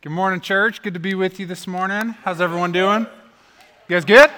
Good 0.00 0.12
morning, 0.12 0.40
church. 0.40 0.80
Good 0.80 0.94
to 0.94 1.00
be 1.00 1.16
with 1.16 1.40
you 1.40 1.46
this 1.46 1.66
morning. 1.66 2.14
How's 2.22 2.40
everyone 2.40 2.70
doing? 2.70 3.00
You 3.00 3.96
guys 3.96 4.04
good? 4.04 4.30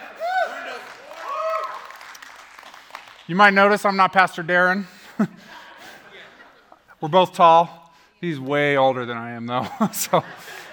You 3.26 3.34
might 3.34 3.52
notice 3.52 3.84
I'm 3.84 3.94
not 3.94 4.10
Pastor 4.10 4.42
Darren. 4.42 4.86
We're 7.02 7.10
both 7.10 7.34
tall. 7.34 7.92
He's 8.22 8.40
way 8.40 8.78
older 8.78 9.04
than 9.04 9.18
I 9.18 9.32
am, 9.32 9.44
though. 9.44 9.66
so 9.92 10.24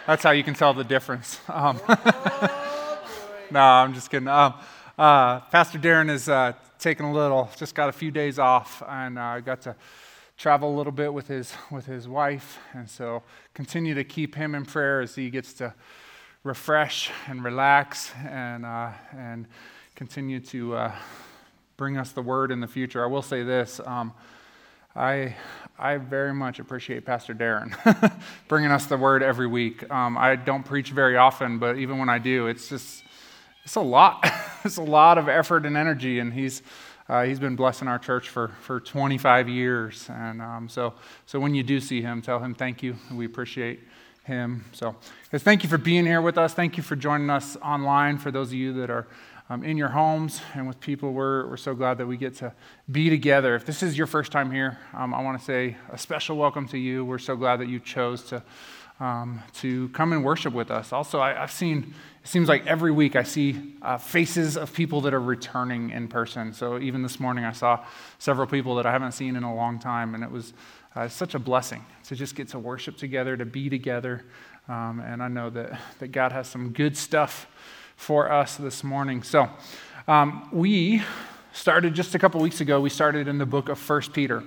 that's 0.05 0.23
how 0.23 0.31
you 0.31 0.45
can 0.45 0.53
tell 0.53 0.73
the 0.73 0.85
difference. 0.85 1.41
Um, 1.49 1.81
no, 3.51 3.59
I'm 3.59 3.93
just 3.93 4.09
kidding. 4.09 4.29
Um, 4.29 4.53
uh, 4.97 5.41
Pastor 5.41 5.79
Darren 5.79 6.09
is 6.09 6.29
uh, 6.29 6.53
taking 6.79 7.07
a 7.07 7.11
little, 7.11 7.49
just 7.57 7.75
got 7.75 7.89
a 7.89 7.91
few 7.91 8.09
days 8.09 8.39
off, 8.39 8.81
and 8.87 9.19
I 9.19 9.39
uh, 9.39 9.39
got 9.41 9.63
to 9.63 9.75
travel 10.37 10.73
a 10.73 10.75
little 10.77 10.93
bit 10.93 11.13
with 11.13 11.27
his 11.27 11.53
with 11.71 11.85
his 11.85 12.07
wife, 12.07 12.59
and 12.73 12.89
so 12.89 13.23
continue 13.53 13.93
to 13.93 14.03
keep 14.03 14.35
him 14.35 14.55
in 14.55 14.65
prayer 14.65 15.01
as 15.01 15.15
he 15.15 15.29
gets 15.29 15.53
to 15.53 15.73
refresh 16.43 17.11
and 17.27 17.43
relax 17.43 18.11
and 18.25 18.65
uh, 18.65 18.91
and 19.15 19.47
continue 19.95 20.39
to 20.39 20.75
uh, 20.75 20.91
bring 21.75 21.97
us 21.97 22.11
the 22.11 22.21
word 22.21 22.51
in 22.51 22.59
the 22.59 22.67
future. 22.67 23.03
I 23.03 23.07
will 23.07 23.21
say 23.21 23.43
this. 23.43 23.81
Um, 23.85 24.13
I, 24.95 25.35
I 25.77 25.97
very 25.97 26.33
much 26.33 26.57
appreciate 26.57 27.05
Pastor 27.05 27.35
Darren 27.35 27.75
bringing 28.47 28.71
us 28.71 28.87
the 28.87 28.97
word 28.97 29.21
every 29.21 29.45
week. 29.45 29.89
Um, 29.91 30.17
I 30.17 30.35
don't 30.35 30.63
preach 30.63 30.89
very 30.89 31.17
often, 31.17 31.59
but 31.59 31.77
even 31.77 31.99
when 31.99 32.09
I 32.09 32.17
do, 32.17 32.47
it's 32.47 32.67
just, 32.67 33.03
it's 33.63 33.75
a 33.75 33.81
lot. 33.81 34.25
it's 34.63 34.77
a 34.77 34.81
lot 34.81 35.19
of 35.19 35.29
effort 35.29 35.67
and 35.67 35.77
energy, 35.77 36.17
and 36.17 36.33
he's, 36.33 36.63
uh, 37.09 37.23
he's 37.23 37.39
been 37.39 37.55
blessing 37.55 37.87
our 37.87 37.99
church 37.99 38.29
for, 38.29 38.49
for 38.61 38.79
25 38.79 39.47
years. 39.47 40.09
And 40.09 40.41
um, 40.41 40.67
so, 40.67 40.93
so 41.25 41.39
when 41.39 41.55
you 41.55 41.63
do 41.63 41.79
see 41.79 42.01
him, 42.01 42.21
tell 42.21 42.39
him 42.39 42.53
thank 42.53 42.83
you. 42.83 42.97
We 43.11 43.25
appreciate 43.25 43.79
him. 44.25 44.65
So, 44.73 44.95
guys, 45.31 45.41
thank 45.41 45.63
you 45.63 45.69
for 45.69 45.77
being 45.77 46.05
here 46.05 46.21
with 46.21 46.37
us. 46.37 46.53
Thank 46.53 46.75
you 46.75 46.83
for 46.83 46.97
joining 46.97 47.29
us 47.29 47.55
online. 47.57 48.17
For 48.17 48.29
those 48.29 48.49
of 48.49 48.55
you 48.55 48.73
that 48.73 48.89
are 48.89 49.07
um, 49.49 49.63
in 49.63 49.77
your 49.77 49.87
homes 49.87 50.41
and 50.53 50.67
with 50.67 50.81
people, 50.81 51.13
we're, 51.13 51.47
we're 51.47 51.55
so 51.55 51.73
glad 51.73 51.97
that 51.99 52.05
we 52.05 52.17
get 52.17 52.35
to 52.37 52.53
be 52.91 53.09
together. 53.09 53.55
If 53.55 53.65
this 53.65 53.81
is 53.81 53.97
your 53.97 54.07
first 54.07 54.33
time 54.33 54.51
here, 54.51 54.77
um, 54.93 55.13
I 55.13 55.21
want 55.21 55.39
to 55.39 55.45
say 55.45 55.77
a 55.89 55.97
special 55.97 56.35
welcome 56.35 56.67
to 56.69 56.77
you. 56.77 57.05
We're 57.05 57.19
so 57.19 57.37
glad 57.37 57.61
that 57.61 57.69
you 57.69 57.79
chose 57.79 58.23
to. 58.25 58.43
Um, 58.99 59.43
to 59.59 59.89
come 59.89 60.11
and 60.11 60.25
worship 60.25 60.55
with 60.55 60.71
us. 60.71 60.91
Also, 60.91 61.21
I, 61.21 61.33
have 61.33 61.51
seen 61.51 61.93
it 62.27 62.29
seems 62.29 62.49
like 62.49 62.65
every 62.67 62.91
week 62.91 63.15
I 63.15 63.23
see 63.23 63.75
uh, 63.81 63.97
faces 63.97 64.57
of 64.57 64.73
people 64.73 64.99
that 65.01 65.13
are 65.13 65.21
returning 65.21 65.91
in 65.91 66.09
person. 66.09 66.51
So 66.51 66.77
even 66.77 67.03
this 67.03 67.21
morning 67.21 67.45
I 67.45 67.53
saw 67.53 67.85
several 68.19 68.47
people 68.47 68.75
that 68.75 68.85
I 68.85 68.91
haven't 68.91 69.13
seen 69.13 69.37
in 69.37 69.43
a 69.43 69.55
long 69.55 69.79
time, 69.79 70.13
and 70.13 70.25
it 70.25 70.29
was 70.29 70.51
uh, 70.93 71.07
such 71.07 71.35
a 71.35 71.39
blessing 71.39 71.85
to 72.05 72.15
just 72.15 72.35
get 72.35 72.49
to 72.49 72.59
worship 72.59 72.97
together, 72.97 73.37
to 73.37 73.45
be 73.45 73.69
together. 73.69 74.25
Um, 74.67 74.99
and 74.99 75.23
I 75.23 75.29
know 75.29 75.49
that, 75.51 75.79
that 75.99 76.07
God 76.09 76.33
has 76.33 76.49
some 76.49 76.71
good 76.71 76.97
stuff 76.97 77.47
for 77.95 78.29
us 78.29 78.57
this 78.57 78.83
morning. 78.83 79.23
So 79.23 79.47
um, 80.07 80.49
we 80.51 81.01
started 81.53 81.93
just 81.93 82.13
a 82.13 82.19
couple 82.19 82.41
weeks 82.41 82.59
ago, 82.59 82.81
we 82.81 82.89
started 82.89 83.29
in 83.29 83.37
the 83.37 83.45
book 83.45 83.69
of 83.69 83.79
First 83.79 84.11
Peter. 84.11 84.43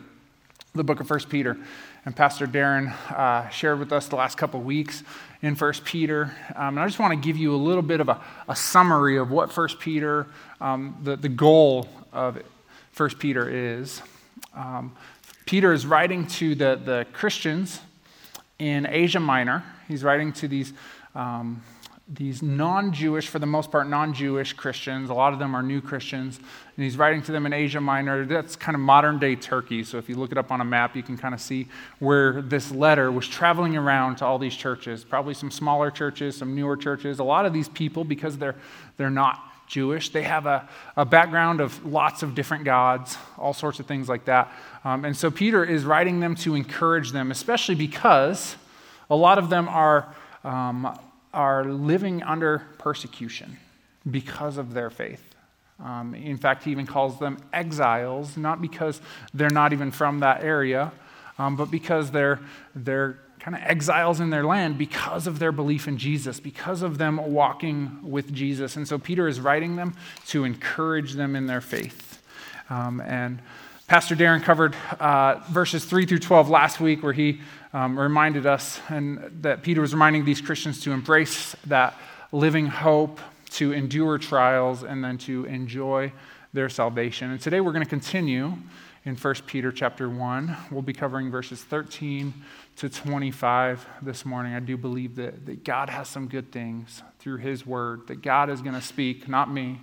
The 0.75 0.85
book 0.85 1.01
of 1.01 1.09
First 1.09 1.31
Peter 1.31 1.57
and 2.05 2.17
Pastor 2.17 2.47
Darren 2.47 2.93
uh, 3.11 3.49
shared 3.51 3.79
with 3.79 3.93
us 3.93 4.09
the 4.09 4.17
last 4.17 4.39
couple 4.39 4.61
of 4.61 4.67
weeks 4.67 5.03
in 5.43 5.55
First 5.55 5.85
Peter. 5.85 6.35
Um, 6.57 6.77
and 6.77 6.81
I 6.81 6.87
just 6.87 6.99
want 6.99 7.13
to 7.13 7.27
give 7.27 7.37
you 7.37 7.55
a 7.55 7.57
little 7.57 7.83
bit 7.83 8.01
of 8.01 8.09
a, 8.09 8.21
a 8.49 8.57
summary 8.57 9.19
of 9.19 9.31
what 9.31 9.53
First 9.53 9.79
Peter, 9.79 10.27
um, 10.61 10.97
the, 11.03 11.17
the 11.17 11.29
goal 11.29 11.89
of 12.13 12.43
First 12.93 13.19
Peter 13.19 13.49
is. 13.49 14.01
Um, 14.55 14.97
Peter 15.45 15.73
is 15.73 15.87
writing 15.87 16.27
to 16.27 16.55
the, 16.55 16.81
the 16.83 17.07
Christians 17.13 17.81
in 18.59 18.87
Asia 18.87 19.21
Minor. 19.21 19.63
He's 19.87 20.03
writing 20.03 20.33
to 20.35 20.49
these 20.49 20.73
um, 21.15 21.63
these 22.13 22.43
non 22.43 22.93
Jewish, 22.93 23.29
for 23.29 23.39
the 23.39 23.47
most 23.47 23.71
part, 23.71 23.89
non 23.89 24.13
Jewish 24.13 24.53
Christians. 24.53 25.11
A 25.11 25.15
lot 25.15 25.33
of 25.33 25.39
them 25.39 25.55
are 25.55 25.63
new 25.63 25.81
Christians. 25.81 26.39
And 26.39 26.85
he's 26.85 26.97
writing 26.97 27.23
to 27.23 27.33
them 27.33 27.47
in 27.47 27.53
Asia 27.53 27.81
Minor. 27.81 28.27
That's 28.27 28.57
kind 28.57 28.75
of 28.75 28.81
modern 28.81 29.19
day 29.21 29.37
Turkey. 29.37 29.85
So 29.85 29.99
if 29.99 30.09
you 30.09 30.17
look 30.17 30.33
it 30.33 30.39
up 30.39 30.51
on 30.51 30.61
a 30.61 30.65
map, 30.65 30.97
you 30.97 31.05
can 31.05 31.17
kind 31.17 31.35
of 31.35 31.41
see 31.41 31.69
where 32.01 32.43
this 32.43 32.73
letter 32.73 33.13
was 33.13 33.29
traveling 33.29 33.77
around 33.77 34.17
to 34.17 34.25
all 34.25 34.39
these 34.39 34.57
churches. 34.57 35.05
Probably 35.05 35.35
some 35.35 35.53
smaller 35.53 35.91
churches, 35.91 36.37
some 36.37 36.55
newer 36.55 36.77
churches. 36.77 37.21
A 37.21 37.25
lot 37.25 37.47
of 37.47 37.53
these 37.53 37.69
people, 37.69 38.03
because 38.03 38.39
they're, 38.39 38.57
they're 38.97 39.09
not 39.11 39.41
Jewish, 39.69 40.09
they 40.09 40.25
have 40.25 40.47
a, 40.47 40.69
a 40.97 41.05
background 41.05 41.61
of 41.61 41.87
lots 41.87 42.25
of 42.25 42.35
different 42.35 42.65
gods, 42.65 43.17
all 43.39 43.55
sorts 43.55 43.79
of 43.79 43.87
things 43.87 44.09
like 44.09 44.25
that. 44.25 44.51
Um, 44.83 45.05
and 45.05 45.17
so 45.17 45.31
Peter 45.31 45.65
is 45.65 45.85
writing 45.85 46.19
them 46.19 46.35
to 46.37 46.57
encourage 46.57 47.13
them, 47.13 47.31
especially 47.31 47.77
because 47.77 48.57
a 49.09 49.15
lot 49.15 49.39
of 49.39 49.49
them 49.49 49.69
are. 49.69 50.13
Um, 50.43 50.99
are 51.33 51.65
living 51.65 52.23
under 52.23 52.63
persecution 52.79 53.59
because 54.11 54.57
of 54.57 54.73
their 54.73 54.91
faith. 54.91 55.23
Um, 55.83 56.15
in 56.15 56.37
fact, 56.37 56.65
he 56.65 56.71
even 56.71 56.87
calls 56.87 57.19
them 57.19 57.39
exiles, 57.53 58.37
not 58.37 58.61
because 58.61 59.01
they're 59.33 59.51
not 59.51 59.73
even 59.73 59.91
from 59.91 60.21
that 60.21 60.43
area, 60.45 60.93
um, 61.39 61.57
but 61.57 61.71
because 61.71 62.11
they're, 62.11 62.41
they're 62.75 63.19
kind 63.39 63.57
of 63.57 63.63
exiles 63.63 64.21
in 64.21 64.29
their 64.29 64.45
land 64.45 64.77
because 64.77 65.27
of 65.27 65.39
their 65.39 65.53
belief 65.53 65.89
in 65.89 65.97
Jesus, 65.97 66.39
because 66.39 66.83
of 66.83 66.99
them 66.99 67.17
walking 67.33 67.99
with 68.03 68.33
Jesus. 68.33 68.77
And 68.77 68.87
so 68.87 68.99
Peter 68.99 69.27
is 69.27 69.41
writing 69.41 69.77
them 69.77 69.95
to 70.29 70.45
encourage 70.45 71.15
them 71.15 71.35
in 71.35 71.47
their 71.47 71.63
faith. 71.63 72.23
Um, 72.69 73.01
and 73.01 73.41
Pastor 73.87 74.15
Darren 74.15 74.43
covered 74.43 74.77
uh, 75.01 75.41
verses 75.49 75.85
3 75.85 76.07
through 76.07 76.19
12 76.19 76.51
last 76.51 76.79
week, 76.79 77.03
where 77.03 77.15
he 77.15 77.41
um, 77.73 77.99
reminded 77.99 78.47
us 78.47 78.81
and 78.89 79.43
that 79.43 79.63
Peter 79.63 79.81
was 79.81 79.93
reminding 79.93 80.25
these 80.25 80.41
Christians 80.41 80.81
to 80.83 80.93
embrace 80.93 81.55
that 81.67 81.97
living 82.33 82.67
hope, 82.67 83.21
to 83.51 83.73
endure 83.73 84.19
trials, 84.19 84.83
and 84.83 85.03
then 85.03 85.19
to 85.19 85.45
enjoy 85.47 86.13
their 86.53 86.69
salvation. 86.69 87.31
And 87.31 87.41
today 87.41 87.61
we're 87.61 87.73
going 87.73 87.85
to 87.85 87.89
continue 87.89 88.55
in 89.05 89.17
1 89.17 89.35
Peter 89.47 89.73
chapter 89.73 90.09
1. 90.09 90.57
We'll 90.71 90.83
be 90.83 90.93
covering 90.93 91.31
verses 91.31 91.63
13 91.63 92.35
to 92.77 92.89
25 92.89 93.87
this 94.03 94.25
morning. 94.25 94.55
I 94.55 94.61
do 94.61 94.77
believe 94.77 95.17
that, 95.17 95.47
that 95.47 95.65
God 95.65 95.91
has 95.91 96.09
some 96.09 96.29
good 96.29 96.53
things 96.53 97.03
through 97.19 97.39
his 97.39 97.67
word, 97.67 98.09
that 98.09 98.23
God 98.23 98.51
is 98.51 98.61
going 98.61 98.75
to 98.75 98.83
speak, 98.83 99.29
not 99.29 99.51
me, 99.51 99.81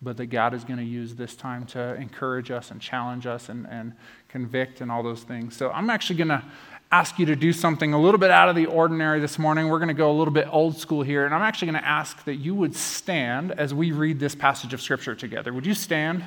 but 0.00 0.16
that 0.16 0.26
God 0.26 0.52
is 0.52 0.64
going 0.64 0.78
to 0.78 0.84
use 0.84 1.14
this 1.14 1.36
time 1.36 1.64
to 1.66 1.94
encourage 1.94 2.50
us 2.50 2.70
and 2.70 2.80
challenge 2.80 3.26
us 3.26 3.48
and, 3.48 3.66
and 3.68 3.92
convict 4.28 4.80
and 4.80 4.90
all 4.90 5.02
those 5.02 5.22
things. 5.22 5.56
So 5.56 5.70
I'm 5.70 5.90
actually 5.90 6.16
going 6.16 6.28
to 6.28 6.42
ask 6.92 7.18
you 7.18 7.24
to 7.24 7.34
do 7.34 7.54
something 7.54 7.94
a 7.94 8.00
little 8.00 8.18
bit 8.18 8.30
out 8.30 8.50
of 8.50 8.54
the 8.54 8.66
ordinary 8.66 9.18
this 9.18 9.38
morning. 9.38 9.68
We're 9.68 9.78
going 9.78 9.88
to 9.88 9.94
go 9.94 10.10
a 10.10 10.16
little 10.16 10.32
bit 10.32 10.46
old 10.52 10.76
school 10.76 11.02
here, 11.02 11.24
and 11.24 11.34
I'm 11.34 11.40
actually 11.40 11.72
going 11.72 11.82
to 11.82 11.88
ask 11.88 12.22
that 12.26 12.34
you 12.34 12.54
would 12.54 12.76
stand 12.76 13.50
as 13.52 13.72
we 13.72 13.92
read 13.92 14.20
this 14.20 14.34
passage 14.34 14.74
of 14.74 14.82
Scripture 14.82 15.14
together. 15.14 15.54
Would 15.54 15.64
you 15.64 15.72
stand? 15.72 16.22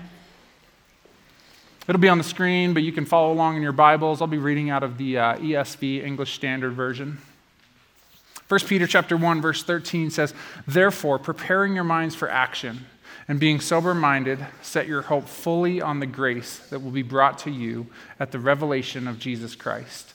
It'll 1.87 2.01
be 2.01 2.09
on 2.09 2.17
the 2.17 2.23
screen, 2.23 2.73
but 2.73 2.81
you 2.81 2.91
can 2.91 3.05
follow 3.05 3.31
along 3.31 3.57
in 3.57 3.61
your 3.61 3.73
Bibles. 3.73 4.21
I'll 4.21 4.27
be 4.27 4.39
reading 4.39 4.71
out 4.71 4.81
of 4.81 4.97
the 4.97 5.19
uh, 5.19 5.35
ESV, 5.37 6.03
English 6.03 6.33
Standard 6.33 6.73
Version. 6.73 7.19
1 8.47 8.59
Peter 8.61 8.87
chapter 8.87 9.15
1 9.15 9.41
verse 9.41 9.63
13 9.63 10.09
says, 10.09 10.33
"Therefore, 10.67 11.19
preparing 11.19 11.75
your 11.75 11.83
minds 11.83 12.15
for 12.15 12.27
action 12.27 12.87
and 13.27 13.39
being 13.39 13.59
sober-minded, 13.59 14.47
set 14.63 14.87
your 14.87 15.03
hope 15.03 15.27
fully 15.27 15.79
on 15.79 15.99
the 15.99 16.05
grace 16.07 16.57
that 16.69 16.79
will 16.79 16.91
be 16.91 17.03
brought 17.03 17.37
to 17.39 17.51
you 17.51 17.85
at 18.19 18.31
the 18.31 18.39
revelation 18.39 19.07
of 19.07 19.19
Jesus 19.19 19.55
Christ." 19.55 20.14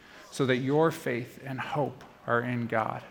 so 0.31 0.45
that 0.47 0.57
your 0.57 0.89
faith 0.89 1.39
and 1.45 1.59
hope 1.59 2.03
are 2.25 2.41
in 2.41 2.65
God. 2.67 3.03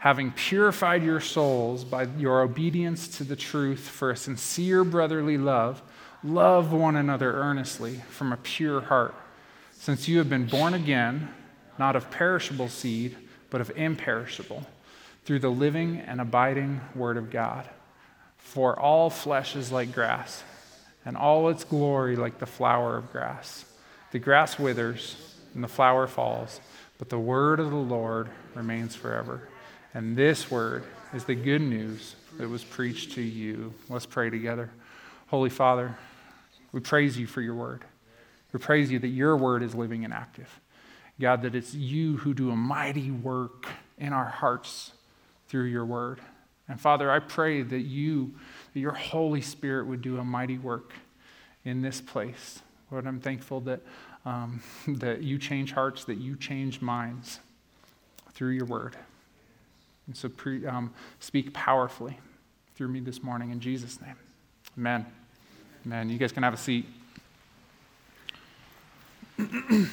having 0.00 0.32
purified 0.32 1.02
your 1.02 1.20
souls 1.20 1.84
by 1.84 2.04
your 2.18 2.40
obedience 2.40 3.06
to 3.06 3.22
the 3.22 3.36
truth 3.36 3.80
for 3.80 4.10
a 4.10 4.16
sincere 4.16 4.82
brotherly 4.82 5.36
love, 5.36 5.82
love 6.24 6.72
one 6.72 6.96
another 6.96 7.34
earnestly 7.34 7.96
from 8.08 8.32
a 8.32 8.36
pure 8.38 8.80
heart, 8.80 9.14
since 9.72 10.08
you 10.08 10.16
have 10.16 10.28
been 10.28 10.46
born 10.46 10.72
again, 10.72 11.28
not 11.78 11.94
of 11.94 12.10
perishable 12.10 12.68
seed, 12.68 13.14
but 13.50 13.60
of 13.60 13.70
imperishable, 13.76 14.66
through 15.26 15.38
the 15.38 15.50
living 15.50 15.98
and 15.98 16.18
abiding 16.18 16.80
Word 16.94 17.18
of 17.18 17.30
God. 17.30 17.68
For 18.38 18.78
all 18.78 19.10
flesh 19.10 19.54
is 19.54 19.70
like 19.70 19.92
grass, 19.92 20.42
and 21.04 21.14
all 21.14 21.50
its 21.50 21.62
glory 21.64 22.16
like 22.16 22.38
the 22.38 22.46
flower 22.46 22.96
of 22.96 23.12
grass. 23.12 23.66
The 24.12 24.18
grass 24.18 24.58
withers, 24.58 25.29
and 25.54 25.64
the 25.64 25.68
flower 25.68 26.06
falls, 26.06 26.60
but 26.98 27.08
the 27.08 27.18
word 27.18 27.60
of 27.60 27.70
the 27.70 27.76
Lord 27.76 28.28
remains 28.54 28.94
forever. 28.94 29.48
And 29.94 30.16
this 30.16 30.50
word 30.50 30.84
is 31.12 31.24
the 31.24 31.34
good 31.34 31.62
news 31.62 32.14
that 32.38 32.48
was 32.48 32.62
preached 32.62 33.12
to 33.12 33.22
you. 33.22 33.74
Let's 33.88 34.06
pray 34.06 34.30
together. 34.30 34.70
Holy 35.28 35.50
Father, 35.50 35.96
we 36.72 36.80
praise 36.80 37.18
you 37.18 37.26
for 37.26 37.40
your 37.40 37.54
word. 37.54 37.84
We 38.52 38.58
praise 38.60 38.90
you 38.90 38.98
that 39.00 39.08
your 39.08 39.36
word 39.36 39.62
is 39.62 39.74
living 39.74 40.04
and 40.04 40.12
active. 40.12 40.60
God, 41.20 41.42
that 41.42 41.54
it's 41.54 41.74
you 41.74 42.16
who 42.16 42.32
do 42.32 42.50
a 42.50 42.56
mighty 42.56 43.10
work 43.10 43.66
in 43.98 44.12
our 44.12 44.24
hearts 44.24 44.92
through 45.48 45.64
your 45.64 45.84
word. 45.84 46.20
And 46.68 46.80
Father, 46.80 47.10
I 47.10 47.18
pray 47.18 47.62
that 47.62 47.80
you, 47.80 48.34
that 48.72 48.80
your 48.80 48.92
Holy 48.92 49.40
Spirit 49.40 49.86
would 49.86 50.00
do 50.00 50.18
a 50.18 50.24
mighty 50.24 50.56
work 50.56 50.92
in 51.64 51.82
this 51.82 52.00
place. 52.00 52.60
Lord, 52.90 53.06
I'm 53.06 53.20
thankful 53.20 53.60
that, 53.62 53.80
um, 54.24 54.62
that 54.86 55.22
you 55.22 55.38
change 55.38 55.72
hearts, 55.72 56.04
that 56.04 56.18
you 56.18 56.36
change 56.36 56.80
minds 56.80 57.40
through 58.32 58.50
your 58.50 58.66
word. 58.66 58.96
And 60.06 60.16
so 60.16 60.28
pre, 60.28 60.66
um, 60.66 60.92
speak 61.20 61.52
powerfully 61.52 62.18
through 62.74 62.88
me 62.88 63.00
this 63.00 63.22
morning 63.22 63.50
in 63.50 63.60
Jesus' 63.60 64.00
name. 64.00 64.16
Amen. 64.76 65.06
Amen. 65.86 66.10
You 66.10 66.18
guys 66.18 66.32
can 66.32 66.42
have 66.42 66.54
a 66.54 66.58
seat. 66.58 66.86
well, 69.38 69.88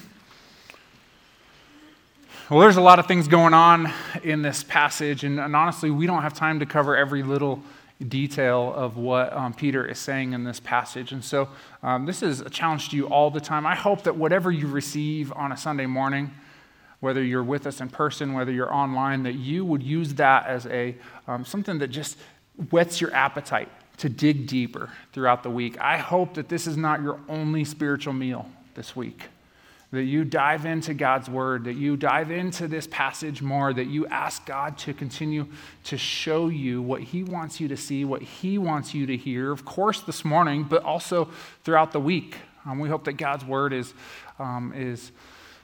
there's 2.49 2.77
a 2.77 2.81
lot 2.81 2.99
of 2.99 3.05
things 3.05 3.27
going 3.27 3.53
on 3.53 3.91
in 4.23 4.41
this 4.41 4.63
passage, 4.63 5.23
and, 5.23 5.39
and, 5.39 5.55
honestly, 5.55 5.89
we 5.89 6.05
don't 6.05 6.21
have 6.21 6.33
time 6.33 6.59
to 6.59 6.65
cover 6.65 6.97
every 6.97 7.23
little 7.23 7.61
detail 8.05 8.73
of 8.75 8.97
what 8.97 9.33
um, 9.33 9.53
Peter 9.53 9.85
is 9.85 9.97
saying 9.97 10.33
in 10.33 10.43
this 10.43 10.59
passage. 10.59 11.11
And 11.11 11.23
so, 11.23 11.49
um, 11.81 12.05
this 12.05 12.21
is 12.21 12.41
a 12.41 12.49
challenge 12.49 12.89
to 12.89 12.95
you 12.95 13.07
all 13.07 13.31
the 13.31 13.41
time. 13.41 13.65
I 13.65 13.75
hope 13.75 14.03
that 14.03 14.15
whatever 14.15 14.51
you 14.51 14.67
receive 14.67 15.33
on 15.33 15.51
a 15.51 15.57
Sunday 15.57 15.87
morning, 15.87 16.31
whether 16.99 17.23
you're 17.23 17.43
with 17.43 17.65
us 17.65 17.81
in 17.81 17.89
person, 17.89 18.33
whether 18.33 18.51
you're 18.51 18.73
online, 18.73 19.23
that 19.23 19.35
you 19.35 19.65
would 19.65 19.83
use 19.83 20.13
that 20.15 20.45
as 20.47 20.65
a 20.67 20.95
um, 21.27 21.45
something 21.45 21.79
that 21.79 21.87
just 21.87 22.17
whets 22.71 23.01
your 23.01 23.13
appetite 23.13 23.69
to 23.97 24.09
dig 24.09 24.47
deeper 24.47 24.91
throughout 25.13 25.43
the 25.43 25.49
week. 25.49 25.79
I 25.79 25.97
hope 25.97 26.35
that 26.35 26.49
this 26.49 26.67
is 26.67 26.77
not 26.77 27.01
your 27.01 27.19
only 27.27 27.65
spiritual 27.65 28.13
meal 28.13 28.47
this 28.75 28.95
week. 28.95 29.25
That 29.91 30.03
you 30.03 30.25
dive 30.25 30.65
into 30.65 30.93
God's 30.93 31.29
word, 31.29 31.63
that 31.63 31.75
you 31.75 31.95
dive 31.95 32.29
into 32.29 32.67
this 32.67 32.87
passage 32.87 33.41
more, 33.41 33.73
that 33.73 33.87
you 33.87 34.05
ask 34.07 34.45
God 34.45 34.77
to 34.79 34.93
continue 34.93 35.47
to 35.85 35.97
show 35.97 36.49
you 36.49 36.81
what 36.81 37.01
He 37.01 37.23
wants 37.23 37.61
you 37.61 37.69
to 37.69 37.77
see, 37.77 38.03
what 38.03 38.21
He 38.21 38.57
wants 38.57 38.93
you 38.93 39.05
to 39.05 39.15
hear, 39.15 39.51
of 39.51 39.63
course, 39.63 40.01
this 40.01 40.25
morning, 40.25 40.63
but 40.63 40.83
also 40.83 41.29
throughout 41.63 41.93
the 41.93 42.01
week. 42.01 42.35
Um, 42.65 42.79
we 42.79 42.89
hope 42.89 43.05
that 43.05 43.13
God's 43.13 43.45
word 43.45 43.71
is, 43.71 43.93
um, 44.39 44.73
is 44.75 45.13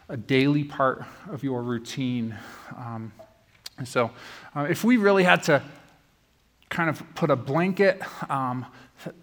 a 0.08 0.16
daily 0.16 0.64
part 0.64 1.04
of 1.30 1.44
your 1.44 1.62
routine. 1.62 2.34
Um, 2.78 3.12
and 3.78 3.88
so, 3.88 4.12
uh, 4.56 4.68
if 4.69 4.86
we 4.86 4.96
really 4.96 5.24
had 5.24 5.44
to 5.44 5.62
kind 6.69 6.90
of 6.90 7.04
put 7.14 7.30
a 7.30 7.36
blanket 7.36 8.02
um, 8.30 8.66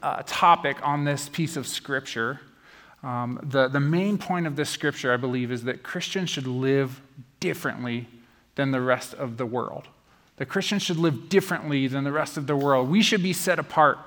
uh, 0.03 0.23
topic 0.26 0.76
on 0.87 1.05
this 1.05 1.29
piece 1.29 1.56
of 1.56 1.67
scripture, 1.67 2.41
um, 3.02 3.41
the, 3.43 3.69
the 3.69 3.81
main 3.81 4.19
point 4.19 4.47
of 4.47 4.56
this 4.56 4.69
scripture, 4.69 5.12
I 5.12 5.17
believe, 5.17 5.50
is 5.50 5.64
that 5.64 5.82
Christians 5.82 6.31
should 6.31 6.47
live 6.47 7.00
differently 7.38 8.08
than 8.56 8.70
the 8.70 8.81
rest 8.81 9.14
of 9.14 9.38
the 9.38 9.47
world. 9.47 9.88
That 10.37 10.47
Christians 10.47 10.82
should 10.82 10.99
live 10.99 11.29
differently 11.29 11.87
than 11.87 12.05
the 12.05 12.12
rest 12.12 12.37
of 12.37 12.47
the 12.47 12.56
world. 12.56 12.91
We 12.91 13.02
should 13.02 13.23
be 13.23 13.32
set 13.32 13.58
apart. 13.58 13.99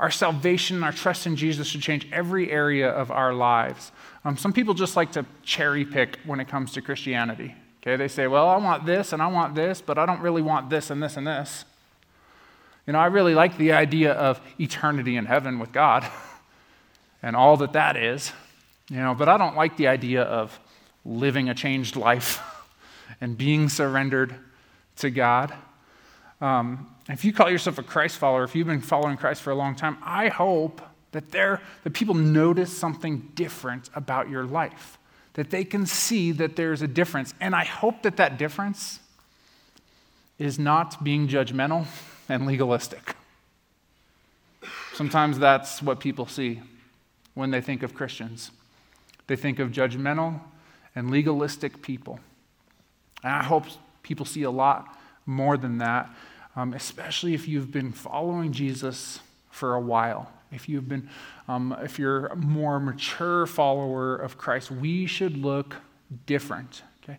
Our 0.00 0.10
salvation, 0.10 0.76
and 0.76 0.84
our 0.84 0.92
trust 0.92 1.26
in 1.26 1.36
Jesus 1.36 1.68
should 1.68 1.82
change 1.82 2.08
every 2.10 2.50
area 2.50 2.90
of 2.90 3.12
our 3.12 3.32
lives. 3.32 3.92
Um, 4.24 4.36
some 4.36 4.52
people 4.52 4.74
just 4.74 4.96
like 4.96 5.12
to 5.12 5.24
cherry 5.44 5.84
pick 5.84 6.18
when 6.24 6.40
it 6.40 6.48
comes 6.48 6.72
to 6.72 6.82
Christianity. 6.82 7.54
Okay, 7.80 7.96
they 7.96 8.08
say, 8.08 8.26
well, 8.26 8.48
I 8.48 8.56
want 8.56 8.86
this 8.86 9.12
and 9.12 9.22
I 9.22 9.26
want 9.28 9.54
this, 9.54 9.80
but 9.80 9.98
I 9.98 10.06
don't 10.06 10.20
really 10.20 10.42
want 10.42 10.70
this 10.70 10.90
and 10.90 11.02
this 11.02 11.16
and 11.16 11.26
this. 11.26 11.64
You 12.86 12.94
know, 12.94 12.98
I 12.98 13.06
really 13.06 13.34
like 13.34 13.58
the 13.58 13.72
idea 13.72 14.12
of 14.12 14.40
eternity 14.58 15.16
in 15.16 15.26
heaven 15.26 15.60
with 15.60 15.72
God 15.72 16.04
and 17.22 17.36
all 17.36 17.56
that 17.58 17.74
that 17.74 17.96
is, 17.96 18.32
you 18.90 18.96
know, 18.96 19.14
but 19.14 19.28
I 19.28 19.38
don't 19.38 19.56
like 19.56 19.76
the 19.76 19.88
idea 19.88 20.22
of 20.22 20.58
living 21.04 21.48
a 21.48 21.54
changed 21.54 21.96
life 21.96 22.40
and 23.20 23.36
being 23.38 23.68
surrendered 23.68 24.34
to 24.96 25.10
God. 25.10 25.54
Um, 26.40 26.88
if 27.08 27.24
you 27.24 27.32
call 27.32 27.50
yourself 27.50 27.78
a 27.78 27.82
Christ 27.82 28.18
follower, 28.18 28.44
if 28.44 28.54
you've 28.54 28.66
been 28.66 28.80
following 28.80 29.16
Christ 29.16 29.42
for 29.42 29.50
a 29.50 29.54
long 29.54 29.74
time, 29.74 29.98
I 30.02 30.28
hope 30.28 30.80
that, 31.12 31.30
there 31.30 31.60
that 31.84 31.92
people 31.92 32.14
notice 32.14 32.76
something 32.76 33.30
different 33.34 33.90
about 33.94 34.28
your 34.28 34.44
life, 34.44 34.98
that 35.34 35.50
they 35.50 35.64
can 35.64 35.86
see 35.86 36.32
that 36.32 36.56
there's 36.56 36.82
a 36.82 36.88
difference. 36.88 37.34
And 37.40 37.54
I 37.54 37.64
hope 37.64 38.02
that 38.02 38.16
that 38.16 38.38
difference 38.38 39.00
is 40.38 40.58
not 40.58 41.04
being 41.04 41.28
judgmental 41.28 41.86
and 42.28 42.46
legalistic. 42.46 43.14
Sometimes 44.94 45.38
that's 45.38 45.82
what 45.82 46.00
people 46.00 46.26
see 46.26 46.60
when 47.34 47.50
they 47.50 47.60
think 47.60 47.82
of 47.82 47.94
Christians. 47.94 48.50
They 49.26 49.36
think 49.36 49.58
of 49.58 49.70
judgmental 49.70 50.40
and 50.94 51.10
legalistic 51.10 51.82
people. 51.82 52.20
And 53.22 53.32
I 53.32 53.42
hope 53.42 53.64
people 54.02 54.26
see 54.26 54.42
a 54.42 54.50
lot 54.50 54.96
more 55.26 55.56
than 55.56 55.78
that, 55.78 56.10
um, 56.56 56.74
especially 56.74 57.34
if 57.34 57.48
you've 57.48 57.70
been 57.70 57.92
following 57.92 58.52
Jesus 58.52 59.20
for 59.50 59.74
a 59.74 59.80
while. 59.80 60.30
If 60.50 60.68
you've 60.68 60.88
been, 60.88 61.08
um, 61.48 61.74
if 61.82 61.98
you're 61.98 62.26
a 62.26 62.36
more 62.36 62.78
mature 62.78 63.46
follower 63.46 64.16
of 64.16 64.36
Christ, 64.36 64.70
we 64.70 65.06
should 65.06 65.36
look 65.36 65.76
different. 66.26 66.82
Okay. 67.02 67.18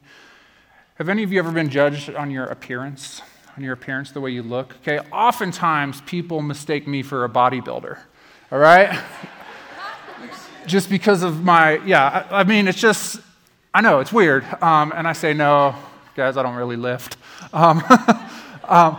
Have 0.95 1.09
any 1.09 1.24
of 1.24 1.31
you 1.31 1.39
ever 1.39 1.51
been 1.51 1.69
judged 1.69 2.13
on 2.13 2.30
your 2.30 2.45
appearance? 2.45 3.21
On 3.57 3.63
your 3.63 3.74
appearance, 3.74 4.12
the 4.12 4.21
way 4.21 4.31
you 4.31 4.44
look? 4.44 4.75
Okay. 4.81 5.00
Oftentimes, 5.12 6.01
people 6.01 6.42
mistake 6.42 6.88
me 6.88 7.01
for 7.01 7.24
a 7.24 7.30
bodybuilder. 7.30 7.98
All 8.52 8.59
right. 8.59 8.99
just 10.68 10.90
because 10.90 11.24
of 11.24 11.44
my, 11.44 11.78
yeah. 11.86 12.28
I, 12.30 12.42
I, 12.42 12.44
mean, 12.44 12.68
it's 12.68 12.80
just, 12.80 13.20
I 13.74 13.82
know 13.82 14.00
it's 14.00 14.14
weird, 14.14 14.44
um, 14.62 14.94
and 14.96 15.08
I 15.08 15.14
say 15.14 15.34
no, 15.34 15.76
guys. 16.16 16.38
I 16.38 16.44
don't 16.44 16.56
really 16.56 16.76
lift. 16.76 17.18
Um, 17.52 17.84
um, 18.68 18.98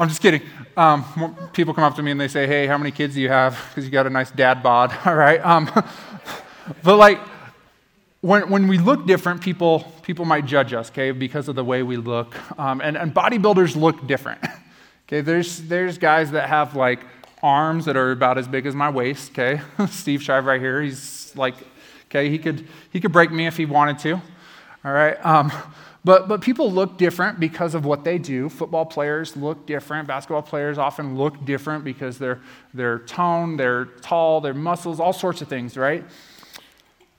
I'm 0.00 0.08
just 0.08 0.20
kidding. 0.20 0.42
Um, 0.76 1.04
people 1.52 1.72
come 1.72 1.84
up 1.84 1.94
to 1.96 2.02
me 2.02 2.10
and 2.10 2.20
they 2.20 2.28
say, 2.28 2.46
"Hey, 2.46 2.66
how 2.66 2.76
many 2.76 2.90
kids 2.90 3.14
do 3.14 3.20
you 3.20 3.28
have? 3.28 3.58
Because 3.68 3.84
you 3.84 3.90
got 3.90 4.06
a 4.06 4.10
nice 4.10 4.30
dad 4.30 4.62
bod." 4.62 4.96
All 5.04 5.14
right. 5.14 5.44
Um, 5.44 5.70
but 6.82 6.96
like, 6.96 7.20
when, 8.20 8.50
when 8.50 8.66
we 8.66 8.78
look 8.78 9.06
different, 9.06 9.40
people 9.40 9.80
people 10.02 10.24
might 10.24 10.46
judge 10.46 10.72
us, 10.72 10.90
okay, 10.90 11.12
because 11.12 11.48
of 11.48 11.54
the 11.54 11.64
way 11.64 11.82
we 11.82 11.96
look. 11.96 12.34
Um, 12.58 12.80
and, 12.80 12.96
and 12.96 13.14
bodybuilders 13.14 13.76
look 13.76 14.06
different. 14.06 14.44
Okay, 15.06 15.20
there's 15.20 15.58
there's 15.62 15.98
guys 15.98 16.30
that 16.32 16.48
have 16.48 16.74
like 16.74 17.00
arms 17.44 17.84
that 17.84 17.96
are 17.96 18.10
about 18.10 18.38
as 18.38 18.48
big 18.48 18.66
as 18.66 18.74
my 18.74 18.90
waist. 18.90 19.32
Okay, 19.32 19.60
Steve 19.90 20.20
Shive 20.20 20.46
right 20.46 20.60
here. 20.60 20.82
He's 20.82 21.32
like, 21.36 21.54
okay, 22.06 22.30
he 22.30 22.38
could 22.38 22.66
he 22.90 23.00
could 23.00 23.12
break 23.12 23.30
me 23.30 23.46
if 23.46 23.56
he 23.56 23.66
wanted 23.66 23.98
to. 24.00 24.14
All 24.84 24.92
right. 24.92 25.24
Um, 25.24 25.52
but, 26.04 26.28
but 26.28 26.42
people 26.42 26.70
look 26.70 26.98
different 26.98 27.40
because 27.40 27.74
of 27.74 27.86
what 27.86 28.04
they 28.04 28.18
do. 28.18 28.50
Football 28.50 28.84
players 28.84 29.36
look 29.36 29.64
different. 29.64 30.06
Basketball 30.06 30.42
players 30.42 30.76
often 30.76 31.16
look 31.16 31.42
different 31.46 31.82
because 31.82 32.18
they're, 32.18 32.40
they're 32.74 32.98
toned, 32.98 33.58
they're 33.58 33.86
tall, 33.86 34.42
their 34.42 34.52
muscles, 34.52 35.00
all 35.00 35.14
sorts 35.14 35.40
of 35.40 35.48
things, 35.48 35.78
right? 35.78 36.04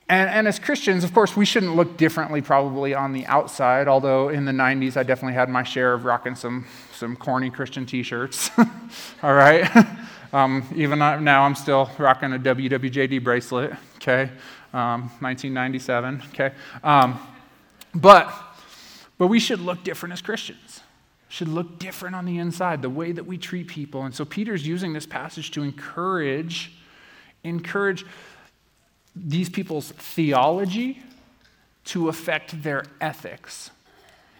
And, 0.08 0.30
and 0.30 0.46
as 0.46 0.60
Christians, 0.60 1.02
of 1.02 1.12
course, 1.12 1.36
we 1.36 1.44
shouldn't 1.44 1.74
look 1.74 1.96
differently 1.96 2.40
probably 2.40 2.94
on 2.94 3.12
the 3.12 3.26
outside, 3.26 3.88
although 3.88 4.28
in 4.28 4.44
the 4.44 4.52
90s 4.52 4.96
I 4.96 5.02
definitely 5.02 5.34
had 5.34 5.48
my 5.48 5.64
share 5.64 5.92
of 5.92 6.04
rocking 6.04 6.36
some, 6.36 6.64
some 6.92 7.16
corny 7.16 7.50
Christian 7.50 7.86
t 7.86 8.04
shirts. 8.04 8.52
all 9.24 9.34
right? 9.34 9.68
Um, 10.36 10.68
even 10.76 10.98
now 10.98 11.44
I'm 11.44 11.54
still 11.54 11.90
rocking 11.96 12.34
a 12.34 12.38
WWJD 12.38 13.24
bracelet, 13.24 13.72
okay? 13.94 14.30
Um, 14.74 15.10
1997, 15.20 16.22
okay? 16.34 16.54
Um, 16.84 17.18
but 17.94 18.30
but 19.16 19.28
we 19.28 19.40
should 19.40 19.60
look 19.60 19.82
different 19.82 20.12
as 20.12 20.20
Christians. 20.20 20.82
Should 21.28 21.48
look 21.48 21.78
different 21.78 22.14
on 22.14 22.26
the 22.26 22.36
inside, 22.36 22.82
the 22.82 22.90
way 22.90 23.12
that 23.12 23.24
we 23.24 23.38
treat 23.38 23.68
people. 23.68 24.02
And 24.02 24.14
so 24.14 24.26
Peter's 24.26 24.66
using 24.66 24.92
this 24.92 25.06
passage 25.06 25.52
to 25.52 25.62
encourage, 25.62 26.72
encourage 27.42 28.04
these 29.14 29.48
people's 29.48 29.92
theology 29.92 31.02
to 31.86 32.10
affect 32.10 32.62
their 32.62 32.84
ethics. 33.00 33.70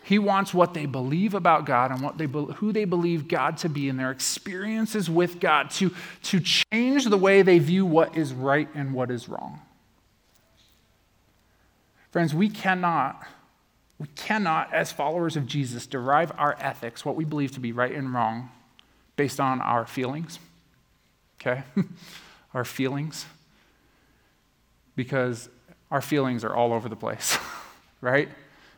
He 0.06 0.20
wants 0.20 0.54
what 0.54 0.72
they 0.72 0.86
believe 0.86 1.34
about 1.34 1.64
God 1.64 1.90
and 1.90 2.00
what 2.00 2.16
they, 2.16 2.26
who 2.26 2.72
they 2.72 2.84
believe 2.84 3.26
God 3.26 3.56
to 3.58 3.68
be 3.68 3.88
and 3.88 3.98
their 3.98 4.12
experiences 4.12 5.10
with 5.10 5.40
God 5.40 5.70
to, 5.72 5.92
to 6.22 6.38
change 6.38 7.06
the 7.06 7.16
way 7.16 7.42
they 7.42 7.58
view 7.58 7.84
what 7.84 8.16
is 8.16 8.32
right 8.32 8.68
and 8.72 8.94
what 8.94 9.10
is 9.10 9.28
wrong. 9.28 9.62
Friends, 12.12 12.32
we 12.32 12.48
cannot, 12.48 13.20
we 13.98 14.06
cannot, 14.14 14.72
as 14.72 14.92
followers 14.92 15.36
of 15.36 15.44
Jesus, 15.44 15.88
derive 15.88 16.30
our 16.38 16.56
ethics, 16.60 17.04
what 17.04 17.16
we 17.16 17.24
believe 17.24 17.50
to 17.50 17.60
be 17.60 17.72
right 17.72 17.92
and 17.92 18.14
wrong, 18.14 18.50
based 19.16 19.40
on 19.40 19.60
our 19.60 19.86
feelings. 19.86 20.38
Okay? 21.40 21.64
our 22.54 22.64
feelings. 22.64 23.26
Because 24.94 25.48
our 25.90 26.00
feelings 26.00 26.44
are 26.44 26.54
all 26.54 26.72
over 26.72 26.88
the 26.88 26.94
place, 26.94 27.36
right? 28.00 28.28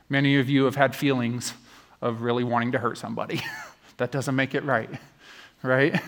Many 0.08 0.38
of 0.38 0.48
you 0.48 0.64
have 0.64 0.76
had 0.76 0.96
feelings 0.96 1.54
of 2.00 2.22
really 2.22 2.44
wanting 2.44 2.72
to 2.72 2.78
hurt 2.78 2.98
somebody. 2.98 3.42
that 3.98 4.10
doesn't 4.10 4.34
make 4.34 4.54
it 4.54 4.64
right, 4.64 4.90
right? 5.62 6.00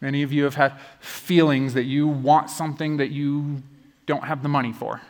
Many 0.00 0.22
of 0.22 0.32
you 0.32 0.44
have 0.44 0.54
had 0.54 0.78
feelings 1.00 1.74
that 1.74 1.84
you 1.84 2.06
want 2.06 2.50
something 2.50 2.98
that 2.98 3.10
you 3.10 3.62
don't 4.04 4.24
have 4.24 4.42
the 4.42 4.48
money 4.48 4.72
for. 4.72 5.00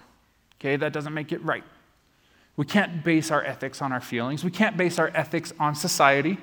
Okay, 0.60 0.76
that 0.76 0.92
doesn't 0.92 1.12
make 1.12 1.32
it 1.32 1.42
right. 1.44 1.64
We 2.56 2.64
can't 2.64 3.04
base 3.04 3.30
our 3.30 3.42
ethics 3.42 3.82
on 3.82 3.92
our 3.92 4.00
feelings. 4.00 4.44
We 4.44 4.50
can't 4.50 4.76
base 4.76 4.98
our 4.98 5.10
ethics 5.14 5.52
on 5.60 5.74
society. 5.74 6.38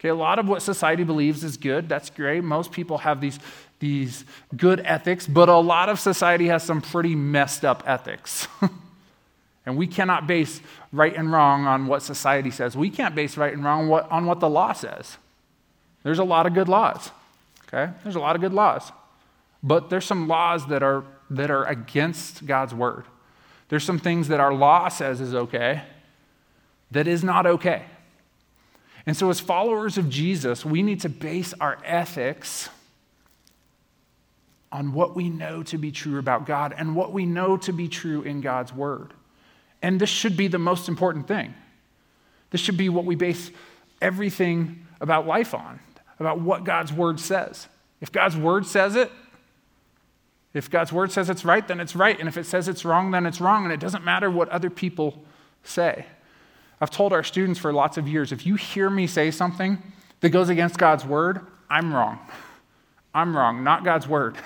Okay, 0.00 0.08
a 0.08 0.14
lot 0.14 0.38
of 0.38 0.48
what 0.48 0.62
society 0.62 1.04
believes 1.04 1.44
is 1.44 1.56
good. 1.56 1.88
That's 1.88 2.10
great. 2.10 2.42
Most 2.42 2.72
people 2.72 2.98
have 2.98 3.20
these, 3.20 3.38
these 3.78 4.24
good 4.56 4.80
ethics, 4.84 5.26
but 5.26 5.48
a 5.48 5.56
lot 5.56 5.88
of 5.88 6.00
society 6.00 6.48
has 6.48 6.62
some 6.62 6.80
pretty 6.80 7.14
messed 7.14 7.64
up 7.64 7.82
ethics. 7.86 8.48
And 9.66 9.76
we 9.76 9.86
cannot 9.86 10.26
base 10.26 10.60
right 10.92 11.14
and 11.14 11.32
wrong 11.32 11.66
on 11.66 11.86
what 11.86 12.02
society 12.02 12.50
says. 12.50 12.76
We 12.76 12.90
can't 12.90 13.14
base 13.14 13.36
right 13.36 13.52
and 13.52 13.64
wrong 13.64 13.90
on 13.90 14.26
what 14.26 14.40
the 14.40 14.48
law 14.48 14.72
says. 14.72 15.16
There's 16.02 16.18
a 16.18 16.24
lot 16.24 16.46
of 16.46 16.52
good 16.52 16.68
laws, 16.68 17.10
okay? 17.66 17.92
There's 18.02 18.16
a 18.16 18.20
lot 18.20 18.36
of 18.36 18.42
good 18.42 18.52
laws. 18.52 18.92
But 19.62 19.88
there's 19.88 20.04
some 20.04 20.28
laws 20.28 20.66
that 20.66 20.82
are, 20.82 21.04
that 21.30 21.50
are 21.50 21.64
against 21.64 22.44
God's 22.46 22.74
word. 22.74 23.04
There's 23.70 23.84
some 23.84 23.98
things 23.98 24.28
that 24.28 24.38
our 24.38 24.52
law 24.52 24.88
says 24.88 25.22
is 25.22 25.34
okay 25.34 25.82
that 26.90 27.08
is 27.08 27.24
not 27.24 27.46
okay. 27.46 27.82
And 29.06 29.16
so, 29.16 29.28
as 29.28 29.38
followers 29.38 29.98
of 29.98 30.08
Jesus, 30.08 30.64
we 30.64 30.82
need 30.82 31.00
to 31.00 31.08
base 31.08 31.52
our 31.60 31.78
ethics 31.84 32.70
on 34.72 34.92
what 34.92 35.14
we 35.14 35.28
know 35.28 35.62
to 35.64 35.76
be 35.76 35.92
true 35.92 36.18
about 36.18 36.46
God 36.46 36.74
and 36.76 36.96
what 36.96 37.12
we 37.12 37.26
know 37.26 37.56
to 37.58 37.72
be 37.72 37.88
true 37.88 38.22
in 38.22 38.40
God's 38.40 38.72
word. 38.72 39.12
And 39.84 40.00
this 40.00 40.08
should 40.08 40.34
be 40.34 40.48
the 40.48 40.58
most 40.58 40.88
important 40.88 41.28
thing. 41.28 41.52
This 42.48 42.62
should 42.62 42.78
be 42.78 42.88
what 42.88 43.04
we 43.04 43.16
base 43.16 43.50
everything 44.00 44.86
about 44.98 45.26
life 45.26 45.52
on, 45.52 45.78
about 46.18 46.40
what 46.40 46.64
God's 46.64 46.90
word 46.90 47.20
says. 47.20 47.68
If 48.00 48.10
God's 48.10 48.34
word 48.34 48.64
says 48.64 48.96
it, 48.96 49.12
if 50.54 50.70
God's 50.70 50.90
word 50.90 51.12
says 51.12 51.28
it's 51.28 51.44
right, 51.44 51.68
then 51.68 51.80
it's 51.80 51.94
right. 51.94 52.18
And 52.18 52.30
if 52.30 52.38
it 52.38 52.46
says 52.46 52.66
it's 52.66 52.82
wrong, 52.82 53.10
then 53.10 53.26
it's 53.26 53.42
wrong. 53.42 53.64
And 53.64 53.74
it 53.74 53.78
doesn't 53.78 54.02
matter 54.02 54.30
what 54.30 54.48
other 54.48 54.70
people 54.70 55.22
say. 55.64 56.06
I've 56.80 56.90
told 56.90 57.12
our 57.12 57.22
students 57.22 57.60
for 57.60 57.70
lots 57.70 57.98
of 57.98 58.08
years 58.08 58.32
if 58.32 58.46
you 58.46 58.54
hear 58.54 58.88
me 58.88 59.06
say 59.06 59.30
something 59.30 59.82
that 60.20 60.30
goes 60.30 60.48
against 60.48 60.78
God's 60.78 61.04
word, 61.04 61.40
I'm 61.68 61.92
wrong. 61.92 62.20
I'm 63.12 63.36
wrong, 63.36 63.62
not 63.62 63.84
God's 63.84 64.08
word. 64.08 64.38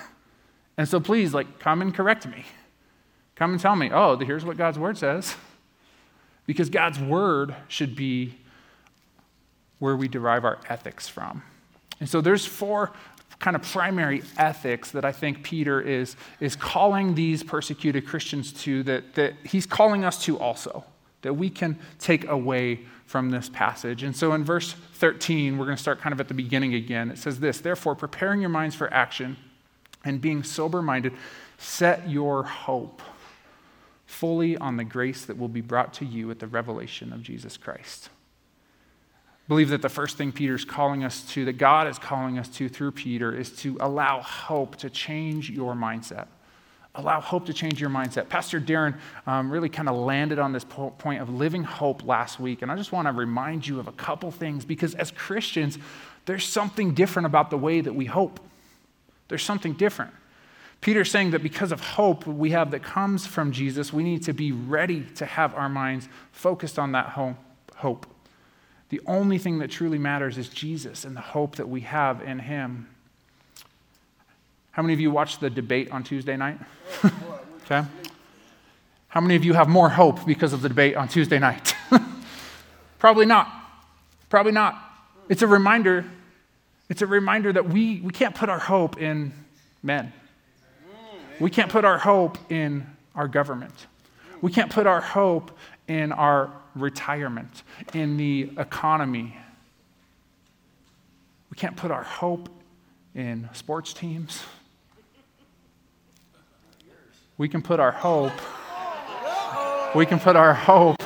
And 0.76 0.88
so 0.88 0.98
please, 0.98 1.32
like, 1.32 1.60
come 1.60 1.80
and 1.80 1.94
correct 1.94 2.26
me. 2.26 2.44
Come 3.38 3.52
and 3.52 3.60
tell 3.60 3.76
me, 3.76 3.88
oh, 3.92 4.16
here's 4.16 4.44
what 4.44 4.56
God's 4.56 4.78
word 4.78 4.98
says. 4.98 5.34
Because 6.46 6.70
God's 6.70 6.98
word 6.98 7.54
should 7.68 7.94
be 7.94 8.34
where 9.80 9.94
we 9.94 10.08
derive 10.08 10.46
our 10.46 10.58
ethics 10.66 11.06
from. 11.06 11.42
And 12.00 12.08
so 12.08 12.22
there's 12.22 12.46
four 12.46 12.92
kind 13.38 13.54
of 13.54 13.60
primary 13.60 14.22
ethics 14.38 14.90
that 14.92 15.04
I 15.04 15.12
think 15.12 15.42
Peter 15.42 15.78
is, 15.78 16.16
is 16.40 16.56
calling 16.56 17.14
these 17.14 17.42
persecuted 17.42 18.06
Christians 18.06 18.50
to, 18.64 18.82
that, 18.84 19.14
that 19.16 19.34
he's 19.44 19.66
calling 19.66 20.06
us 20.06 20.24
to 20.24 20.38
also, 20.38 20.84
that 21.20 21.34
we 21.34 21.50
can 21.50 21.78
take 21.98 22.26
away 22.26 22.80
from 23.04 23.28
this 23.28 23.50
passage. 23.50 24.02
And 24.02 24.16
so 24.16 24.32
in 24.32 24.42
verse 24.42 24.74
13, 24.94 25.58
we're 25.58 25.66
going 25.66 25.76
to 25.76 25.82
start 25.82 26.00
kind 26.00 26.14
of 26.14 26.20
at 26.20 26.28
the 26.28 26.34
beginning 26.34 26.72
again. 26.72 27.10
It 27.10 27.18
says 27.18 27.40
this 27.40 27.60
Therefore, 27.60 27.94
preparing 27.94 28.40
your 28.40 28.48
minds 28.48 28.74
for 28.74 28.90
action 28.90 29.36
and 30.02 30.18
being 30.18 30.42
sober 30.42 30.80
minded, 30.80 31.12
set 31.58 32.08
your 32.08 32.42
hope 32.44 33.02
fully 34.08 34.56
on 34.56 34.78
the 34.78 34.84
grace 34.84 35.26
that 35.26 35.36
will 35.36 35.48
be 35.48 35.60
brought 35.60 35.92
to 35.92 36.04
you 36.04 36.30
at 36.30 36.38
the 36.38 36.46
revelation 36.46 37.12
of 37.12 37.22
Jesus 37.22 37.58
Christ. 37.58 38.08
Believe 39.48 39.68
that 39.68 39.82
the 39.82 39.90
first 39.90 40.16
thing 40.16 40.32
Peter's 40.32 40.64
calling 40.64 41.04
us 41.04 41.30
to, 41.32 41.44
that 41.44 41.58
God 41.58 41.86
is 41.86 41.98
calling 41.98 42.38
us 42.38 42.48
to 42.56 42.70
through 42.70 42.92
Peter, 42.92 43.36
is 43.36 43.50
to 43.56 43.76
allow 43.80 44.22
hope 44.22 44.76
to 44.76 44.88
change 44.88 45.50
your 45.50 45.74
mindset. 45.74 46.26
Allow 46.94 47.20
hope 47.20 47.44
to 47.46 47.52
change 47.52 47.82
your 47.82 47.90
mindset. 47.90 48.30
Pastor 48.30 48.58
Darren 48.58 48.98
um, 49.26 49.50
really 49.50 49.68
kind 49.68 49.90
of 49.90 49.94
landed 49.94 50.38
on 50.38 50.52
this 50.52 50.64
po- 50.64 50.90
point 50.90 51.20
of 51.20 51.28
living 51.28 51.62
hope 51.62 52.02
last 52.02 52.40
week, 52.40 52.62
and 52.62 52.72
I 52.72 52.76
just 52.76 52.92
want 52.92 53.08
to 53.08 53.12
remind 53.12 53.66
you 53.66 53.78
of 53.78 53.88
a 53.88 53.92
couple 53.92 54.30
things 54.30 54.64
because 54.64 54.94
as 54.94 55.10
Christians, 55.10 55.78
there's 56.24 56.46
something 56.46 56.94
different 56.94 57.26
about 57.26 57.50
the 57.50 57.58
way 57.58 57.82
that 57.82 57.94
we 57.94 58.06
hope. 58.06 58.40
There's 59.28 59.42
something 59.42 59.74
different. 59.74 60.14
Peter's 60.80 61.10
saying 61.10 61.32
that 61.32 61.42
because 61.42 61.72
of 61.72 61.80
hope 61.80 62.26
we 62.26 62.50
have 62.50 62.70
that 62.70 62.82
comes 62.82 63.26
from 63.26 63.50
Jesus, 63.50 63.92
we 63.92 64.04
need 64.04 64.22
to 64.24 64.32
be 64.32 64.52
ready 64.52 65.04
to 65.16 65.26
have 65.26 65.54
our 65.54 65.68
minds 65.68 66.08
focused 66.30 66.78
on 66.78 66.92
that 66.92 67.08
hope. 67.76 68.06
The 68.90 69.00
only 69.06 69.38
thing 69.38 69.58
that 69.58 69.70
truly 69.70 69.98
matters 69.98 70.38
is 70.38 70.48
Jesus 70.48 71.04
and 71.04 71.16
the 71.16 71.20
hope 71.20 71.56
that 71.56 71.68
we 71.68 71.80
have 71.82 72.22
in 72.22 72.38
him. 72.38 72.88
How 74.70 74.82
many 74.82 74.94
of 74.94 75.00
you 75.00 75.10
watched 75.10 75.40
the 75.40 75.50
debate 75.50 75.90
on 75.90 76.04
Tuesday 76.04 76.36
night? 76.36 76.58
okay. 77.64 77.84
How 79.08 79.20
many 79.20 79.34
of 79.34 79.44
you 79.44 79.54
have 79.54 79.68
more 79.68 79.88
hope 79.88 80.24
because 80.24 80.52
of 80.52 80.62
the 80.62 80.68
debate 80.68 80.94
on 80.94 81.08
Tuesday 81.08 81.38
night? 81.38 81.74
Probably 82.98 83.26
not. 83.26 83.48
Probably 84.28 84.52
not. 84.52 84.80
It's 85.28 85.42
a 85.42 85.46
reminder. 85.46 86.04
It's 86.88 87.02
a 87.02 87.06
reminder 87.06 87.52
that 87.52 87.68
we, 87.68 88.00
we 88.00 88.12
can't 88.12 88.34
put 88.34 88.48
our 88.48 88.58
hope 88.58 89.00
in 89.00 89.32
men. 89.82 90.12
We 91.40 91.50
can't 91.50 91.70
put 91.70 91.84
our 91.84 91.98
hope 91.98 92.38
in 92.50 92.86
our 93.14 93.28
government. 93.28 93.86
We 94.40 94.52
can't 94.52 94.70
put 94.70 94.86
our 94.86 95.00
hope 95.00 95.50
in 95.86 96.12
our 96.12 96.50
retirement, 96.74 97.62
in 97.94 98.16
the 98.16 98.50
economy. 98.58 99.36
We 101.50 101.56
can't 101.56 101.76
put 101.76 101.90
our 101.90 102.04
hope 102.04 102.48
in 103.14 103.48
sports 103.52 103.92
teams. 103.92 104.42
We 107.36 107.48
can 107.48 107.62
put 107.62 107.80
our 107.80 107.92
hope 107.92 108.32
we 109.94 110.04
can 110.04 110.20
put 110.20 110.36
our 110.36 110.52
hope 110.52 111.02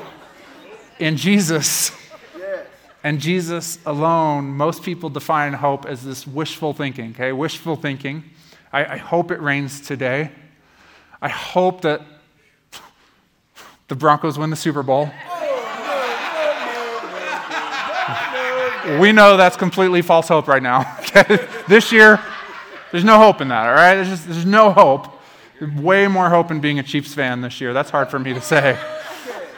in 0.98 1.16
Jesus. 1.16 1.92
And 3.04 3.20
Jesus 3.20 3.78
alone, 3.86 4.46
most 4.46 4.82
people 4.82 5.08
define 5.08 5.52
hope 5.52 5.86
as 5.86 6.04
this 6.04 6.26
wishful 6.26 6.72
thinking, 6.72 7.10
okay? 7.10 7.32
Wishful 7.32 7.76
thinking. 7.76 8.24
I, 8.72 8.94
I 8.94 8.96
hope 8.96 9.30
it 9.30 9.40
rains 9.40 9.80
today. 9.80 10.30
I 11.20 11.28
hope 11.28 11.82
that 11.82 12.00
the 13.88 13.94
Broncos 13.94 14.38
win 14.38 14.50
the 14.50 14.56
Super 14.56 14.82
Bowl. 14.82 15.10
We 18.98 19.12
know 19.12 19.36
that's 19.36 19.56
completely 19.56 20.02
false 20.02 20.28
hope 20.28 20.48
right 20.48 20.62
now. 20.62 20.98
This 21.68 21.92
year, 21.92 22.20
there's 22.90 23.04
no 23.04 23.18
hope 23.18 23.40
in 23.40 23.48
that, 23.48 23.68
all 23.68 23.74
right? 23.74 23.94
There's, 23.94 24.08
just, 24.08 24.26
there's 24.26 24.44
no 24.44 24.72
hope. 24.72 25.06
Way 25.76 26.08
more 26.08 26.28
hope 26.28 26.50
in 26.50 26.60
being 26.60 26.80
a 26.80 26.82
Chiefs 26.82 27.14
fan 27.14 27.40
this 27.40 27.60
year. 27.60 27.72
That's 27.72 27.90
hard 27.90 28.10
for 28.10 28.18
me 28.18 28.34
to 28.34 28.40
say. 28.40 28.76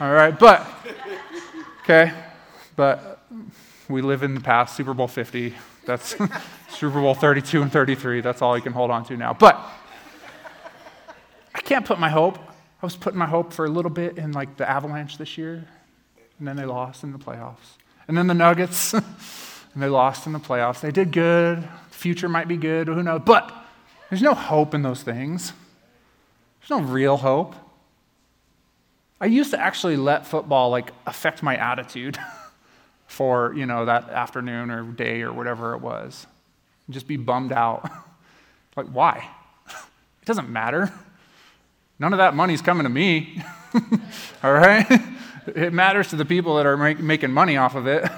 All 0.01 0.13
right, 0.13 0.39
but, 0.39 0.69
okay, 1.81 2.13
but 2.77 3.25
we 3.89 4.03
live 4.03 4.23
in 4.23 4.35
the 4.35 4.41
past, 4.41 4.77
Super 4.77 4.93
Bowl 4.93 5.09
50. 5.09 5.55
That's 5.87 6.17
Super 6.71 7.01
Bowl 7.01 7.15
32 7.15 7.63
and 7.63 7.73
33. 7.73 8.21
That's 8.21 8.43
all 8.43 8.57
you 8.57 8.63
can 8.63 8.73
hold 8.73 8.91
on 8.91 9.05
to 9.07 9.17
now. 9.17 9.33
But 9.33 9.61
I 11.55 11.61
can't 11.61 11.85
put 11.85 11.99
my 11.99 12.09
hope. 12.11 12.39
I 12.39 12.87
was 12.87 12.97
putting 12.97 13.19
my 13.19 13.27
hope 13.27 13.53
for 13.53 13.65
a 13.65 13.69
little 13.69 13.91
bit 13.91 14.19
in 14.19 14.33
like 14.33 14.57
the 14.57 14.69
Avalanche 14.69 15.17
this 15.17 15.39
year, 15.39 15.65
and 16.39 16.47
then 16.49 16.57
they 16.57 16.65
lost 16.65 17.03
in 17.03 17.13
the 17.13 17.19
playoffs. 17.19 17.79
And 18.09 18.17
then 18.17 18.27
the 18.27 18.35
Nuggets, 18.35 18.93
and 18.95 19.05
they 19.77 19.89
lost 19.89 20.27
in 20.27 20.33
the 20.33 20.39
playoffs. 20.39 20.81
They 20.81 20.91
did 20.91 21.11
good. 21.13 21.67
Future 21.91 22.29
might 22.29 22.49
be 22.49 22.57
good. 22.57 22.89
Who 22.89 23.03
knows? 23.03 23.23
But 23.25 23.51
there's 24.11 24.23
no 24.23 24.35
hope 24.35 24.75
in 24.75 24.83
those 24.83 25.03
things. 25.03 25.53
There's 26.61 26.81
no 26.81 26.87
real 26.87 27.17
hope. 27.17 27.55
I 29.21 29.27
used 29.27 29.53
to 29.53 29.61
actually 29.61 29.97
let 29.97 30.27
football 30.27 30.71
like 30.71 30.91
affect 31.07 31.43
my 31.43 31.57
attitude 31.57 32.19
for, 33.07 33.55
you 33.55 33.67
know, 33.67 33.85
that 33.85 34.09
afternoon 34.11 34.71
or 34.71 34.83
day 34.85 35.23
or 35.23 35.33
whatever 35.33 35.75
it 35.75 35.81
was 35.81 36.27
just 36.91 37.07
be 37.07 37.17
bummed 37.17 37.53
out. 37.53 37.91
like, 38.77 38.87
why? 38.87 39.29
It 40.23 40.27
doesn't 40.27 40.49
matter. 40.49 40.91
None 41.99 42.15
of 42.15 42.17
that 42.17 42.35
money's 42.35 42.63
coming 42.63 42.85
to 42.85 42.89
me. 42.89 43.43
All 44.43 44.55
right? 44.55 44.87
it 45.49 45.71
matters 45.71 46.09
to 46.09 46.17
the 46.17 46.25
people 46.25 46.57
that 46.57 46.65
are 46.65 46.79
make, 46.79 46.99
making 46.99 47.31
money 47.31 47.59
off 47.59 47.75
of 47.75 47.87
it. 47.87 48.11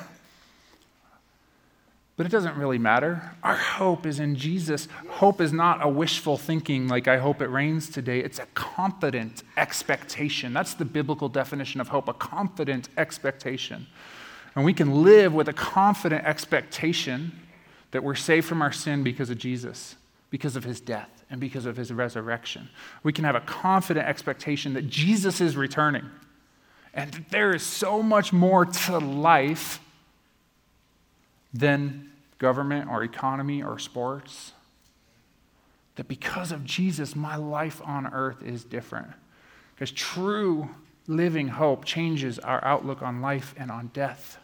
But 2.17 2.27
it 2.27 2.29
doesn't 2.29 2.57
really 2.57 2.79
matter. 2.79 3.33
Our 3.43 3.57
hope 3.57 4.07
is 4.07 4.21
in 4.21 4.37
Jesus. 4.37 4.87
Hope 5.09 5.41
is 5.41 5.53
not 5.53 5.85
a 5.85 5.89
wishful 5.89 6.37
thinking 6.37 6.87
like, 6.87 7.09
I 7.09 7.19
hope 7.19 7.43
it 7.43 7.49
rains 7.49 7.91
today. 7.91 8.21
It's 8.21 8.39
a 8.39 8.47
confident 8.55 9.43
expectation. 9.57 10.53
That's 10.53 10.75
the 10.75 10.85
biblical 10.85 11.29
definition 11.29 11.81
of 11.81 11.89
hope 11.89 12.07
a 12.07 12.15
confident 12.15 12.89
expectation. 12.97 13.89
And 14.57 14.65
we 14.65 14.73
can 14.73 15.03
live 15.03 15.35
with 15.35 15.49
a 15.49 15.53
confident 15.53 16.25
expectation 16.25 17.31
that 17.91 18.03
we're 18.03 18.15
saved 18.15 18.47
from 18.47 18.63
our 18.63 18.73
sin 18.73 19.03
because 19.03 19.29
of 19.29 19.37
Jesus, 19.37 19.97
because 20.31 20.57
of 20.57 20.65
his 20.65 20.81
death, 20.81 21.25
and 21.31 21.39
because 21.39 21.67
of 21.67 21.77
his 21.77 21.93
resurrection. 21.93 22.71
We 23.03 23.13
can 23.13 23.25
have 23.25 23.35
a 23.35 23.41
confident 23.41 24.09
expectation 24.09 24.73
that 24.73 24.89
Jesus 24.89 25.43
is 25.43 25.57
returning. 25.57 26.07
And 26.95 27.13
that 27.13 27.29
there 27.29 27.55
is 27.55 27.63
so 27.63 28.03
much 28.03 28.33
more 28.33 28.65
to 28.65 28.99
life 28.99 29.79
than 31.53 32.11
government 32.39 32.91
or 32.91 33.05
economy 33.05 33.63
or 33.63 33.79
sports. 33.79 34.53
That 35.97 36.09
because 36.09 36.51
of 36.51 36.65
Jesus, 36.65 37.15
my 37.15 37.37
life 37.37 37.83
on 37.85 38.07
earth 38.07 38.43
is 38.43 38.65
different. 38.65 39.09
Because 39.75 39.91
true 39.91 40.71
living 41.07 41.49
hope 41.49 41.85
changes 41.85 42.39
our 42.39 42.65
outlook 42.65 43.03
on 43.03 43.21
life 43.21 43.55
and 43.59 43.71
on 43.71 43.91
death. 43.93 44.39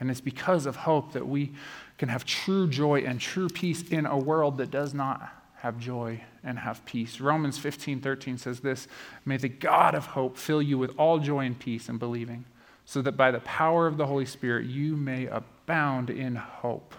And 0.00 0.10
it's 0.10 0.20
because 0.20 0.66
of 0.66 0.76
hope 0.76 1.12
that 1.12 1.28
we 1.28 1.52
can 1.98 2.08
have 2.08 2.24
true 2.24 2.66
joy 2.66 3.00
and 3.00 3.20
true 3.20 3.48
peace 3.48 3.82
in 3.82 4.06
a 4.06 4.16
world 4.16 4.56
that 4.56 4.70
does 4.70 4.94
not 4.94 5.30
have 5.58 5.78
joy 5.78 6.22
and 6.42 6.58
have 6.58 6.84
peace. 6.86 7.20
Romans 7.20 7.58
15 7.58 8.00
13 8.00 8.38
says 8.38 8.60
this 8.60 8.88
May 9.26 9.36
the 9.36 9.50
God 9.50 9.94
of 9.94 10.06
hope 10.06 10.38
fill 10.38 10.62
you 10.62 10.78
with 10.78 10.98
all 10.98 11.18
joy 11.18 11.44
and 11.44 11.58
peace 11.58 11.90
in 11.90 11.98
believing, 11.98 12.46
so 12.86 13.02
that 13.02 13.12
by 13.12 13.30
the 13.30 13.40
power 13.40 13.86
of 13.86 13.98
the 13.98 14.06
Holy 14.06 14.24
Spirit 14.24 14.66
you 14.66 14.96
may 14.96 15.26
abound 15.26 16.08
in 16.08 16.36
hope. 16.36 16.94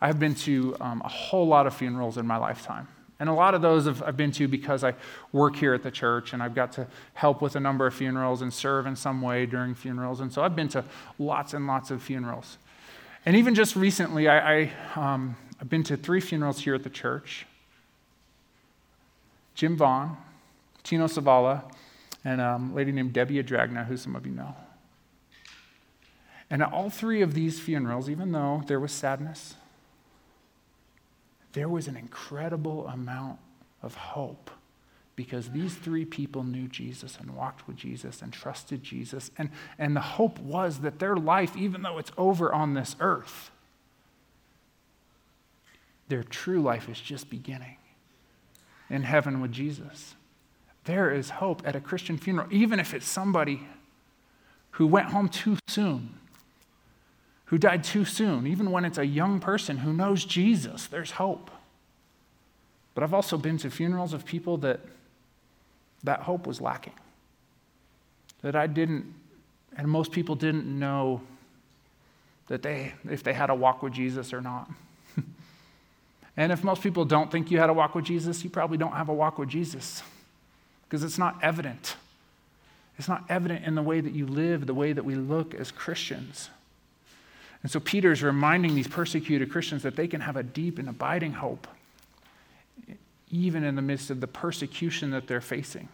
I 0.00 0.06
have 0.06 0.20
been 0.20 0.34
to 0.36 0.76
um, 0.80 1.02
a 1.04 1.08
whole 1.08 1.46
lot 1.46 1.66
of 1.66 1.74
funerals 1.74 2.18
in 2.18 2.26
my 2.26 2.36
lifetime. 2.36 2.88
And 3.22 3.30
a 3.30 3.32
lot 3.32 3.54
of 3.54 3.62
those 3.62 3.86
I've 3.86 4.16
been 4.16 4.32
to 4.32 4.48
because 4.48 4.82
I 4.82 4.94
work 5.30 5.54
here 5.54 5.74
at 5.74 5.84
the 5.84 5.92
church 5.92 6.32
and 6.32 6.42
I've 6.42 6.56
got 6.56 6.72
to 6.72 6.88
help 7.14 7.40
with 7.40 7.54
a 7.54 7.60
number 7.60 7.86
of 7.86 7.94
funerals 7.94 8.42
and 8.42 8.52
serve 8.52 8.84
in 8.84 8.96
some 8.96 9.22
way 9.22 9.46
during 9.46 9.76
funerals. 9.76 10.18
And 10.18 10.32
so 10.32 10.42
I've 10.42 10.56
been 10.56 10.66
to 10.70 10.84
lots 11.20 11.54
and 11.54 11.68
lots 11.68 11.92
of 11.92 12.02
funerals. 12.02 12.58
And 13.24 13.36
even 13.36 13.54
just 13.54 13.76
recently, 13.76 14.26
I, 14.26 14.62
I, 14.62 14.72
um, 14.96 15.36
I've 15.60 15.68
been 15.68 15.84
to 15.84 15.96
three 15.96 16.20
funerals 16.20 16.62
here 16.62 16.74
at 16.74 16.82
the 16.82 16.90
church 16.90 17.46
Jim 19.54 19.76
Vaughn, 19.76 20.16
Tino 20.82 21.06
Savala, 21.06 21.62
and 22.24 22.40
um, 22.40 22.72
a 22.72 22.74
lady 22.74 22.90
named 22.90 23.12
Debbie 23.12 23.40
Dragna, 23.44 23.86
who 23.86 23.96
some 23.96 24.16
of 24.16 24.26
you 24.26 24.32
know. 24.32 24.56
And 26.50 26.60
at 26.60 26.72
all 26.72 26.90
three 26.90 27.22
of 27.22 27.34
these 27.34 27.60
funerals, 27.60 28.10
even 28.10 28.32
though 28.32 28.64
there 28.66 28.80
was 28.80 28.90
sadness, 28.90 29.54
there 31.52 31.68
was 31.68 31.88
an 31.88 31.96
incredible 31.96 32.86
amount 32.88 33.38
of 33.82 33.94
hope 33.94 34.50
because 35.14 35.50
these 35.50 35.74
three 35.74 36.04
people 36.04 36.42
knew 36.42 36.66
Jesus 36.68 37.18
and 37.20 37.36
walked 37.36 37.66
with 37.66 37.76
Jesus 37.76 38.22
and 38.22 38.32
trusted 38.32 38.82
Jesus. 38.82 39.30
And, 39.36 39.50
and 39.78 39.94
the 39.94 40.00
hope 40.00 40.38
was 40.38 40.80
that 40.80 40.98
their 40.98 41.16
life, 41.16 41.56
even 41.56 41.82
though 41.82 41.98
it's 41.98 42.12
over 42.16 42.52
on 42.52 42.74
this 42.74 42.96
earth, 42.98 43.50
their 46.08 46.22
true 46.22 46.62
life 46.62 46.88
is 46.88 47.00
just 47.00 47.28
beginning 47.28 47.76
in 48.88 49.02
heaven 49.02 49.40
with 49.40 49.52
Jesus. 49.52 50.14
There 50.84 51.10
is 51.10 51.30
hope 51.30 51.62
at 51.64 51.76
a 51.76 51.80
Christian 51.80 52.18
funeral, 52.18 52.48
even 52.50 52.80
if 52.80 52.92
it's 52.92 53.06
somebody 53.06 53.66
who 54.72 54.86
went 54.86 55.08
home 55.08 55.28
too 55.28 55.58
soon, 55.68 56.18
who 57.52 57.58
died 57.58 57.84
too 57.84 58.06
soon, 58.06 58.46
even 58.46 58.70
when 58.70 58.82
it's 58.82 58.96
a 58.96 59.04
young 59.04 59.38
person 59.38 59.76
who 59.76 59.92
knows 59.92 60.24
Jesus, 60.24 60.86
there's 60.86 61.10
hope. 61.10 61.50
But 62.94 63.04
I've 63.04 63.12
also 63.12 63.36
been 63.36 63.58
to 63.58 63.68
funerals 63.68 64.14
of 64.14 64.24
people 64.24 64.56
that 64.58 64.80
that 66.02 66.20
hope 66.20 66.46
was 66.46 66.62
lacking. 66.62 66.94
That 68.40 68.56
I 68.56 68.66
didn't, 68.66 69.04
and 69.76 69.86
most 69.86 70.12
people 70.12 70.34
didn't 70.34 70.64
know 70.64 71.20
that 72.46 72.62
they, 72.62 72.94
if 73.10 73.22
they 73.22 73.34
had 73.34 73.50
a 73.50 73.54
walk 73.54 73.82
with 73.82 73.92
Jesus 73.92 74.32
or 74.32 74.40
not. 74.40 74.70
And 76.34 76.50
if 76.52 76.64
most 76.64 76.82
people 76.82 77.04
don't 77.04 77.30
think 77.30 77.50
you 77.50 77.58
had 77.58 77.68
a 77.68 77.74
walk 77.74 77.94
with 77.94 78.06
Jesus, 78.06 78.42
you 78.42 78.48
probably 78.48 78.78
don't 78.78 78.94
have 78.94 79.10
a 79.10 79.14
walk 79.14 79.38
with 79.38 79.50
Jesus 79.50 80.02
because 80.84 81.04
it's 81.04 81.18
not 81.18 81.38
evident. 81.42 81.96
It's 82.98 83.08
not 83.08 83.24
evident 83.28 83.66
in 83.66 83.74
the 83.74 83.82
way 83.82 84.00
that 84.00 84.14
you 84.14 84.26
live, 84.26 84.66
the 84.66 84.72
way 84.72 84.94
that 84.94 85.04
we 85.04 85.14
look 85.14 85.54
as 85.54 85.70
Christians. 85.70 86.48
And 87.62 87.70
so 87.70 87.78
Peter 87.78 88.10
is 88.10 88.22
reminding 88.22 88.74
these 88.74 88.88
persecuted 88.88 89.50
Christians 89.50 89.82
that 89.82 89.96
they 89.96 90.08
can 90.08 90.20
have 90.20 90.36
a 90.36 90.42
deep 90.42 90.78
and 90.78 90.88
abiding 90.88 91.34
hope, 91.34 91.68
even 93.30 93.62
in 93.62 93.76
the 93.76 93.82
midst 93.82 94.10
of 94.10 94.20
the 94.20 94.26
persecution 94.26 95.10
that 95.12 95.28
they're 95.28 95.40
facing. 95.40 95.88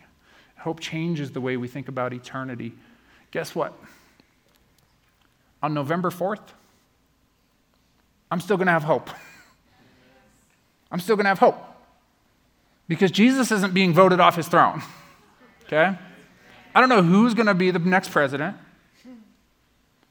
Hope 0.59 0.81
changes 0.81 1.31
the 1.33 1.41
way 1.41 1.57
we 1.57 1.69
think 1.69 1.89
about 1.89 2.13
eternity. 2.13 2.73
Guess 3.31 3.55
what? 3.55 3.75
On 5.63 5.75
November 5.75 6.11
4th, 6.11 6.41
I'm 8.31 8.41
still 8.41 8.57
going 8.57 8.67
to 8.67 8.73
have 8.73 8.85
hope. 8.85 9.11
I'm 10.91 11.01
still 11.01 11.17
going 11.17 11.25
to 11.25 11.31
have 11.31 11.39
hope 11.39 11.63
because 12.89 13.11
Jesus 13.11 13.53
isn't 13.53 13.75
being 13.75 13.93
voted 13.93 14.21
off 14.21 14.37
his 14.37 14.49
throne. 14.49 14.83
Okay? 15.67 15.97
I 16.75 16.81
don't 16.81 16.89
know 16.89 17.03
who's 17.03 17.35
going 17.35 17.47
to 17.47 17.55
be 17.55 17.71
the 17.71 17.79
next 17.79 18.11
president. 18.11 18.57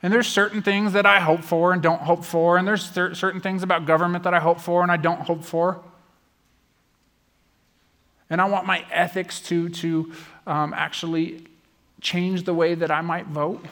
And 0.08 0.14
there's 0.14 0.28
certain 0.30 0.62
things 0.62 0.94
that 0.94 1.06
I 1.06 1.20
hope 1.20 1.44
for 1.44 1.74
and 1.74 1.84
don't 1.84 2.00
hope 2.00 2.24
for, 2.24 2.56
and 2.56 2.66
there's 2.66 2.90
certain 2.90 3.42
things 3.42 3.62
about 3.62 3.86
government 3.86 4.24
that 4.24 4.34
I 4.34 4.40
hope 4.40 4.62
for 4.62 4.82
and 4.82 4.90
I 4.90 4.96
don't 4.96 5.20
hope 5.20 5.44
for. 5.44 5.82
And 8.30 8.40
I 8.40 8.46
want 8.46 8.66
my 8.66 8.86
ethics 8.90 9.42
to, 9.50 9.68
to 9.68 10.14
um, 10.46 10.74
actually 10.74 11.44
change 12.00 12.44
the 12.44 12.54
way 12.54 12.74
that 12.74 12.90
I 12.90 13.02
might 13.02 13.26
vote. 13.26 13.66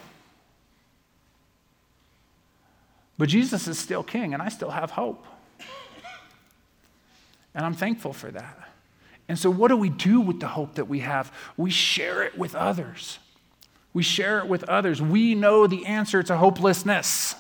But 3.17 3.29
Jesus 3.29 3.69
is 3.69 3.79
still 3.79 4.03
king, 4.03 4.33
and 4.33 4.43
I 4.43 4.49
still 4.49 4.71
have 4.71 4.91
hope. 4.91 5.25
And 7.53 7.65
I'm 7.65 7.75
thankful 7.75 8.11
for 8.11 8.29
that. 8.31 8.71
And 9.29 9.39
so, 9.39 9.49
what 9.49 9.69
do 9.69 9.77
we 9.77 9.87
do 9.87 10.19
with 10.19 10.41
the 10.41 10.49
hope 10.49 10.75
that 10.75 10.89
we 10.89 10.99
have? 10.99 11.31
We 11.55 11.71
share 11.71 12.23
it 12.23 12.37
with 12.37 12.55
others. 12.55 13.19
We 13.95 14.03
share 14.03 14.39
it 14.39 14.47
with 14.47 14.65
others. 14.65 15.01
We 15.01 15.35
know 15.35 15.67
the 15.67 15.85
answer 15.85 16.21
to 16.21 16.35
hopelessness. 16.35 17.33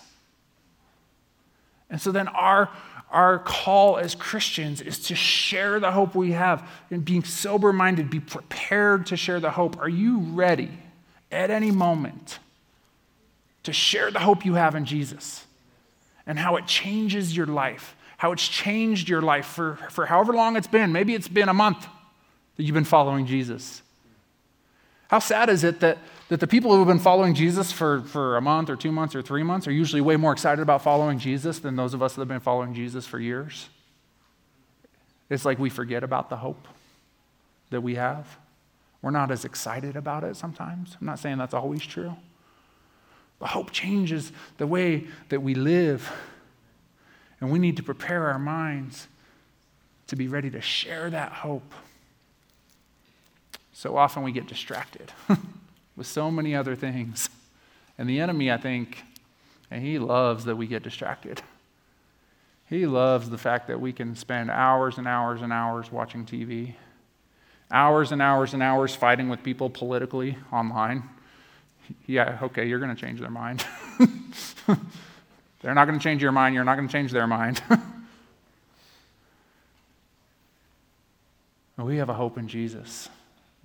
And 1.89 1.99
so, 1.99 2.13
then 2.13 2.29
our, 2.29 2.69
our 3.11 3.39
call 3.39 3.97
as 3.97 4.15
Christians 4.15 4.81
is 4.81 4.99
to 5.07 5.15
share 5.15 5.81
the 5.81 5.91
hope 5.91 6.15
we 6.15 6.31
have 6.31 6.65
and 6.89 7.03
being 7.03 7.25
sober 7.25 7.73
minded, 7.73 8.09
be 8.09 8.21
prepared 8.21 9.05
to 9.07 9.17
share 9.17 9.41
the 9.41 9.51
hope. 9.51 9.77
Are 9.79 9.89
you 9.89 10.19
ready 10.19 10.71
at 11.29 11.51
any 11.51 11.71
moment 11.71 12.39
to 13.63 13.73
share 13.73 14.09
the 14.09 14.19
hope 14.19 14.45
you 14.45 14.53
have 14.53 14.75
in 14.75 14.85
Jesus 14.85 15.45
and 16.25 16.39
how 16.39 16.55
it 16.55 16.65
changes 16.67 17.35
your 17.35 17.47
life? 17.47 17.95
how 18.17 18.31
it's 18.31 18.47
changed 18.47 19.09
your 19.09 19.21
life 19.21 19.45
for, 19.45 19.77
for 19.89 20.05
however 20.05 20.33
long 20.33 20.55
it's 20.55 20.67
been. 20.67 20.93
Maybe 20.93 21.13
it's 21.13 21.27
been 21.27 21.49
a 21.49 21.53
month 21.53 21.85
that 22.55 22.63
you've 22.63 22.73
been 22.73 22.85
following 22.85 23.25
Jesus. 23.25 23.81
How 25.09 25.19
sad 25.19 25.49
is 25.49 25.63
it 25.63 25.81
that, 25.81 25.97
that 26.29 26.39
the 26.39 26.47
people 26.47 26.71
who 26.71 26.79
have 26.79 26.87
been 26.87 26.99
following 26.99 27.35
Jesus 27.35 27.71
for, 27.71 28.01
for 28.01 28.37
a 28.37 28.41
month 28.41 28.69
or 28.69 28.75
two 28.75 28.91
months 28.91 29.15
or 29.15 29.21
three 29.21 29.43
months 29.43 29.67
are 29.67 29.71
usually 29.71 30.01
way 30.01 30.15
more 30.15 30.31
excited 30.31 30.61
about 30.61 30.81
following 30.81 31.19
Jesus 31.19 31.59
than 31.59 31.75
those 31.75 31.93
of 31.93 32.01
us 32.01 32.15
that 32.15 32.21
have 32.21 32.27
been 32.27 32.39
following 32.39 32.73
Jesus 32.73 33.05
for 33.05 33.19
years? 33.19 33.69
It's 35.29 35.45
like 35.45 35.59
we 35.59 35.69
forget 35.69 36.03
about 36.03 36.29
the 36.29 36.37
hope 36.37 36.67
that 37.69 37.81
we 37.81 37.95
have. 37.95 38.37
We're 39.01 39.11
not 39.11 39.29
as 39.29 39.45
excited 39.45 39.95
about 39.95 40.23
it 40.23 40.35
sometimes. 40.35 40.97
I'm 40.99 41.05
not 41.05 41.19
saying 41.19 41.37
that's 41.37 41.53
always 41.53 41.85
true. 41.85 42.15
But 43.37 43.49
hope 43.49 43.71
changes 43.71 44.31
the 44.57 44.65
way 44.65 45.05
that 45.29 45.41
we 45.41 45.53
live 45.53 46.11
and 47.39 47.51
we 47.51 47.59
need 47.59 47.77
to 47.77 47.83
prepare 47.83 48.29
our 48.29 48.39
minds 48.39 49.07
to 50.07 50.15
be 50.15 50.27
ready 50.27 50.49
to 50.51 50.61
share 50.61 51.09
that 51.09 51.31
hope. 51.31 51.73
So 53.73 53.97
often 53.97 54.23
we 54.23 54.31
get 54.31 54.47
distracted 54.47 55.11
with 55.95 56.07
so 56.07 56.29
many 56.29 56.55
other 56.55 56.75
things. 56.75 57.29
And 57.97 58.09
the 58.09 58.19
enemy, 58.19 58.51
I 58.51 58.57
think, 58.57 59.05
and 59.71 59.81
he 59.81 59.99
loves 59.99 60.43
that 60.43 60.57
we 60.57 60.67
get 60.67 60.83
distracted. 60.83 61.41
He 62.69 62.85
loves 62.87 63.29
the 63.29 63.37
fact 63.37 63.67
that 63.67 63.79
we 63.79 63.93
can 63.93 64.15
spend 64.15 64.49
hours 64.49 64.97
and 64.97 65.07
hours 65.07 65.41
and 65.41 65.53
hours 65.53 65.91
watching 65.91 66.25
TV, 66.25 66.73
hours 67.71 68.11
and 68.11 68.21
hours 68.21 68.53
and 68.53 68.61
hours 68.61 68.95
fighting 68.95 69.29
with 69.29 69.43
people 69.43 69.69
politically 69.69 70.37
online. 70.51 71.03
Yeah, 72.07 72.39
okay, 72.41 72.67
you're 72.67 72.79
going 72.79 72.93
to 72.93 72.99
change 72.99 73.19
their 73.19 73.29
mind. 73.29 73.63
They're 75.61 75.73
not 75.73 75.85
going 75.85 75.97
to 75.97 76.03
change 76.03 76.21
your 76.21 76.31
mind. 76.31 76.55
You're 76.55 76.63
not 76.63 76.75
going 76.75 76.87
to 76.87 76.91
change 76.91 77.11
their 77.11 77.27
mind. 77.27 77.61
we 81.77 81.97
have 81.97 82.09
a 82.09 82.13
hope 82.13 82.37
in 82.37 82.47
Jesus 82.47 83.09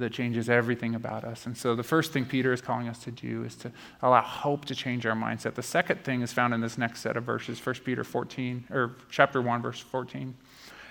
that 0.01 0.13
changes 0.13 0.51
everything 0.51 0.95
about 0.95 1.25
us. 1.25 1.47
And 1.47 1.57
so 1.57 1.75
the 1.75 1.83
first 1.83 2.13
thing 2.13 2.27
Peter 2.27 2.53
is 2.53 2.61
calling 2.61 2.89
us 2.89 2.99
to 3.05 3.11
do 3.11 3.45
is 3.45 3.55
to 3.57 3.73
allow 4.03 4.21
hope 4.21 4.65
to 4.67 4.75
change 4.75 5.07
our 5.07 5.15
mindset. 5.15 5.55
The 5.55 5.63
second 5.63 6.03
thing 6.05 6.23
is 6.23 6.33
found 6.33 6.53
in 6.53 6.61
this 6.61 6.77
next 6.77 7.01
set 7.01 7.17
of 7.17 7.25
verses, 7.25 7.65
1 7.65 7.77
Peter 7.85 8.05
14 8.05 8.65
or 8.71 8.97
chapter 9.11 9.41
1 9.41 9.63
verse 9.63 9.81
14. 9.81 10.35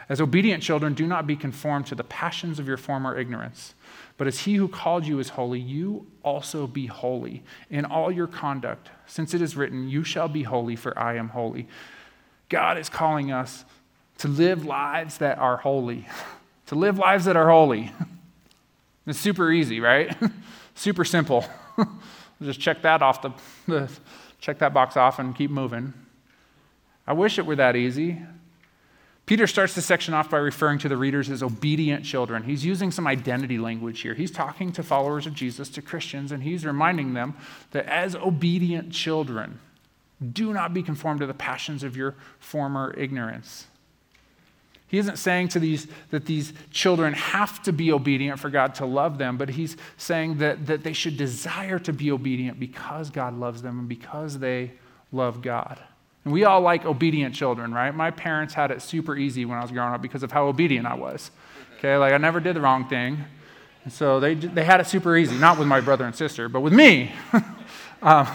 As 0.10 0.20
obedient 0.20 0.64
children, 0.64 0.96
do 0.96 1.06
not 1.06 1.28
be 1.28 1.36
conformed 1.36 1.86
to 1.88 1.96
the 1.96 2.04
passions 2.04 2.58
of 2.58 2.68
your 2.68 2.78
former 2.78 3.16
ignorance, 3.16 3.76
but 4.18 4.26
as 4.26 4.40
he 4.40 4.56
who 4.56 4.68
called 4.68 5.06
you 5.06 5.20
is 5.20 5.30
holy, 5.30 5.60
you 5.60 6.08
also 6.24 6.66
be 6.66 6.88
holy 6.88 7.44
in 7.70 7.86
all 7.86 8.12
your 8.12 8.26
conduct, 8.26 8.90
since 9.06 9.36
it 9.36 9.42
is 9.42 9.56
written, 9.56 9.88
you 9.88 10.04
shall 10.04 10.28
be 10.28 10.44
holy 10.44 10.76
for 10.76 10.98
I 10.98 11.16
am 11.16 11.30
holy. 11.30 11.68
God 12.50 12.80
is 12.80 12.90
calling 12.90 13.32
us 13.32 13.66
to 14.18 14.28
live 14.28 14.66
lives 14.66 15.20
that 15.20 15.38
are 15.38 15.58
holy, 15.58 16.08
to 16.66 16.76
live 16.76 16.98
lives 16.98 17.26
that 17.26 17.38
are 17.38 17.50
holy. 17.50 17.92
It's 19.10 19.20
super 19.20 19.52
easy, 19.52 19.80
right? 19.80 20.16
super 20.76 21.04
simple. 21.04 21.46
Just 22.42 22.60
check 22.60 22.84
that 22.84 23.02
off 23.02 23.22
the, 23.22 23.32
the, 23.68 23.90
check 24.40 24.60
that 24.60 24.74
box 24.74 24.96
off 24.96 25.20
and 25.20 25.36
keep 25.36 25.52
moving. 25.52 25.94
I 27.08 27.14
wish 27.14 27.40
it 27.40 27.46
were 27.46 27.56
that 27.56 27.76
easy. 27.76 28.22
Peter 29.26 29.48
starts 29.48 29.74
the 29.76 29.82
section 29.82 30.14
off 30.14 30.30
by 30.30 30.38
referring 30.38 30.80
to 30.80 30.90
the 30.90 30.98
readers 30.98 31.30
as 31.30 31.44
obedient 31.44 32.06
children. 32.06 32.44
He's 32.44 32.66
using 32.66 32.92
some 32.92 33.08
identity 33.08 33.58
language 33.58 34.02
here. 34.02 34.14
He's 34.14 34.32
talking 34.32 34.72
to 34.74 34.84
followers 34.84 35.28
of 35.28 35.34
Jesus, 35.34 35.70
to 35.70 35.82
Christians, 35.82 36.32
and 36.32 36.42
he's 36.42 36.66
reminding 36.66 37.14
them 37.14 37.36
that 37.72 37.86
as 37.86 38.16
obedient 38.16 38.92
children, 38.92 39.60
do 40.34 40.54
not 40.54 40.74
be 40.74 40.82
conformed 40.82 41.20
to 41.22 41.28
the 41.28 41.34
passions 41.34 41.84
of 41.84 41.98
your 41.98 42.16
former 42.40 42.94
ignorance. 42.98 43.68
He 44.90 44.98
isn't 44.98 45.18
saying 45.18 45.50
to 45.50 45.60
these 45.60 45.88
that 46.10 46.26
these 46.26 46.52
children 46.72 47.14
have 47.14 47.62
to 47.64 47.72
be 47.72 47.92
obedient 47.92 48.40
for 48.40 48.50
God 48.50 48.74
to 48.76 48.88
love 48.88 49.20
them, 49.20 49.38
but 49.38 49.50
he's 49.50 49.78
saying 49.98 50.40
that, 50.40 50.66
that 50.66 50.84
they 50.84 50.94
should 50.94 51.16
desire 51.16 51.78
to 51.80 51.94
be 51.94 52.12
obedient 52.12 52.60
because 52.60 53.12
God 53.12 53.38
loves 53.38 53.62
them 53.62 53.80
and 53.80 53.88
because 53.88 54.40
they 54.40 54.72
love 55.12 55.44
God. 55.44 55.80
And 56.26 56.34
we 56.34 56.44
all 56.44 56.62
like 56.62 56.86
obedient 56.86 57.36
children, 57.36 57.72
right? 57.72 57.94
My 57.94 58.10
parents 58.10 58.56
had 58.56 58.72
it 58.72 58.82
super 58.82 59.16
easy 59.16 59.46
when 59.46 59.60
I 59.60 59.62
was 59.62 59.72
growing 59.72 59.94
up 59.94 60.02
because 60.02 60.24
of 60.24 60.32
how 60.32 60.48
obedient 60.48 60.88
I 60.88 60.96
was. 60.96 61.30
Okay, 61.78 61.96
like 61.96 62.12
I 62.12 62.18
never 62.18 62.40
did 62.40 62.56
the 62.56 62.62
wrong 62.62 62.90
thing. 62.90 63.24
And 63.84 63.94
so 63.94 64.20
they, 64.20 64.34
they 64.34 64.64
had 64.66 64.82
it 64.82 64.88
super 64.88 65.16
easy, 65.16 65.38
not 65.38 65.60
with 65.60 65.68
my 65.68 65.82
brother 65.82 66.06
and 66.06 66.16
sister, 66.16 66.50
but 66.50 66.62
with 66.62 66.74
me. 66.74 67.12
um, 68.02 68.28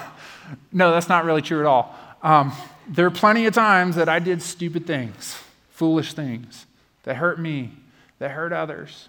no, 0.73 0.93
that's 0.93 1.09
not 1.09 1.25
really 1.25 1.43
true 1.43 1.59
at 1.59 1.67
all. 1.67 1.99
Um, 2.23 2.53
there 2.88 3.07
are 3.07 3.11
plenty 3.11 3.47
of 3.47 3.55
times 3.55 3.97
that 3.97 4.09
I 4.09 4.21
did 4.21 4.40
stupid 4.40 4.87
things 4.87 5.43
foolish 5.75 6.15
things 6.15 6.67
that 7.03 7.17
hurt 7.17 7.39
me, 7.39 7.73
that 8.21 8.31
hurt 8.31 8.53
others. 8.53 9.09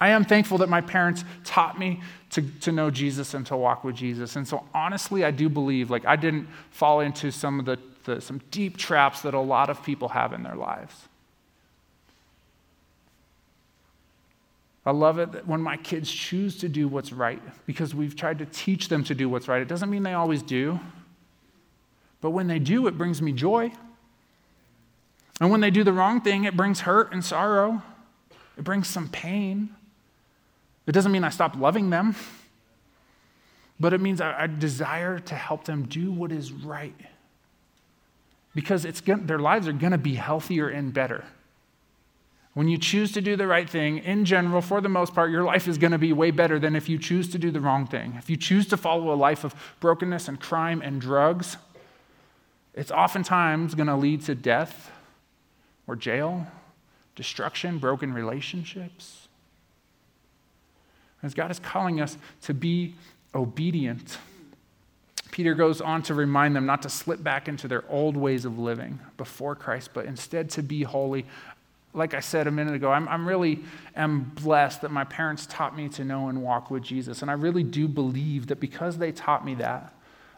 I 0.00 0.10
am 0.10 0.24
thankful 0.24 0.58
that 0.58 0.68
my 0.68 0.80
parents 0.80 1.24
taught 1.42 1.78
me 1.78 2.00
to, 2.30 2.42
to 2.60 2.70
know 2.70 2.90
Jesus 2.90 3.34
and 3.34 3.44
to 3.46 3.56
walk 3.56 3.82
with 3.82 3.96
Jesus. 3.96 4.36
And 4.36 4.46
so, 4.46 4.64
honestly, 4.72 5.24
I 5.24 5.32
do 5.32 5.48
believe, 5.48 5.90
like, 5.90 6.06
I 6.06 6.14
didn't 6.14 6.46
fall 6.70 7.00
into 7.00 7.32
some 7.32 7.58
of 7.58 7.66
the, 7.66 7.78
the 8.04 8.20
some 8.20 8.40
deep 8.52 8.76
traps 8.76 9.22
that 9.22 9.34
a 9.34 9.40
lot 9.40 9.68
of 9.68 9.82
people 9.82 10.08
have 10.08 10.32
in 10.32 10.44
their 10.44 10.54
lives. 10.54 10.94
I 14.84 14.92
love 14.92 15.18
it 15.18 15.32
that 15.32 15.48
when 15.48 15.60
my 15.60 15.76
kids 15.76 16.08
choose 16.08 16.56
to 16.58 16.68
do 16.68 16.86
what's 16.86 17.12
right 17.12 17.42
because 17.66 17.92
we've 17.92 18.14
tried 18.14 18.38
to 18.38 18.46
teach 18.46 18.88
them 18.88 19.02
to 19.04 19.14
do 19.16 19.28
what's 19.28 19.48
right. 19.48 19.60
It 19.60 19.66
doesn't 19.66 19.90
mean 19.90 20.04
they 20.04 20.12
always 20.12 20.42
do, 20.42 20.78
but 22.20 22.30
when 22.30 22.46
they 22.46 22.60
do, 22.60 22.86
it 22.86 22.96
brings 22.96 23.20
me 23.20 23.32
joy. 23.32 23.72
And 25.40 25.50
when 25.50 25.60
they 25.60 25.70
do 25.70 25.84
the 25.84 25.92
wrong 25.92 26.20
thing, 26.20 26.44
it 26.44 26.56
brings 26.56 26.80
hurt 26.80 27.12
and 27.12 27.24
sorrow, 27.24 27.82
it 28.56 28.64
brings 28.64 28.88
some 28.88 29.08
pain. 29.08 29.74
It 30.86 30.92
doesn't 30.92 31.12
mean 31.12 31.24
I 31.24 31.30
stop 31.30 31.56
loving 31.56 31.90
them, 31.90 32.14
but 33.78 33.92
it 33.92 34.00
means 34.00 34.20
I, 34.20 34.44
I 34.44 34.46
desire 34.46 35.18
to 35.18 35.34
help 35.34 35.64
them 35.64 35.84
do 35.86 36.12
what 36.12 36.32
is 36.32 36.52
right. 36.52 36.94
Because 38.54 38.84
it's 38.84 39.02
their 39.02 39.38
lives 39.38 39.68
are 39.68 39.72
going 39.72 39.92
to 39.92 39.98
be 39.98 40.14
healthier 40.14 40.68
and 40.68 40.94
better. 40.94 41.24
When 42.54 42.68
you 42.68 42.78
choose 42.78 43.12
to 43.12 43.20
do 43.20 43.36
the 43.36 43.46
right 43.46 43.68
thing, 43.68 43.98
in 43.98 44.24
general, 44.24 44.62
for 44.62 44.80
the 44.80 44.88
most 44.88 45.12
part, 45.12 45.30
your 45.30 45.44
life 45.44 45.68
is 45.68 45.76
going 45.76 45.90
to 45.90 45.98
be 45.98 46.14
way 46.14 46.30
better 46.30 46.58
than 46.58 46.74
if 46.74 46.88
you 46.88 46.96
choose 46.96 47.28
to 47.32 47.38
do 47.38 47.50
the 47.50 47.60
wrong 47.60 47.86
thing. 47.86 48.14
If 48.16 48.30
you 48.30 48.38
choose 48.38 48.66
to 48.68 48.78
follow 48.78 49.12
a 49.12 49.14
life 49.14 49.44
of 49.44 49.54
brokenness 49.80 50.26
and 50.26 50.40
crime 50.40 50.80
and 50.80 50.98
drugs, 50.98 51.58
it's 52.72 52.90
oftentimes 52.90 53.74
going 53.74 53.88
to 53.88 53.96
lead 53.96 54.22
to 54.22 54.34
death 54.34 54.90
or 55.86 55.96
jail, 55.96 56.46
destruction, 57.14 57.78
broken 57.78 58.12
relationships. 58.12 59.28
As 61.22 61.34
God 61.34 61.50
is 61.50 61.58
calling 61.58 62.00
us 62.00 62.16
to 62.42 62.54
be 62.54 62.94
obedient, 63.34 64.18
Peter 65.30 65.54
goes 65.54 65.80
on 65.80 66.02
to 66.02 66.14
remind 66.14 66.56
them 66.56 66.66
not 66.66 66.82
to 66.82 66.88
slip 66.88 67.22
back 67.22 67.48
into 67.48 67.68
their 67.68 67.84
old 67.90 68.16
ways 68.16 68.44
of 68.44 68.58
living 68.58 68.98
before 69.16 69.54
Christ, 69.54 69.90
but 69.92 70.06
instead 70.06 70.50
to 70.50 70.62
be 70.62 70.82
holy. 70.82 71.26
Like 71.92 72.14
I 72.14 72.20
said 72.20 72.46
a 72.46 72.50
minute 72.50 72.74
ago, 72.74 72.90
I'm, 72.90 73.08
I'm 73.08 73.26
really 73.26 73.60
am 73.94 74.32
blessed 74.42 74.82
that 74.82 74.90
my 74.90 75.04
parents 75.04 75.46
taught 75.46 75.76
me 75.76 75.88
to 75.90 76.04
know 76.04 76.28
and 76.28 76.42
walk 76.42 76.70
with 76.70 76.82
Jesus. 76.82 77.22
And 77.22 77.30
I 77.30 77.34
really 77.34 77.62
do 77.62 77.88
believe 77.88 78.46
that 78.46 78.60
because 78.60 78.98
they 78.98 79.12
taught 79.12 79.44
me 79.44 79.54
that, 79.56 79.94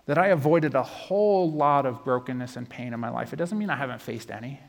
that 0.07 0.19
I 0.19 0.29
avoided 0.29 0.75
a 0.75 0.83
whole 0.83 1.51
lot 1.51 1.85
of 1.85 2.05
brokenness 2.05 2.57
and 2.57 2.69
pain 2.69 2.93
in 2.93 3.01
my 3.01 3.11
life. 3.11 3.33
It 3.33 3.37
doesn't 3.37 3.59
mean 3.59 3.71
I 3.71 3.77
haven't 3.77 4.01
faced 4.01 4.31
any. 4.31 4.61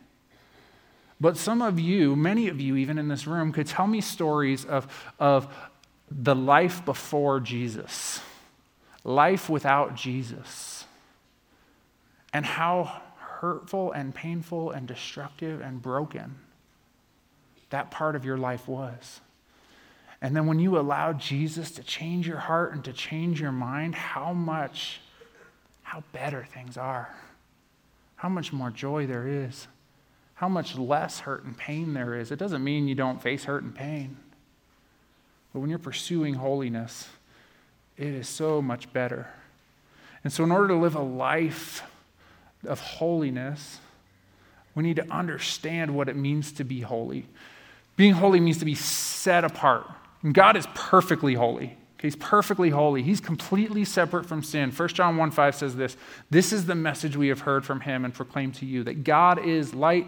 But 1.21 1.37
some 1.37 1.61
of 1.61 1.79
you, 1.79 2.15
many 2.15 2.47
of 2.47 2.61
you 2.61 2.75
even 2.77 2.97
in 2.97 3.07
this 3.07 3.27
room, 3.27 3.51
could 3.51 3.67
tell 3.67 3.87
me 3.87 3.99
stories 4.01 4.63
of, 4.65 5.11
of 5.19 5.53
the 6.09 6.35
life 6.35 6.85
before 6.85 7.39
Jesus, 7.39 8.21
life 9.03 9.49
without 9.49 9.95
Jesus, 9.95 10.85
and 12.31 12.45
how 12.45 13.01
hurtful 13.17 13.91
and 13.91 14.15
painful 14.15 14.71
and 14.71 14.87
destructive 14.87 15.61
and 15.61 15.81
broken 15.81 16.35
that 17.69 17.91
part 17.91 18.15
of 18.15 18.25
your 18.25 18.37
life 18.37 18.67
was. 18.67 19.21
And 20.21 20.35
then 20.35 20.47
when 20.47 20.59
you 20.59 20.77
allowed 20.77 21.19
Jesus 21.19 21.71
to 21.71 21.83
change 21.83 22.27
your 22.27 22.37
heart 22.37 22.73
and 22.73 22.83
to 22.83 22.93
change 22.93 23.39
your 23.39 23.51
mind, 23.51 23.95
how 23.95 24.33
much, 24.33 24.99
how 25.83 26.03
better 26.11 26.45
things 26.51 26.77
are, 26.77 27.15
how 28.15 28.27
much 28.27 28.51
more 28.51 28.69
joy 28.69 29.05
there 29.05 29.27
is 29.27 29.67
how 30.39 30.47
much 30.47 30.77
less 30.77 31.19
hurt 31.19 31.43
and 31.43 31.57
pain 31.57 31.93
there 31.93 32.17
is. 32.17 32.31
It 32.31 32.39
doesn't 32.39 32.63
mean 32.63 32.87
you 32.87 32.95
don't 32.95 33.21
face 33.21 33.43
hurt 33.43 33.61
and 33.61 33.75
pain. 33.75 34.15
But 35.51 35.59
when 35.59 35.69
you're 35.69 35.77
pursuing 35.77 36.35
holiness, 36.35 37.09
it 37.97 38.07
is 38.07 38.29
so 38.29 38.61
much 38.61 38.93
better. 38.93 39.27
And 40.23 40.31
so, 40.31 40.45
in 40.45 40.51
order 40.53 40.69
to 40.69 40.75
live 40.75 40.95
a 40.95 41.01
life 41.01 41.83
of 42.65 42.79
holiness, 42.79 43.79
we 44.75 44.83
need 44.83 44.95
to 44.95 45.11
understand 45.11 45.93
what 45.93 46.07
it 46.07 46.15
means 46.15 46.53
to 46.53 46.63
be 46.63 46.79
holy. 46.79 47.25
Being 47.97 48.13
holy 48.13 48.39
means 48.39 48.59
to 48.59 48.65
be 48.65 48.75
set 48.75 49.43
apart. 49.43 49.87
And 50.23 50.33
God 50.33 50.55
is 50.55 50.67
perfectly 50.73 51.33
holy. 51.33 51.75
He's 51.99 52.15
perfectly 52.15 52.69
holy. 52.69 53.03
He's 53.03 53.19
completely 53.19 53.83
separate 53.83 54.25
from 54.25 54.41
sin. 54.41 54.71
1 54.71 54.87
John 54.89 55.17
1 55.17 55.31
5 55.31 55.55
says 55.55 55.75
this 55.75 55.97
This 56.29 56.53
is 56.53 56.65
the 56.65 56.75
message 56.75 57.17
we 57.17 57.27
have 57.27 57.41
heard 57.41 57.65
from 57.65 57.81
him 57.81 58.05
and 58.05 58.13
proclaimed 58.13 58.55
to 58.55 58.65
you 58.65 58.85
that 58.85 59.03
God 59.03 59.45
is 59.45 59.73
light 59.73 60.07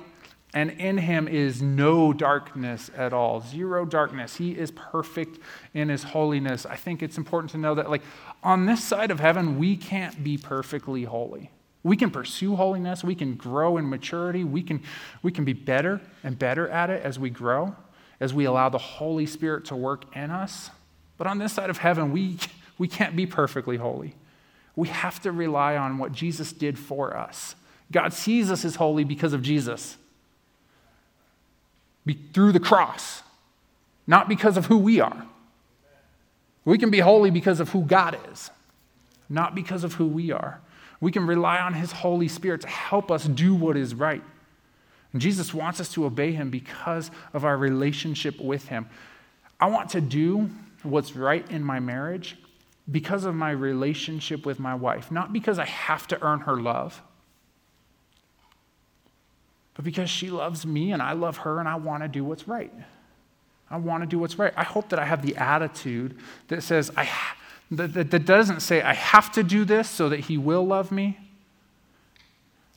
and 0.53 0.71
in 0.71 0.97
him 0.97 1.27
is 1.27 1.61
no 1.61 2.11
darkness 2.11 2.91
at 2.95 3.13
all. 3.13 3.39
Zero 3.39 3.85
darkness. 3.85 4.35
He 4.35 4.51
is 4.51 4.71
perfect 4.71 5.39
in 5.73 5.87
his 5.87 6.03
holiness. 6.03 6.65
I 6.65 6.75
think 6.75 7.01
it's 7.01 7.17
important 7.17 7.51
to 7.51 7.57
know 7.57 7.75
that, 7.75 7.89
like, 7.89 8.01
on 8.43 8.65
this 8.65 8.83
side 8.83 9.11
of 9.11 9.19
heaven, 9.19 9.57
we 9.57 9.77
can't 9.77 10.23
be 10.23 10.37
perfectly 10.37 11.05
holy. 11.05 11.51
We 11.83 11.95
can 11.95 12.11
pursue 12.11 12.55
holiness, 12.55 13.03
we 13.03 13.15
can 13.15 13.35
grow 13.35 13.77
in 13.77 13.89
maturity, 13.89 14.43
we 14.43 14.61
can, 14.61 14.83
we 15.23 15.31
can 15.31 15.45
be 15.45 15.53
better 15.53 15.99
and 16.23 16.37
better 16.37 16.69
at 16.69 16.91
it 16.91 17.01
as 17.03 17.17
we 17.17 17.31
grow, 17.31 17.75
as 18.19 18.35
we 18.35 18.45
allow 18.45 18.69
the 18.69 18.77
Holy 18.77 19.25
Spirit 19.25 19.65
to 19.65 19.75
work 19.75 20.15
in 20.15 20.29
us. 20.29 20.69
But 21.17 21.25
on 21.25 21.39
this 21.39 21.53
side 21.53 21.71
of 21.71 21.79
heaven, 21.79 22.11
we, 22.11 22.37
we 22.77 22.87
can't 22.87 23.15
be 23.15 23.25
perfectly 23.25 23.77
holy. 23.77 24.15
We 24.75 24.89
have 24.89 25.21
to 25.21 25.31
rely 25.31 25.75
on 25.75 25.97
what 25.97 26.11
Jesus 26.11 26.53
did 26.53 26.77
for 26.77 27.17
us. 27.17 27.55
God 27.91 28.13
sees 28.13 28.51
us 28.51 28.63
as 28.63 28.75
holy 28.75 29.03
because 29.03 29.33
of 29.33 29.41
Jesus 29.41 29.97
through 32.33 32.51
the 32.51 32.59
cross, 32.59 33.23
not 34.07 34.27
because 34.27 34.57
of 34.57 34.65
who 34.65 34.77
we 34.77 34.99
are. 34.99 35.25
We 36.65 36.77
can 36.77 36.89
be 36.89 36.99
holy 36.99 37.31
because 37.31 37.59
of 37.59 37.69
who 37.69 37.83
God 37.83 38.17
is, 38.31 38.51
not 39.29 39.55
because 39.55 39.83
of 39.83 39.95
who 39.95 40.07
we 40.07 40.31
are. 40.31 40.61
We 40.99 41.11
can 41.11 41.25
rely 41.25 41.57
on 41.57 41.73
His 41.73 41.91
Holy 41.91 42.27
Spirit 42.27 42.61
to 42.61 42.67
help 42.67 43.09
us 43.11 43.25
do 43.25 43.55
what 43.55 43.75
is 43.75 43.95
right. 43.95 44.23
And 45.13 45.21
Jesus 45.21 45.53
wants 45.53 45.79
us 45.79 45.91
to 45.93 46.05
obey 46.05 46.31
Him 46.31 46.49
because 46.49 47.09
of 47.33 47.43
our 47.43 47.57
relationship 47.57 48.39
with 48.39 48.67
Him. 48.67 48.87
I 49.59 49.67
want 49.67 49.89
to 49.91 50.01
do 50.01 50.49
what's 50.83 51.15
right 51.15 51.49
in 51.49 51.63
my 51.63 51.79
marriage 51.79 52.37
because 52.89 53.25
of 53.25 53.35
my 53.35 53.51
relationship 53.51 54.45
with 54.45 54.59
my 54.59 54.75
wife, 54.75 55.11
not 55.11 55.33
because 55.33 55.59
I 55.59 55.65
have 55.65 56.07
to 56.07 56.23
earn 56.23 56.41
her 56.41 56.57
love 56.57 57.01
but 59.81 59.85
because 59.85 60.11
she 60.11 60.29
loves 60.29 60.63
me 60.63 60.91
and 60.91 61.01
I 61.01 61.13
love 61.13 61.37
her 61.37 61.59
and 61.59 61.67
I 61.67 61.73
want 61.73 62.03
to 62.03 62.07
do 62.07 62.23
what's 62.23 62.47
right. 62.47 62.71
I 63.67 63.77
want 63.77 64.03
to 64.03 64.07
do 64.07 64.19
what's 64.19 64.37
right. 64.37 64.53
I 64.55 64.63
hope 64.63 64.89
that 64.89 64.99
I 64.99 65.05
have 65.05 65.25
the 65.25 65.35
attitude 65.37 66.19
that 66.49 66.61
says, 66.61 66.91
I, 66.95 67.09
that, 67.71 67.93
that, 67.93 68.11
that 68.11 68.25
doesn't 68.25 68.59
say, 68.59 68.83
I 68.83 68.93
have 68.93 69.31
to 69.31 69.41
do 69.41 69.65
this 69.65 69.89
so 69.89 70.07
that 70.09 70.19
He 70.19 70.37
will 70.37 70.67
love 70.67 70.91
me. 70.91 71.17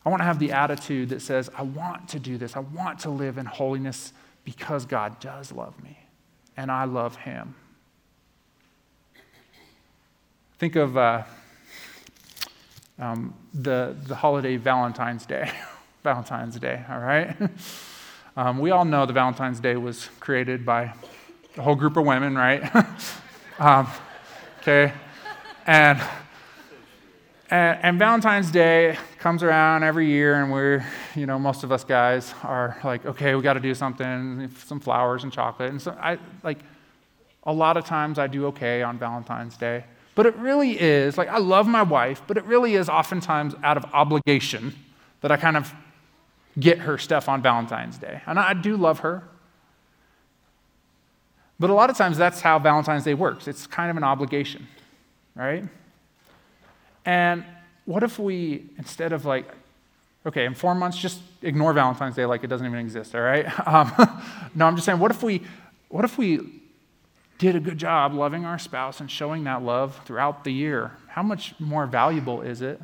I 0.06 0.08
want 0.08 0.20
to 0.20 0.24
have 0.24 0.38
the 0.38 0.52
attitude 0.52 1.10
that 1.10 1.20
says, 1.20 1.50
I 1.54 1.62
want 1.62 2.08
to 2.10 2.18
do 2.18 2.38
this. 2.38 2.56
I 2.56 2.60
want 2.60 3.00
to 3.00 3.10
live 3.10 3.36
in 3.36 3.44
holiness 3.44 4.14
because 4.44 4.86
God 4.86 5.20
does 5.20 5.52
love 5.52 5.82
me 5.82 5.98
and 6.56 6.70
I 6.72 6.84
love 6.84 7.16
Him. 7.16 7.54
Think 10.58 10.76
of 10.76 10.96
uh, 10.96 11.24
um, 12.98 13.34
the, 13.52 13.94
the 14.06 14.14
holiday 14.14 14.56
Valentine's 14.56 15.26
Day. 15.26 15.52
Valentine's 16.04 16.58
Day, 16.58 16.84
all 16.88 17.00
right? 17.00 17.34
Um, 18.36 18.58
we 18.58 18.72
all 18.72 18.84
know 18.84 19.06
the 19.06 19.12
Valentine's 19.12 19.60
Day 19.60 19.76
was 19.76 20.08
created 20.18 20.66
by 20.66 20.92
a 21.56 21.62
whole 21.62 21.76
group 21.76 21.96
of 21.96 22.04
women, 22.04 22.34
right? 22.34 22.68
um, 23.60 23.86
okay? 24.58 24.92
And, 25.68 26.02
and, 27.48 27.78
and, 27.80 27.96
Valentine's 27.96 28.50
Day 28.50 28.98
comes 29.20 29.44
around 29.44 29.84
every 29.84 30.08
year, 30.08 30.42
and 30.42 30.50
we're, 30.50 30.84
you 31.14 31.26
know, 31.26 31.38
most 31.38 31.62
of 31.62 31.70
us 31.70 31.84
guys 31.84 32.34
are 32.42 32.76
like, 32.82 33.06
okay, 33.06 33.36
we 33.36 33.42
got 33.42 33.52
to 33.52 33.60
do 33.60 33.72
something, 33.72 34.50
some 34.64 34.80
flowers 34.80 35.22
and 35.22 35.32
chocolate. 35.32 35.70
And 35.70 35.80
so 35.80 35.92
I, 35.92 36.18
like, 36.42 36.58
a 37.44 37.52
lot 37.52 37.76
of 37.76 37.84
times 37.84 38.18
I 38.18 38.26
do 38.26 38.46
okay 38.46 38.82
on 38.82 38.98
Valentine's 38.98 39.56
Day. 39.56 39.84
But 40.16 40.26
it 40.26 40.34
really 40.38 40.72
is, 40.80 41.16
like, 41.16 41.28
I 41.28 41.38
love 41.38 41.68
my 41.68 41.82
wife, 41.82 42.20
but 42.26 42.36
it 42.36 42.44
really 42.46 42.74
is 42.74 42.88
oftentimes 42.88 43.54
out 43.62 43.76
of 43.76 43.84
obligation 43.92 44.74
that 45.20 45.30
I 45.30 45.36
kind 45.36 45.56
of 45.56 45.72
get 46.58 46.78
her 46.80 46.98
stuff 46.98 47.28
on 47.28 47.42
Valentine's 47.42 47.98
Day. 47.98 48.20
And 48.26 48.38
I 48.38 48.54
do 48.54 48.76
love 48.76 49.00
her. 49.00 49.24
But 51.58 51.70
a 51.70 51.74
lot 51.74 51.90
of 51.90 51.96
times 51.96 52.16
that's 52.16 52.40
how 52.40 52.58
Valentine's 52.58 53.04
Day 53.04 53.14
works 53.14 53.46
it's 53.48 53.66
kind 53.66 53.90
of 53.90 53.96
an 53.96 54.04
obligation, 54.04 54.66
right? 55.34 55.64
And 57.04 57.44
what 57.84 58.02
if 58.02 58.18
we, 58.18 58.64
instead 58.78 59.12
of 59.12 59.24
like, 59.24 59.46
okay, 60.26 60.46
in 60.46 60.54
four 60.54 60.74
months, 60.74 60.96
just 60.98 61.20
ignore 61.42 61.72
Valentine's 61.72 62.16
Day 62.16 62.24
like 62.24 62.44
it 62.44 62.46
doesn't 62.48 62.66
even 62.66 62.78
exist, 62.78 63.14
all 63.14 63.20
right? 63.20 63.46
Um, 63.66 63.92
no, 64.54 64.66
I'm 64.66 64.74
just 64.74 64.86
saying, 64.86 64.98
what 64.98 65.10
if 65.10 65.22
we, 65.22 65.42
what 65.88 66.04
if 66.04 66.18
we 66.18 66.40
did 67.38 67.56
a 67.56 67.60
good 67.60 67.78
job 67.78 68.14
loving 68.14 68.44
our 68.44 68.58
spouse 68.58 69.00
and 69.00 69.10
showing 69.10 69.44
that 69.44 69.62
love 69.62 70.00
throughout 70.04 70.44
the 70.44 70.52
year? 70.52 70.92
How 71.08 71.22
much 71.22 71.54
more 71.60 71.86
valuable 71.86 72.40
is 72.40 72.62
it 72.62 72.80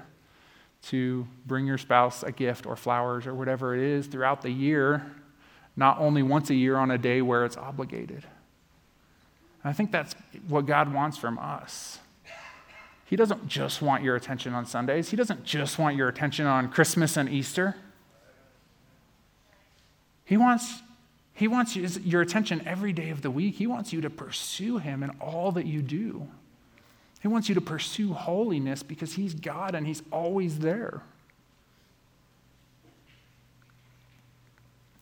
to 0.83 1.27
bring 1.47 1.67
your 1.67 1.79
spouse 1.79 2.23
a 2.23 2.33
gift 2.33 2.67
or 2.67 2.77
flowers 2.77 3.27
or 3.27 3.35
whatever 3.35 3.75
it 3.75 3.83
is 3.83 4.07
throughout 4.07 4.43
the 4.43 4.51
year, 4.51 5.11
not 5.77 5.99
only 5.99 6.23
once 6.23 6.51
a 6.51 6.55
year 6.55 6.77
on 6.77 6.91
a 6.91 6.99
day 6.99 7.23
where 7.23 7.45
it's 7.45 7.57
obligated. 7.57 8.25
And 9.63 9.71
I 9.71 9.73
think 9.73 9.93
that's 9.93 10.15
what 10.49 10.67
God 10.67 10.93
wants 10.93 11.19
from 11.19 11.39
us. 11.39 11.99
He 13.05 13.17
doesn't 13.17 13.49
just 13.49 13.83
want 13.83 14.05
your 14.05 14.15
attention 14.15 14.55
on 14.55 14.67
Sundays, 14.67 15.11
He 15.11 15.17
doesn't 15.17 15.45
just 15.45 15.79
want 15.79 15.97
your 15.97 16.09
attention 16.09 16.47
on 16.47 16.71
Christmas 16.71 17.17
and 17.17 17.29
Easter. 17.29 17.77
He 20.25 20.37
wants, 20.37 20.83
he 21.35 21.49
wants 21.49 21.75
your 21.75 22.21
attention 22.23 22.63
every 22.65 22.93
day 22.93 23.11
of 23.11 23.21
the 23.21 23.33
week. 23.33 23.57
He 23.57 23.67
wants 23.67 23.93
you 23.93 24.01
to 24.03 24.11
pursue 24.11 24.79
Him 24.79 25.03
in 25.03 25.11
all 25.21 25.51
that 25.53 25.67
you 25.67 25.83
do. 25.83 26.29
He 27.21 27.29
wants 27.29 27.49
you 27.49 27.55
to 27.55 27.61
pursue 27.61 28.13
holiness 28.13 28.83
because 28.83 29.13
He's 29.13 29.35
God 29.35 29.75
and 29.75 29.87
He's 29.87 30.03
always 30.11 30.59
there. 30.59 31.03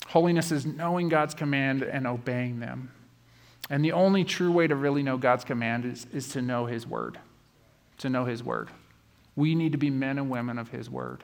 Holiness 0.09 0.50
is 0.50 0.66
knowing 0.66 1.09
God's 1.09 1.35
command 1.35 1.83
and 1.83 2.07
obeying 2.07 2.61
them. 2.61 2.90
And 3.70 3.85
the 3.85 3.92
only 3.92 4.24
true 4.24 4.50
way 4.50 4.66
to 4.66 4.74
really 4.74 5.02
know 5.02 5.18
God's 5.18 5.44
command 5.44 5.85
is, 5.85 6.07
is 6.12 6.28
to 6.31 6.42
know 6.42 6.66
His 6.66 6.87
word. 6.87 7.18
To 7.98 8.11
know 8.11 8.24
His 8.24 8.42
word. 8.42 8.70
We 9.37 9.54
need 9.54 9.72
to 9.72 9.78
be 9.78 9.90
men 9.90 10.18
and 10.18 10.31
women 10.31 10.59
of 10.59 10.70
His 10.70 10.88
word. 10.88 11.22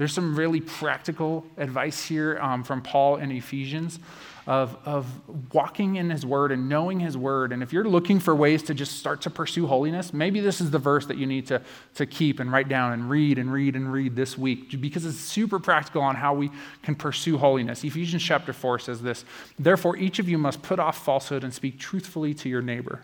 There's 0.00 0.14
some 0.14 0.34
really 0.34 0.62
practical 0.62 1.44
advice 1.58 2.02
here 2.02 2.38
um, 2.40 2.64
from 2.64 2.80
Paul 2.80 3.16
in 3.16 3.30
Ephesians 3.30 3.98
of, 4.46 4.78
of 4.86 5.06
walking 5.52 5.96
in 5.96 6.08
his 6.08 6.24
word 6.24 6.52
and 6.52 6.70
knowing 6.70 7.00
his 7.00 7.18
word. 7.18 7.52
And 7.52 7.62
if 7.62 7.70
you're 7.70 7.84
looking 7.84 8.18
for 8.18 8.34
ways 8.34 8.62
to 8.62 8.72
just 8.72 8.98
start 8.98 9.20
to 9.20 9.30
pursue 9.30 9.66
holiness, 9.66 10.14
maybe 10.14 10.40
this 10.40 10.62
is 10.62 10.70
the 10.70 10.78
verse 10.78 11.04
that 11.04 11.18
you 11.18 11.26
need 11.26 11.48
to, 11.48 11.60
to 11.96 12.06
keep 12.06 12.40
and 12.40 12.50
write 12.50 12.66
down 12.66 12.94
and 12.94 13.10
read 13.10 13.36
and 13.36 13.52
read 13.52 13.76
and 13.76 13.92
read 13.92 14.16
this 14.16 14.38
week 14.38 14.80
because 14.80 15.04
it's 15.04 15.18
super 15.18 15.58
practical 15.58 16.00
on 16.00 16.16
how 16.16 16.32
we 16.32 16.50
can 16.82 16.94
pursue 16.94 17.36
holiness. 17.36 17.84
Ephesians 17.84 18.22
chapter 18.22 18.54
4 18.54 18.78
says 18.78 19.02
this 19.02 19.26
Therefore, 19.58 19.98
each 19.98 20.18
of 20.18 20.30
you 20.30 20.38
must 20.38 20.62
put 20.62 20.78
off 20.78 21.04
falsehood 21.04 21.44
and 21.44 21.52
speak 21.52 21.78
truthfully 21.78 22.32
to 22.32 22.48
your 22.48 22.62
neighbor, 22.62 23.02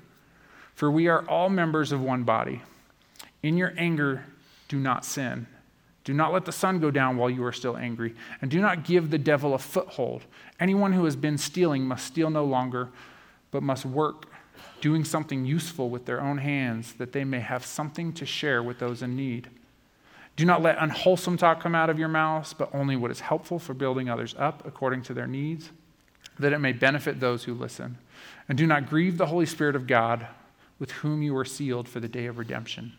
for 0.75 0.91
we 0.91 1.09
are 1.09 1.29
all 1.29 1.51
members 1.51 1.93
of 1.93 2.01
one 2.01 2.23
body. 2.23 2.63
In 3.43 3.59
your 3.59 3.75
anger, 3.77 4.25
do 4.69 4.79
not 4.79 5.05
sin. 5.05 5.47
Do 6.07 6.15
not 6.15 6.33
let 6.33 6.45
the 6.45 6.53
sun 6.53 6.79
go 6.79 6.93
down 6.93 7.17
while 7.17 7.29
you 7.29 7.45
are 7.45 7.53
still 7.53 7.77
angry, 7.77 8.15
and 8.41 8.49
do 8.49 8.61
not 8.61 8.85
give 8.85 9.11
the 9.11 9.19
devil 9.19 9.55
a 9.55 9.59
foothold. 9.59 10.23
Anyone 10.61 10.93
who 10.93 11.05
has 11.05 11.17
been 11.17 11.37
stealing 11.37 11.83
must 11.83 12.07
steal 12.07 12.31
no 12.31 12.45
longer, 12.45 12.91
but 13.51 13.65
must 13.65 13.85
work, 13.85 14.27
doing 14.81 15.05
something 15.05 15.45
useful 15.45 15.91
with 15.91 16.07
their 16.07 16.21
own 16.21 16.39
hands, 16.39 16.93
that 16.99 17.11
they 17.11 17.25
may 17.25 17.41
have 17.41 17.67
something 17.67 18.13
to 18.13 18.25
share 18.25 18.63
with 18.63 18.79
those 18.79 19.03
in 19.03 19.17
need. 19.17 19.49
Do 20.37 20.45
not 20.45 20.63
let 20.63 20.79
unwholesome 20.79 21.39
talk 21.39 21.61
come 21.61 21.75
out 21.75 21.91
of 21.91 21.99
your 21.99 22.07
mouths, 22.07 22.55
but 22.55 22.73
only 22.73 22.95
what 22.95 23.11
is 23.11 23.19
helpful 23.19 23.59
for 23.59 23.75
building 23.75 24.09
others 24.09 24.33
up 24.39 24.65
according 24.65 25.03
to 25.03 25.15
their 25.15 25.27
needs, 25.27 25.71
that 26.39 26.53
it 26.53 26.61
may 26.61 26.73
benefit 26.73 27.19
those 27.19 27.43
who 27.43 27.53
listen. 27.53 27.99
And 28.49 28.57
do 28.57 28.69
not 28.69 28.89
grieve 28.89 29.19
the 29.19 29.27
Holy 29.27 29.47
Spirit 29.47 29.75
of 29.75 29.89
God, 29.89 30.29
with 30.79 30.93
whom 30.93 31.21
you 31.21 31.37
are 31.37 31.45
sealed 31.45 31.89
for 31.89 31.99
the 31.99 32.07
day 32.07 32.27
of 32.27 32.39
redemption. 32.39 32.93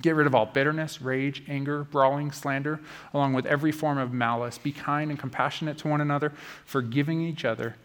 Get 0.00 0.14
rid 0.14 0.26
of 0.26 0.34
all 0.34 0.46
bitterness, 0.46 1.02
rage, 1.02 1.42
anger, 1.48 1.84
brawling, 1.84 2.30
slander, 2.30 2.80
along 3.12 3.32
with 3.32 3.46
every 3.46 3.72
form 3.72 3.98
of 3.98 4.12
malice. 4.12 4.56
Be 4.58 4.72
kind 4.72 5.10
and 5.10 5.18
compassionate 5.18 5.78
to 5.78 5.88
one 5.88 6.00
another, 6.00 6.32
forgiving 6.64 7.20
each 7.20 7.44
other, 7.44 7.76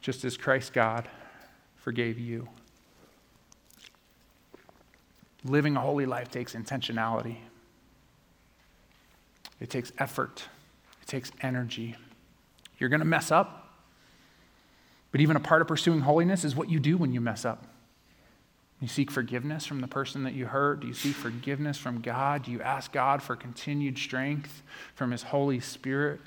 just 0.00 0.24
as 0.24 0.36
Christ 0.36 0.72
God 0.72 1.08
forgave 1.76 2.18
you. 2.18 2.48
Living 5.44 5.76
a 5.76 5.80
holy 5.80 6.06
life 6.06 6.30
takes 6.30 6.54
intentionality, 6.54 7.36
it 9.60 9.70
takes 9.70 9.92
effort, 9.98 10.44
it 11.02 11.06
takes 11.06 11.30
energy. 11.40 11.96
You're 12.78 12.90
going 12.90 13.00
to 13.00 13.06
mess 13.06 13.30
up, 13.30 13.70
but 15.12 15.20
even 15.20 15.36
a 15.36 15.40
part 15.40 15.62
of 15.62 15.68
pursuing 15.68 16.00
holiness 16.00 16.44
is 16.44 16.54
what 16.54 16.68
you 16.68 16.78
do 16.78 16.96
when 16.96 17.12
you 17.12 17.20
mess 17.20 17.44
up. 17.44 17.64
You 18.80 18.88
seek 18.88 19.10
forgiveness 19.10 19.64
from 19.64 19.80
the 19.80 19.88
person 19.88 20.24
that 20.24 20.34
you 20.34 20.46
hurt? 20.46 20.80
Do 20.80 20.86
you 20.86 20.94
seek 20.94 21.14
forgiveness 21.14 21.78
from 21.78 22.00
God? 22.00 22.44
Do 22.44 22.52
you 22.52 22.60
ask 22.60 22.92
God 22.92 23.22
for 23.22 23.34
continued 23.34 23.96
strength 23.96 24.62
from 24.94 25.12
His 25.12 25.22
Holy 25.22 25.60
Spirit? 25.60 26.20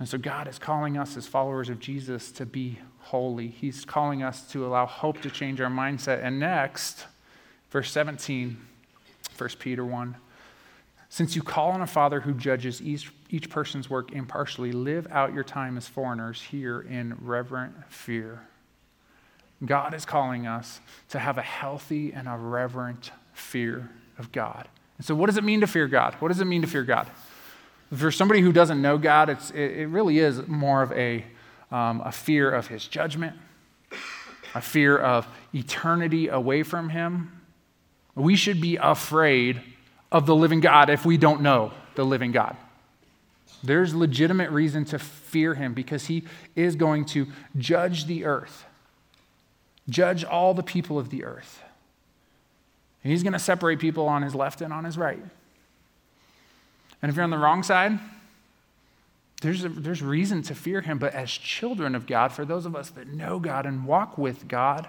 And 0.00 0.08
so, 0.08 0.18
God 0.18 0.48
is 0.48 0.58
calling 0.58 0.96
us 0.96 1.16
as 1.16 1.26
followers 1.26 1.68
of 1.68 1.78
Jesus 1.78 2.32
to 2.32 2.46
be 2.46 2.78
holy. 3.00 3.48
He's 3.48 3.84
calling 3.84 4.22
us 4.22 4.50
to 4.52 4.66
allow 4.66 4.86
hope 4.86 5.20
to 5.22 5.30
change 5.30 5.60
our 5.60 5.70
mindset. 5.70 6.24
And 6.24 6.40
next, 6.40 7.06
verse 7.70 7.90
17, 7.92 8.56
1 9.36 9.50
Peter 9.58 9.84
1. 9.84 10.16
Since 11.10 11.36
you 11.36 11.42
call 11.42 11.72
on 11.72 11.82
a 11.82 11.86
Father 11.86 12.20
who 12.20 12.32
judges 12.32 12.80
each, 12.80 13.12
each 13.28 13.50
person's 13.50 13.90
work 13.90 14.12
impartially, 14.12 14.72
live 14.72 15.06
out 15.10 15.34
your 15.34 15.44
time 15.44 15.76
as 15.76 15.86
foreigners 15.86 16.40
here 16.40 16.80
in 16.80 17.16
reverent 17.20 17.74
fear. 17.88 18.42
God 19.64 19.92
is 19.94 20.04
calling 20.04 20.46
us 20.46 20.80
to 21.10 21.18
have 21.18 21.36
a 21.36 21.42
healthy 21.42 22.12
and 22.12 22.26
a 22.26 22.36
reverent 22.36 23.10
fear 23.32 23.90
of 24.18 24.32
God. 24.32 24.68
And 24.96 25.06
so, 25.06 25.14
what 25.14 25.26
does 25.26 25.36
it 25.36 25.44
mean 25.44 25.60
to 25.60 25.66
fear 25.66 25.86
God? 25.86 26.14
What 26.14 26.28
does 26.28 26.40
it 26.40 26.46
mean 26.46 26.62
to 26.62 26.68
fear 26.68 26.82
God? 26.82 27.08
For 27.92 28.10
somebody 28.10 28.40
who 28.40 28.52
doesn't 28.52 28.80
know 28.80 28.98
God, 28.98 29.28
it's, 29.28 29.50
it, 29.50 29.78
it 29.78 29.86
really 29.88 30.18
is 30.18 30.46
more 30.46 30.82
of 30.82 30.92
a, 30.92 31.24
um, 31.70 32.00
a 32.04 32.12
fear 32.12 32.50
of 32.50 32.68
his 32.68 32.86
judgment, 32.86 33.36
a 34.54 34.60
fear 34.60 34.96
of 34.96 35.26
eternity 35.54 36.28
away 36.28 36.62
from 36.62 36.90
him. 36.90 37.32
We 38.14 38.36
should 38.36 38.60
be 38.60 38.76
afraid 38.76 39.60
of 40.12 40.26
the 40.26 40.34
living 40.34 40.60
God 40.60 40.90
if 40.90 41.04
we 41.04 41.16
don't 41.16 41.40
know 41.40 41.72
the 41.96 42.04
living 42.04 42.32
God. 42.32 42.56
There's 43.62 43.94
legitimate 43.94 44.50
reason 44.50 44.84
to 44.86 44.98
fear 44.98 45.54
him 45.54 45.74
because 45.74 46.06
he 46.06 46.24
is 46.54 46.76
going 46.76 47.04
to 47.06 47.26
judge 47.56 48.06
the 48.06 48.24
earth 48.24 48.64
judge 49.90 50.24
all 50.24 50.54
the 50.54 50.62
people 50.62 50.98
of 50.98 51.10
the 51.10 51.24
earth. 51.24 51.62
And 53.02 53.10
he's 53.10 53.22
going 53.22 53.32
to 53.32 53.38
separate 53.38 53.78
people 53.78 54.06
on 54.08 54.22
his 54.22 54.34
left 54.34 54.60
and 54.60 54.72
on 54.72 54.84
his 54.84 54.96
right. 54.96 55.22
And 57.02 57.10
if 57.10 57.16
you're 57.16 57.24
on 57.24 57.30
the 57.30 57.38
wrong 57.38 57.62
side, 57.62 57.98
there's, 59.40 59.64
a, 59.64 59.70
there's 59.70 60.02
reason 60.02 60.42
to 60.42 60.54
fear 60.54 60.82
him. 60.82 60.98
But 60.98 61.14
as 61.14 61.30
children 61.30 61.94
of 61.94 62.06
God, 62.06 62.32
for 62.32 62.44
those 62.44 62.66
of 62.66 62.76
us 62.76 62.90
that 62.90 63.08
know 63.08 63.38
God 63.38 63.64
and 63.66 63.86
walk 63.86 64.18
with 64.18 64.46
God, 64.48 64.86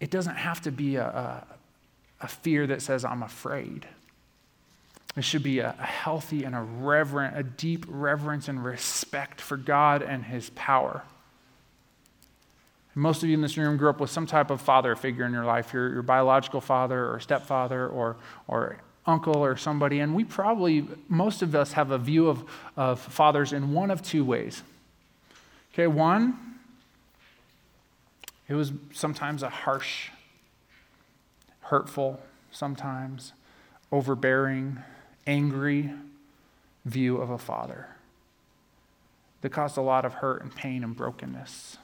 it 0.00 0.10
doesn't 0.10 0.36
have 0.36 0.60
to 0.62 0.72
be 0.72 0.96
a, 0.96 1.04
a, 1.04 1.46
a 2.22 2.28
fear 2.28 2.66
that 2.66 2.82
says, 2.82 3.04
I'm 3.04 3.22
afraid. 3.22 3.86
It 5.16 5.22
should 5.22 5.42
be 5.42 5.60
a, 5.60 5.76
a 5.78 5.84
healthy 5.84 6.44
and 6.44 6.56
a 6.56 6.60
reverent, 6.60 7.36
a 7.36 7.42
deep 7.42 7.84
reverence 7.88 8.48
and 8.48 8.64
respect 8.64 9.40
for 9.40 9.56
God 9.56 10.02
and 10.02 10.24
His 10.24 10.50
power. 10.50 11.02
Most 12.94 13.22
of 13.22 13.28
you 13.28 13.34
in 13.34 13.40
this 13.40 13.56
room 13.56 13.76
grew 13.76 13.88
up 13.88 14.00
with 14.00 14.10
some 14.10 14.26
type 14.26 14.50
of 14.50 14.60
father 14.60 14.96
figure 14.96 15.24
in 15.24 15.32
your 15.32 15.44
life 15.44 15.72
your, 15.72 15.92
your 15.92 16.02
biological 16.02 16.60
father 16.60 17.08
or 17.10 17.20
stepfather 17.20 17.86
or, 17.88 18.16
or 18.48 18.78
uncle 19.06 19.36
or 19.36 19.56
somebody. 19.56 20.00
And 20.00 20.14
we 20.14 20.24
probably, 20.24 20.86
most 21.08 21.42
of 21.42 21.54
us 21.54 21.72
have 21.72 21.90
a 21.90 21.98
view 21.98 22.28
of, 22.28 22.44
of 22.76 23.00
fathers 23.00 23.52
in 23.52 23.72
one 23.72 23.90
of 23.90 24.02
two 24.02 24.24
ways. 24.24 24.62
Okay, 25.72 25.86
one, 25.86 26.36
it 28.48 28.54
was 28.54 28.72
sometimes 28.92 29.44
a 29.44 29.48
harsh, 29.48 30.08
hurtful, 31.60 32.20
sometimes 32.50 33.32
overbearing, 33.92 34.78
angry 35.26 35.92
view 36.84 37.18
of 37.18 37.30
a 37.30 37.38
father 37.38 37.88
that 39.42 39.50
caused 39.50 39.76
a 39.76 39.80
lot 39.80 40.04
of 40.04 40.14
hurt 40.14 40.42
and 40.42 40.54
pain 40.54 40.82
and 40.82 40.96
brokenness. 40.96 41.78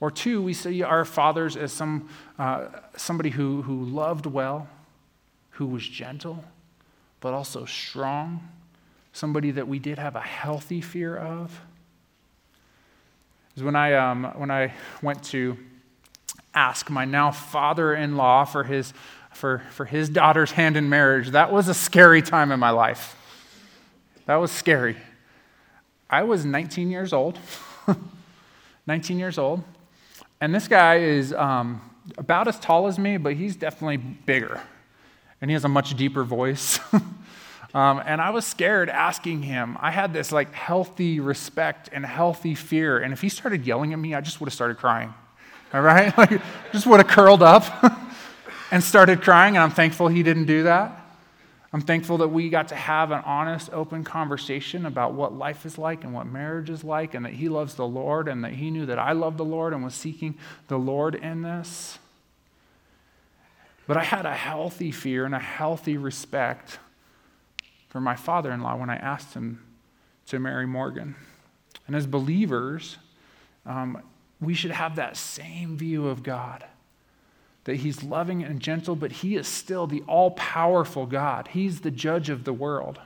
Or 0.00 0.10
two, 0.10 0.42
we 0.42 0.52
see 0.52 0.82
our 0.82 1.04
fathers 1.04 1.56
as 1.56 1.72
some, 1.72 2.08
uh, 2.38 2.66
somebody 2.96 3.30
who, 3.30 3.62
who 3.62 3.84
loved 3.84 4.26
well, 4.26 4.68
who 5.50 5.66
was 5.66 5.86
gentle, 5.86 6.44
but 7.20 7.32
also 7.32 7.64
strong, 7.64 8.48
somebody 9.12 9.50
that 9.52 9.68
we 9.68 9.78
did 9.78 9.98
have 9.98 10.16
a 10.16 10.20
healthy 10.20 10.80
fear 10.80 11.16
of. 11.16 11.60
Is 13.56 13.62
when 13.62 13.76
I, 13.76 13.94
um, 13.94 14.24
when 14.36 14.50
I 14.50 14.72
went 15.00 15.22
to 15.24 15.56
ask 16.54 16.90
my 16.90 17.04
now 17.04 17.30
father 17.30 17.94
in 17.94 18.16
law 18.16 18.44
for 18.44 18.64
his, 18.64 18.92
for, 19.32 19.62
for 19.70 19.84
his 19.84 20.08
daughter's 20.08 20.50
hand 20.50 20.76
in 20.76 20.88
marriage, 20.88 21.30
that 21.30 21.52
was 21.52 21.68
a 21.68 21.74
scary 21.74 22.20
time 22.20 22.50
in 22.50 22.58
my 22.58 22.70
life. 22.70 23.16
That 24.26 24.36
was 24.36 24.50
scary. 24.50 24.96
I 26.10 26.22
was 26.24 26.44
19 26.44 26.90
years 26.90 27.12
old. 27.12 27.38
19 28.86 29.18
years 29.18 29.38
old. 29.38 29.62
And 30.40 30.54
this 30.54 30.68
guy 30.68 30.96
is 30.96 31.32
um, 31.32 31.80
about 32.18 32.48
as 32.48 32.58
tall 32.58 32.86
as 32.86 32.98
me, 32.98 33.16
but 33.16 33.34
he's 33.34 33.56
definitely 33.56 33.96
bigger. 33.96 34.60
And 35.40 35.50
he 35.50 35.52
has 35.54 35.64
a 35.64 35.68
much 35.68 35.96
deeper 35.96 36.24
voice. 36.24 36.78
um, 37.74 38.02
and 38.04 38.20
I 38.20 38.30
was 38.30 38.44
scared 38.44 38.88
asking 38.88 39.42
him. 39.42 39.76
I 39.80 39.90
had 39.90 40.12
this 40.12 40.32
like 40.32 40.52
healthy 40.52 41.20
respect 41.20 41.90
and 41.92 42.04
healthy 42.04 42.54
fear. 42.54 42.98
And 42.98 43.12
if 43.12 43.20
he 43.20 43.28
started 43.28 43.66
yelling 43.66 43.92
at 43.92 43.98
me, 43.98 44.14
I 44.14 44.20
just 44.20 44.40
would 44.40 44.46
have 44.46 44.54
started 44.54 44.78
crying. 44.78 45.14
All 45.72 45.80
right? 45.80 46.16
Like, 46.18 46.40
just 46.72 46.86
would 46.86 47.00
have 47.00 47.08
curled 47.08 47.42
up 47.42 47.64
and 48.70 48.82
started 48.82 49.22
crying. 49.22 49.56
And 49.56 49.62
I'm 49.62 49.70
thankful 49.70 50.08
he 50.08 50.22
didn't 50.22 50.46
do 50.46 50.64
that. 50.64 51.03
I'm 51.74 51.80
thankful 51.80 52.18
that 52.18 52.28
we 52.28 52.50
got 52.50 52.68
to 52.68 52.76
have 52.76 53.10
an 53.10 53.22
honest, 53.26 53.68
open 53.72 54.04
conversation 54.04 54.86
about 54.86 55.14
what 55.14 55.36
life 55.36 55.66
is 55.66 55.76
like 55.76 56.04
and 56.04 56.14
what 56.14 56.24
marriage 56.24 56.70
is 56.70 56.84
like, 56.84 57.14
and 57.14 57.26
that 57.26 57.32
he 57.32 57.48
loves 57.48 57.74
the 57.74 57.84
Lord, 57.84 58.28
and 58.28 58.44
that 58.44 58.52
he 58.52 58.70
knew 58.70 58.86
that 58.86 59.00
I 59.00 59.10
loved 59.10 59.38
the 59.38 59.44
Lord 59.44 59.72
and 59.72 59.82
was 59.82 59.92
seeking 59.92 60.36
the 60.68 60.78
Lord 60.78 61.16
in 61.16 61.42
this. 61.42 61.98
But 63.88 63.96
I 63.96 64.04
had 64.04 64.24
a 64.24 64.34
healthy 64.34 64.92
fear 64.92 65.24
and 65.24 65.34
a 65.34 65.40
healthy 65.40 65.96
respect 65.96 66.78
for 67.88 68.00
my 68.00 68.14
father 68.14 68.52
in 68.52 68.60
law 68.60 68.76
when 68.76 68.88
I 68.88 68.94
asked 68.94 69.34
him 69.34 69.60
to 70.26 70.38
marry 70.38 70.68
Morgan. 70.68 71.16
And 71.88 71.96
as 71.96 72.06
believers, 72.06 72.98
um, 73.66 74.00
we 74.40 74.54
should 74.54 74.70
have 74.70 74.94
that 74.94 75.16
same 75.16 75.76
view 75.76 76.06
of 76.06 76.22
God 76.22 76.64
that 77.64 77.76
he's 77.76 78.02
loving 78.02 78.42
and 78.42 78.60
gentle, 78.60 78.94
but 78.94 79.10
he 79.10 79.36
is 79.36 79.48
still 79.48 79.86
the 79.86 80.02
all 80.06 80.32
powerful 80.32 81.06
God. 81.06 81.48
He's 81.48 81.80
the 81.80 81.90
judge 81.90 82.28
of 82.28 82.44
the 82.44 82.52
world. 82.52 83.00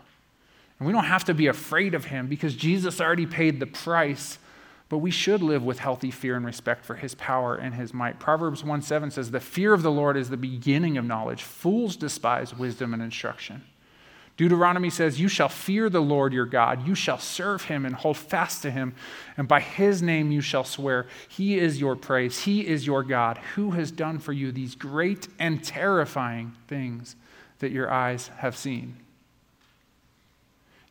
And 0.79 0.87
we 0.87 0.93
don't 0.93 1.05
have 1.05 1.25
to 1.25 1.35
be 1.35 1.47
afraid 1.47 1.95
of 1.95 2.07
him 2.07 2.27
because 2.27 2.55
Jesus 2.55 3.01
already 3.01 3.27
paid 3.27 3.61
the 3.61 3.67
price, 3.67 4.39
but 4.89 4.99
we 4.99 5.11
should 5.11 5.43
live 5.43 5.63
with 5.63 5.79
healthy 5.79 6.11
fear 6.11 6.37
and 6.37 6.47
respect 6.47 6.85
for 6.85 6.97
his 6.97 7.15
power 7.15 7.57
and 7.57 7.75
his 7.75 7.93
might. 7.93 8.19
Proverbs 8.19 8.65
1 8.65 8.83
7 8.83 9.11
says, 9.11 9.31
The 9.31 9.41
fear 9.41 9.73
of 9.73 9.83
the 9.83 9.91
Lord 9.91 10.17
is 10.17 10.31
the 10.31 10.37
beginning 10.37 10.97
of 10.97 11.05
knowledge. 11.05 11.43
Fools 11.43 11.97
despise 11.97 12.55
wisdom 12.55 12.95
and 12.95 13.03
instruction. 13.03 13.65
Deuteronomy 14.39 14.89
says, 14.89 15.21
You 15.21 15.27
shall 15.27 15.49
fear 15.49 15.91
the 15.91 16.01
Lord 16.01 16.33
your 16.33 16.47
God. 16.47 16.87
You 16.87 16.95
shall 16.95 17.19
serve 17.19 17.65
him 17.65 17.85
and 17.85 17.95
hold 17.95 18.17
fast 18.17 18.63
to 18.63 18.71
him. 18.71 18.95
And 19.37 19.49
by 19.49 19.61
his 19.61 20.01
name 20.01 20.31
you 20.31 20.41
shall 20.41 20.63
swear. 20.63 21.09
He 21.29 21.59
is 21.59 21.81
your 21.81 21.97
praise. 21.97 22.39
He 22.39 22.67
is 22.67 22.87
your 22.87 23.03
God, 23.03 23.39
who 23.57 23.73
has 23.73 23.91
done 23.91 24.21
for 24.21 24.33
you 24.33 24.53
these 24.53 24.77
great 24.77 25.27
and 25.41 25.63
terrifying 25.63 26.55
things 26.69 27.17
that 27.59 27.73
your 27.73 27.91
eyes 27.91 28.29
have 28.39 28.57
seen. 28.57 28.97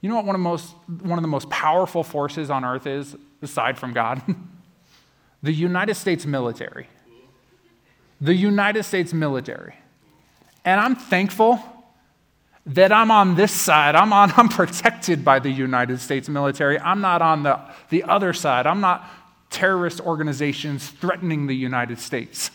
You 0.02 0.10
know 0.10 0.18
what 0.18 0.26
one 0.26 0.36
of, 0.36 0.42
most, 0.42 0.74
one 1.02 1.18
of 1.18 1.24
the 1.24 1.30
most 1.30 1.50
powerful 1.50 2.04
forces 2.04 2.50
on 2.50 2.66
earth 2.66 2.86
is, 2.86 3.16
aside 3.42 3.78
from 3.78 3.94
God? 3.94 4.22
the 5.42 5.54
United 5.54 5.96
States 5.96 6.26
military. 6.26 6.90
The 8.20 8.36
United 8.36 8.84
States 8.84 9.14
military. 9.14 9.76
And 10.66 10.82
I'm 10.82 10.96
thankful 10.98 11.64
that 12.68 12.92
I'm 12.92 13.12
on 13.12 13.36
this 13.36 13.52
side. 13.52 13.96
I'm, 13.96 14.12
on, 14.14 14.34
I'm 14.38 14.50
protected 14.50 15.24
by 15.24 15.40
the 15.40 15.50
United 15.50 16.00
States 16.00 16.30
military. 16.30 16.80
I'm 16.80 17.02
not 17.02 17.22
on 17.22 17.44
the, 17.44 17.60
the 17.90 18.04
other 18.04 18.34
side. 18.34 18.68
I'm 18.68 18.82
not 18.82 19.10
terrorist 19.50 20.02
organizations 20.02 20.88
threatening 20.90 21.48
the 21.48 21.56
United 21.56 22.00
States. 22.00 22.52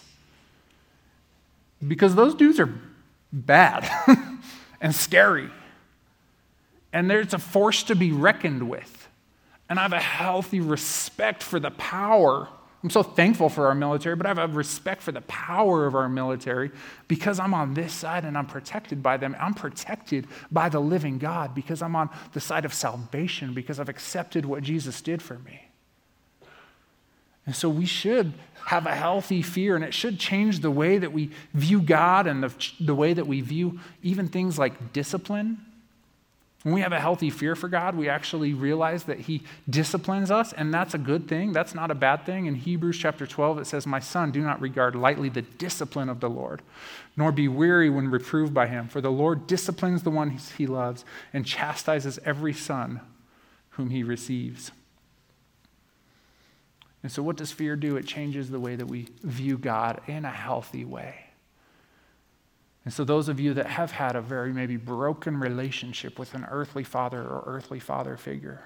Because 1.87 2.15
those 2.15 2.35
dudes 2.35 2.61
are 2.61 2.73
bad 3.33 3.91
and 4.81 4.95
scary. 4.95 5.51
And 6.93 7.11
there's 7.11 7.33
a 7.33 7.39
force 7.39 7.83
to 7.85 7.97
be 7.97 8.13
reckoned 8.13 8.69
with. 8.69 9.09
And 9.69 9.79
I 9.79 9.83
have 9.83 9.95
a 9.95 10.01
healthy 10.01 10.61
respect 10.61 11.43
for 11.43 11.59
the 11.59 11.71
power 11.71 12.49
I'm 12.83 12.91
so 12.91 13.03
thankful 13.05 13.49
for 13.49 13.69
our 13.69 13.75
military, 13.77 14.17
but 14.17 14.27
I 14.27 14.31
have 14.31 14.39
a 14.39 14.49
respect 14.49 15.03
for 15.03 15.13
the 15.13 15.21
power 15.23 15.87
of 15.87 15.95
our 15.95 16.09
military 16.09 16.73
because 17.07 17.39
I'm 17.39 17.55
on 17.55 17.75
this 17.75 17.93
side 17.93 18.25
and 18.25 18.37
I'm 18.37 18.47
protected 18.47 19.03
by 19.03 19.19
them. 19.19 19.37
I'm 19.39 19.55
protected 19.55 20.27
by 20.51 20.69
the 20.69 20.81
living 20.81 21.19
God 21.19 21.55
because 21.55 21.81
I'm 21.81 21.95
on 21.95 22.11
the 22.33 22.41
side 22.41 22.65
of 22.65 22.75
salvation 22.75 23.55
because 23.55 23.79
I've 23.79 23.89
accepted 23.89 24.45
what 24.45 24.65
Jesus 24.65 25.01
did 25.01 25.23
for 25.23 25.39
me. 25.39 25.69
And 27.47 27.55
so 27.55 27.69
we 27.69 27.87
should 27.87 28.33
have 28.67 28.87
a 28.87 28.95
healthy 28.95 29.43
fear, 29.43 29.75
and 29.75 29.85
it 29.85 29.93
should 29.93 30.19
change 30.19 30.61
the 30.61 30.71
way 30.71 30.99
that 30.99 31.13
we 31.13 31.31
view 31.55 31.81
God 31.83 32.29
and 32.29 32.43
the, 32.43 32.71
the 32.81 32.95
way 32.95 33.13
that 33.13 33.27
we 33.27 33.41
view 33.41 33.81
even 34.03 34.29
things 34.29 34.59
like 34.59 34.93
discipline 34.93 35.59
when 36.63 36.75
we 36.75 36.81
have 36.81 36.93
a 36.93 37.01
healthy 37.01 37.29
fear 37.29 37.57
for 37.57 37.69
God, 37.69 37.97
we 37.97 38.09
actually 38.09 38.55
realize 38.55 39.05
that 39.05 39.21
He 39.21 39.43
disciplines 39.69 40.31
us, 40.31 40.53
and 40.53 40.73
that's 40.73 40.95
a 40.95 40.99
good 40.99 41.27
thing. 41.27 41.53
That's 41.53 41.75
not 41.75 41.91
a 41.91 41.95
bad 41.95 42.25
thing. 42.25 42.47
In 42.47 42.55
Hebrews 42.55 42.99
chapter 42.99 43.27
12, 43.27 43.59
it 43.59 43.67
says, 43.67 43.85
My 43.85 43.99
son, 43.99 44.31
do 44.31 44.41
not 44.41 44.61
regard 44.61 44.95
lightly 44.95 45.29
the 45.29 45.43
discipline 45.43 46.09
of 46.09 46.21
the 46.21 46.31
Lord, 46.31 46.63
nor 47.17 47.33
be 47.33 47.49
weary 47.49 47.91
when 47.91 48.09
reproved 48.09 48.55
by 48.55 48.69
Him. 48.69 48.87
For 48.87 49.01
the 49.01 49.11
Lord 49.11 49.49
disciplines 49.49 50.05
the 50.05 50.11
one 50.11 50.31
He 50.31 50.69
loves 50.69 51.05
and 51.33 51.45
chastises 51.45 52.21
every 52.25 52.53
son 52.53 53.01
whom 53.71 53.91
He 53.91 54.05
receives. 54.05 54.71
And 57.03 57.11
so, 57.11 57.25
what 57.25 57.37
does 57.37 57.51
fear 57.51 57.75
do? 57.75 57.97
It 57.97 58.07
changes 58.07 58.51
the 58.51 58.61
way 58.61 58.77
that 58.77 58.87
we 58.87 59.09
view 59.25 59.59
God 59.59 60.01
in 60.07 60.25
a 60.25 60.31
healthy 60.31 60.85
way. 60.85 61.32
And 62.85 62.93
so, 62.93 63.05
those 63.05 63.29
of 63.29 63.39
you 63.39 63.55
that 63.55 63.67
have 63.67 63.93
had 63.93 64.17
a 64.17 64.21
very 64.21 64.53
maybe 64.53 64.77
broken 64.77 65.39
relationship 65.39 66.19
with 66.19 66.35
an 66.35 66.47
earthly 66.51 66.83
father 66.83 67.21
or 67.23 67.45
earthly 67.47 67.79
father 67.79 68.17
figure, 68.17 68.63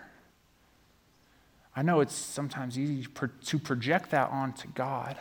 I 1.74 1.82
know 1.82 2.00
it's 2.00 2.14
sometimes 2.14 2.78
easy 2.78 3.06
to 3.44 3.58
project 3.58 4.10
that 4.10 4.30
onto 4.30 4.68
God. 4.68 5.16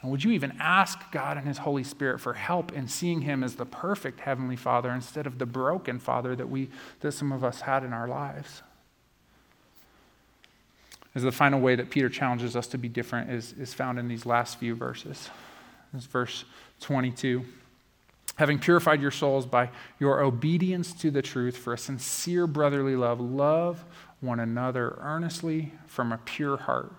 And 0.00 0.10
would 0.10 0.24
you 0.24 0.30
even 0.30 0.56
ask 0.58 0.98
God 1.12 1.36
and 1.36 1.46
His 1.46 1.58
Holy 1.58 1.84
Spirit 1.84 2.20
for 2.20 2.32
help 2.32 2.72
in 2.72 2.88
seeing 2.88 3.20
Him 3.20 3.44
as 3.44 3.56
the 3.56 3.66
perfect 3.66 4.20
Heavenly 4.20 4.56
Father 4.56 4.90
instead 4.90 5.26
of 5.26 5.38
the 5.38 5.46
broken 5.46 5.98
Father 5.98 6.34
that, 6.36 6.48
we, 6.48 6.70
that 7.00 7.12
some 7.12 7.32
of 7.32 7.44
us 7.44 7.62
had 7.62 7.84
in 7.84 7.92
our 7.92 8.08
lives? 8.08 8.62
As 11.14 11.22
the 11.22 11.32
final 11.32 11.60
way 11.60 11.76
that 11.76 11.90
Peter 11.90 12.08
challenges 12.08 12.56
us 12.56 12.66
to 12.68 12.78
be 12.78 12.88
different 12.88 13.30
is, 13.30 13.52
is 13.54 13.74
found 13.74 13.98
in 13.98 14.08
these 14.08 14.24
last 14.24 14.58
few 14.58 14.74
verses. 14.74 15.28
This 15.92 16.04
verse 16.04 16.44
22 16.80 17.44
having 18.36 18.58
purified 18.58 19.00
your 19.00 19.10
souls 19.10 19.46
by 19.46 19.70
your 19.98 20.22
obedience 20.22 20.92
to 20.92 21.10
the 21.10 21.22
truth 21.22 21.56
for 21.56 21.72
a 21.72 21.78
sincere 21.78 22.46
brotherly 22.46 22.96
love, 22.96 23.20
love 23.20 23.84
one 24.20 24.40
another 24.40 24.96
earnestly 25.00 25.72
from 25.86 26.12
a 26.12 26.18
pure 26.18 26.56
heart, 26.56 26.92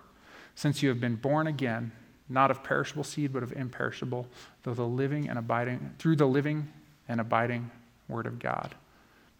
since 0.54 0.82
you 0.82 0.88
have 0.88 1.00
been 1.00 1.16
born 1.16 1.46
again, 1.46 1.92
not 2.28 2.50
of 2.50 2.62
perishable 2.62 3.04
seed, 3.04 3.32
but 3.32 3.42
of 3.42 3.52
imperishable, 3.52 4.26
through 4.62 4.74
the 4.74 4.86
living 4.86 5.28
and 5.28 5.38
abiding, 5.38 5.94
through 5.98 6.16
the 6.16 6.26
living 6.26 6.68
and 7.08 7.20
abiding 7.20 7.70
word 8.08 8.26
of 8.26 8.38
God. 8.38 8.74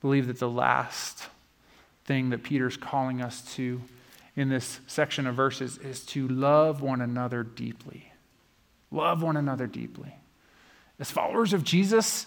Believe 0.01 0.29
that 0.29 0.39
the 0.39 0.49
last 0.49 1.29
thing 2.05 2.31
that 2.31 2.43
Peter's 2.43 2.77
calling 2.77 3.21
us 3.21 3.55
to 3.57 3.83
in 4.37 4.49
this 4.49 4.81
section 4.87 5.27
of 5.27 5.35
verses 5.35 5.79
is 5.79 6.05
to 6.07 6.29
love 6.29 6.81
one 6.81 7.01
another 7.01 7.43
deeply. 7.43 8.13
Love 8.91 9.23
one 9.23 9.37
another 9.37 9.67
deeply. 9.67 10.15
As 11.01 11.11
followers 11.11 11.53
of 11.53 11.65
Jesus, 11.65 12.27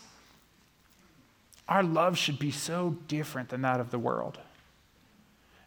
our 1.67 1.83
love 1.83 2.17
should 2.17 2.39
be 2.39 2.51
so 2.51 2.97
different 3.07 3.49
than 3.49 3.61
that 3.61 3.79
of 3.79 3.91
the 3.91 3.99
world. 3.99 4.37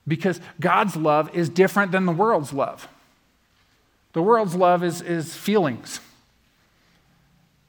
Because 0.06 0.40
God's 0.60 0.96
love 0.96 1.34
is 1.34 1.48
different 1.48 1.92
than 1.92 2.06
the 2.06 2.12
world's 2.12 2.52
love. 2.52 2.88
The 4.12 4.22
world's 4.22 4.54
love 4.54 4.84
is, 4.84 5.00
is 5.00 5.34
feelings. 5.34 6.00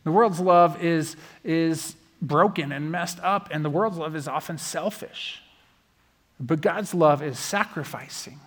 The 0.03 0.11
world's 0.11 0.39
love 0.39 0.83
is, 0.83 1.15
is 1.43 1.95
broken 2.21 2.71
and 2.71 2.91
messed 2.91 3.19
up, 3.21 3.49
and 3.51 3.65
the 3.65 3.69
world's 3.69 3.97
love 3.97 4.15
is 4.15 4.27
often 4.27 4.57
selfish. 4.57 5.41
But 6.39 6.61
God's 6.61 6.93
love 6.93 7.23
is 7.23 7.39
sacrificing. 7.39 8.39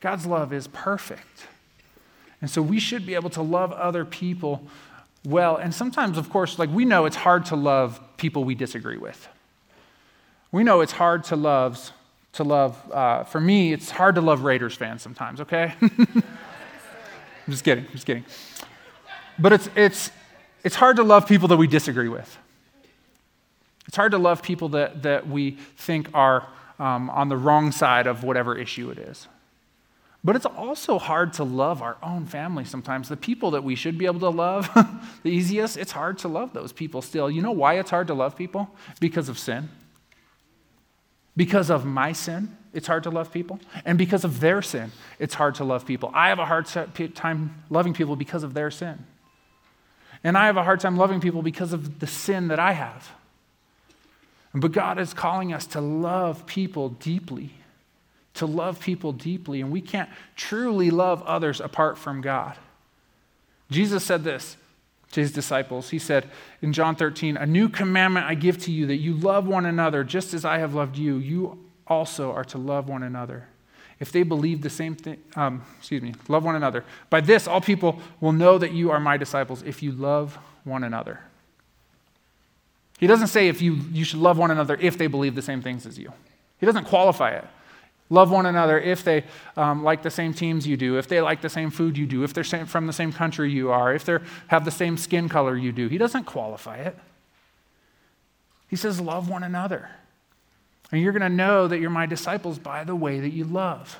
God's 0.00 0.26
love 0.26 0.52
is 0.52 0.68
perfect. 0.68 1.46
And 2.40 2.50
so 2.50 2.62
we 2.62 2.78
should 2.78 3.04
be 3.04 3.14
able 3.14 3.30
to 3.30 3.42
love 3.42 3.72
other 3.72 4.04
people 4.04 4.66
well. 5.24 5.56
And 5.56 5.74
sometimes, 5.74 6.18
of 6.18 6.30
course, 6.30 6.58
like 6.58 6.70
we 6.70 6.84
know 6.84 7.06
it's 7.06 7.16
hard 7.16 7.46
to 7.46 7.56
love 7.56 8.00
people 8.16 8.44
we 8.44 8.54
disagree 8.54 8.96
with. 8.96 9.28
We 10.52 10.64
know 10.64 10.80
it's 10.80 10.92
hard 10.92 11.24
to 11.24 11.36
love, 11.36 11.92
to 12.32 12.44
love, 12.44 12.90
uh, 12.92 13.24
for 13.24 13.40
me, 13.40 13.72
it's 13.72 13.90
hard 13.90 14.16
to 14.16 14.20
love 14.20 14.42
Raiders 14.42 14.74
fans 14.74 15.02
sometimes, 15.02 15.40
okay? 15.40 15.74
I'm 15.80 16.22
just 17.48 17.64
kidding, 17.64 17.84
I'm 17.86 17.92
just 17.92 18.06
kidding. 18.06 18.24
But 19.38 19.52
it's, 19.52 19.70
it's, 19.76 20.10
it's 20.64 20.74
hard 20.74 20.96
to 20.96 21.02
love 21.02 21.26
people 21.26 21.48
that 21.48 21.56
we 21.56 21.66
disagree 21.66 22.08
with. 22.08 22.36
It's 23.86 23.96
hard 23.96 24.12
to 24.12 24.18
love 24.18 24.42
people 24.42 24.70
that, 24.70 25.02
that 25.02 25.28
we 25.28 25.52
think 25.76 26.08
are 26.14 26.46
um, 26.78 27.10
on 27.10 27.28
the 27.28 27.36
wrong 27.36 27.72
side 27.72 28.06
of 28.06 28.24
whatever 28.24 28.56
issue 28.56 28.90
it 28.90 28.98
is. 28.98 29.28
But 30.22 30.36
it's 30.36 30.46
also 30.46 30.98
hard 30.98 31.32
to 31.34 31.44
love 31.44 31.80
our 31.80 31.96
own 32.02 32.26
family 32.26 32.64
sometimes. 32.64 33.08
The 33.08 33.16
people 33.16 33.52
that 33.52 33.64
we 33.64 33.74
should 33.74 33.96
be 33.96 34.04
able 34.04 34.20
to 34.20 34.28
love 34.28 34.68
the 35.22 35.30
easiest, 35.30 35.78
it's 35.78 35.92
hard 35.92 36.18
to 36.18 36.28
love 36.28 36.52
those 36.52 36.72
people 36.72 37.00
still. 37.00 37.30
You 37.30 37.40
know 37.40 37.52
why 37.52 37.78
it's 37.78 37.90
hard 37.90 38.06
to 38.08 38.14
love 38.14 38.36
people? 38.36 38.70
Because 39.00 39.30
of 39.30 39.38
sin. 39.38 39.70
Because 41.36 41.70
of 41.70 41.86
my 41.86 42.12
sin, 42.12 42.54
it's 42.74 42.86
hard 42.86 43.04
to 43.04 43.10
love 43.10 43.32
people. 43.32 43.60
And 43.86 43.96
because 43.96 44.24
of 44.24 44.40
their 44.40 44.60
sin, 44.60 44.92
it's 45.18 45.34
hard 45.34 45.54
to 45.54 45.64
love 45.64 45.86
people. 45.86 46.10
I 46.12 46.28
have 46.28 46.38
a 46.38 46.44
hard 46.44 46.66
time 47.14 47.62
loving 47.70 47.94
people 47.94 48.14
because 48.14 48.42
of 48.42 48.52
their 48.52 48.70
sin. 48.70 49.06
And 50.22 50.36
I 50.36 50.46
have 50.46 50.58
a 50.58 50.62
hard 50.62 50.80
time 50.80 50.98
loving 50.98 51.20
people 51.20 51.40
because 51.40 51.72
of 51.72 51.98
the 51.98 52.06
sin 52.06 52.48
that 52.48 52.58
I 52.58 52.72
have. 52.72 53.10
But 54.52 54.72
God 54.72 54.98
is 54.98 55.14
calling 55.14 55.54
us 55.54 55.64
to 55.68 55.80
love 55.80 56.44
people 56.44 56.90
deeply 56.90 57.54
to 58.34 58.46
love 58.46 58.80
people 58.80 59.12
deeply, 59.12 59.60
and 59.60 59.70
we 59.70 59.80
can't 59.80 60.08
truly 60.36 60.90
love 60.90 61.22
others 61.22 61.60
apart 61.60 61.98
from 61.98 62.20
God. 62.20 62.56
Jesus 63.70 64.04
said 64.04 64.24
this 64.24 64.56
to 65.12 65.20
his 65.20 65.32
disciples. 65.32 65.90
He 65.90 65.98
said 65.98 66.28
in 66.62 66.72
John 66.72 66.96
13, 66.96 67.36
A 67.36 67.46
new 67.46 67.68
commandment 67.68 68.26
I 68.26 68.34
give 68.34 68.58
to 68.64 68.72
you 68.72 68.86
that 68.86 68.96
you 68.96 69.14
love 69.14 69.46
one 69.46 69.66
another 69.66 70.04
just 70.04 70.34
as 70.34 70.44
I 70.44 70.58
have 70.58 70.74
loved 70.74 70.96
you. 70.96 71.16
You 71.16 71.58
also 71.86 72.32
are 72.32 72.44
to 72.44 72.58
love 72.58 72.88
one 72.88 73.02
another. 73.02 73.48
If 73.98 74.12
they 74.12 74.22
believe 74.22 74.62
the 74.62 74.70
same 74.70 74.94
thing, 74.94 75.18
um, 75.36 75.62
excuse 75.78 76.00
me, 76.00 76.14
love 76.28 76.44
one 76.44 76.56
another. 76.56 76.84
By 77.10 77.20
this, 77.20 77.46
all 77.46 77.60
people 77.60 78.00
will 78.20 78.32
know 78.32 78.56
that 78.56 78.72
you 78.72 78.90
are 78.90 79.00
my 79.00 79.16
disciples 79.16 79.62
if 79.62 79.82
you 79.82 79.92
love 79.92 80.38
one 80.64 80.84
another. 80.84 81.20
He 82.98 83.06
doesn't 83.06 83.28
say 83.28 83.48
if 83.48 83.60
you, 83.60 83.74
you 83.92 84.04
should 84.04 84.20
love 84.20 84.38
one 84.38 84.50
another 84.50 84.76
if 84.80 84.96
they 84.96 85.06
believe 85.06 85.34
the 85.34 85.42
same 85.42 85.60
things 85.60 85.84
as 85.84 85.98
you. 85.98 86.12
He 86.58 86.66
doesn't 86.66 86.84
qualify 86.84 87.30
it. 87.30 87.44
Love 88.12 88.32
one 88.32 88.44
another 88.44 88.78
if 88.78 89.04
they 89.04 89.24
um, 89.56 89.84
like 89.84 90.02
the 90.02 90.10
same 90.10 90.34
teams 90.34 90.66
you 90.66 90.76
do, 90.76 90.98
if 90.98 91.06
they 91.06 91.20
like 91.20 91.40
the 91.40 91.48
same 91.48 91.70
food 91.70 91.96
you 91.96 92.06
do, 92.06 92.24
if 92.24 92.34
they're 92.34 92.44
from 92.44 92.88
the 92.88 92.92
same 92.92 93.12
country 93.12 93.52
you 93.52 93.70
are, 93.70 93.94
if 93.94 94.04
they 94.04 94.18
have 94.48 94.64
the 94.64 94.70
same 94.70 94.96
skin 94.96 95.28
color 95.28 95.56
you 95.56 95.70
do. 95.70 95.86
He 95.86 95.96
doesn't 95.96 96.24
qualify 96.24 96.78
it. 96.78 96.98
He 98.68 98.76
says, 98.76 99.00
Love 99.00 99.28
one 99.28 99.44
another. 99.44 99.90
And 100.92 101.00
you're 101.00 101.12
going 101.12 101.22
to 101.22 101.28
know 101.28 101.68
that 101.68 101.78
you're 101.78 101.88
my 101.88 102.06
disciples 102.06 102.58
by 102.58 102.82
the 102.82 102.96
way 102.96 103.20
that 103.20 103.30
you 103.30 103.44
love. 103.44 103.98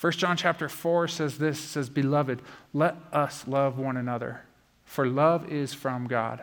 1 0.00 0.12
John 0.14 0.36
chapter 0.36 0.68
4 0.68 1.08
says 1.08 1.38
this 1.38 1.60
says, 1.60 1.88
Beloved, 1.88 2.42
let 2.72 2.96
us 3.12 3.46
love 3.46 3.78
one 3.78 3.96
another, 3.96 4.42
for 4.84 5.06
love 5.06 5.52
is 5.52 5.74
from 5.74 6.06
God. 6.06 6.42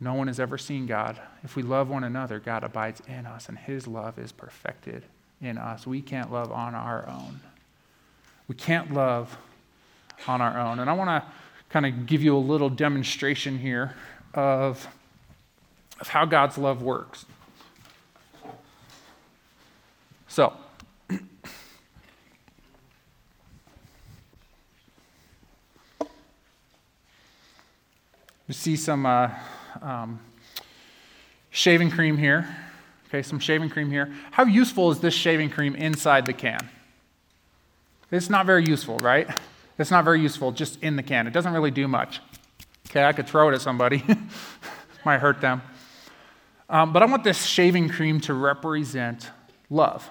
No 0.00 0.14
one 0.14 0.28
has 0.28 0.40
ever 0.40 0.56
seen 0.56 0.86
God. 0.86 1.20
If 1.44 1.56
we 1.56 1.62
love 1.62 1.90
one 1.90 2.04
another, 2.04 2.38
God 2.38 2.64
abides 2.64 3.02
in 3.06 3.26
us, 3.26 3.50
and 3.50 3.58
his 3.58 3.86
love 3.86 4.18
is 4.18 4.32
perfected 4.32 5.02
in 5.42 5.58
us. 5.58 5.86
We 5.86 6.00
can't 6.00 6.32
love 6.32 6.50
on 6.50 6.74
our 6.74 7.06
own. 7.06 7.40
We 8.48 8.54
can't 8.54 8.94
love 8.94 9.36
on 10.26 10.40
our 10.40 10.58
own. 10.58 10.78
And 10.78 10.88
I 10.88 10.94
want 10.94 11.08
to 11.10 11.30
kind 11.68 11.84
of 11.84 12.06
give 12.06 12.22
you 12.22 12.34
a 12.34 12.38
little 12.38 12.70
demonstration 12.70 13.58
here 13.58 13.94
of, 14.32 14.88
of 16.00 16.08
how 16.08 16.24
God's 16.24 16.56
love 16.56 16.82
works. 16.82 17.26
So, 20.28 20.54
you 21.10 21.18
see 28.48 28.76
some. 28.76 29.04
Uh, 29.04 29.28
um, 29.82 30.20
shaving 31.50 31.90
cream 31.90 32.16
here. 32.16 32.48
Okay, 33.08 33.22
some 33.22 33.40
shaving 33.40 33.70
cream 33.70 33.90
here. 33.90 34.12
How 34.30 34.44
useful 34.44 34.90
is 34.90 35.00
this 35.00 35.14
shaving 35.14 35.50
cream 35.50 35.74
inside 35.74 36.26
the 36.26 36.32
can? 36.32 36.68
It's 38.10 38.30
not 38.30 38.46
very 38.46 38.64
useful, 38.64 38.98
right? 38.98 39.28
It's 39.78 39.90
not 39.90 40.04
very 40.04 40.20
useful 40.20 40.52
just 40.52 40.82
in 40.82 40.96
the 40.96 41.02
can. 41.02 41.26
It 41.26 41.32
doesn't 41.32 41.52
really 41.52 41.70
do 41.70 41.88
much. 41.88 42.20
Okay, 42.88 43.04
I 43.04 43.12
could 43.12 43.26
throw 43.26 43.48
it 43.48 43.54
at 43.54 43.60
somebody, 43.60 44.04
might 45.04 45.18
hurt 45.18 45.40
them. 45.40 45.62
Um, 46.68 46.92
but 46.92 47.02
I 47.02 47.06
want 47.06 47.24
this 47.24 47.44
shaving 47.44 47.88
cream 47.88 48.20
to 48.22 48.34
represent 48.34 49.30
love. 49.70 50.08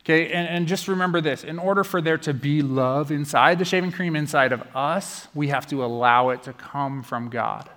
Okay, 0.00 0.32
and, 0.32 0.48
and 0.48 0.68
just 0.68 0.88
remember 0.88 1.20
this 1.20 1.44
in 1.44 1.58
order 1.58 1.82
for 1.82 2.00
there 2.00 2.18
to 2.18 2.32
be 2.32 2.62
love 2.62 3.10
inside 3.10 3.58
the 3.58 3.64
shaving 3.64 3.90
cream, 3.90 4.14
inside 4.14 4.52
of 4.52 4.62
us, 4.74 5.28
we 5.34 5.48
have 5.48 5.66
to 5.68 5.84
allow 5.84 6.28
it 6.28 6.42
to 6.44 6.52
come 6.52 7.02
from 7.02 7.28
God. 7.28 7.68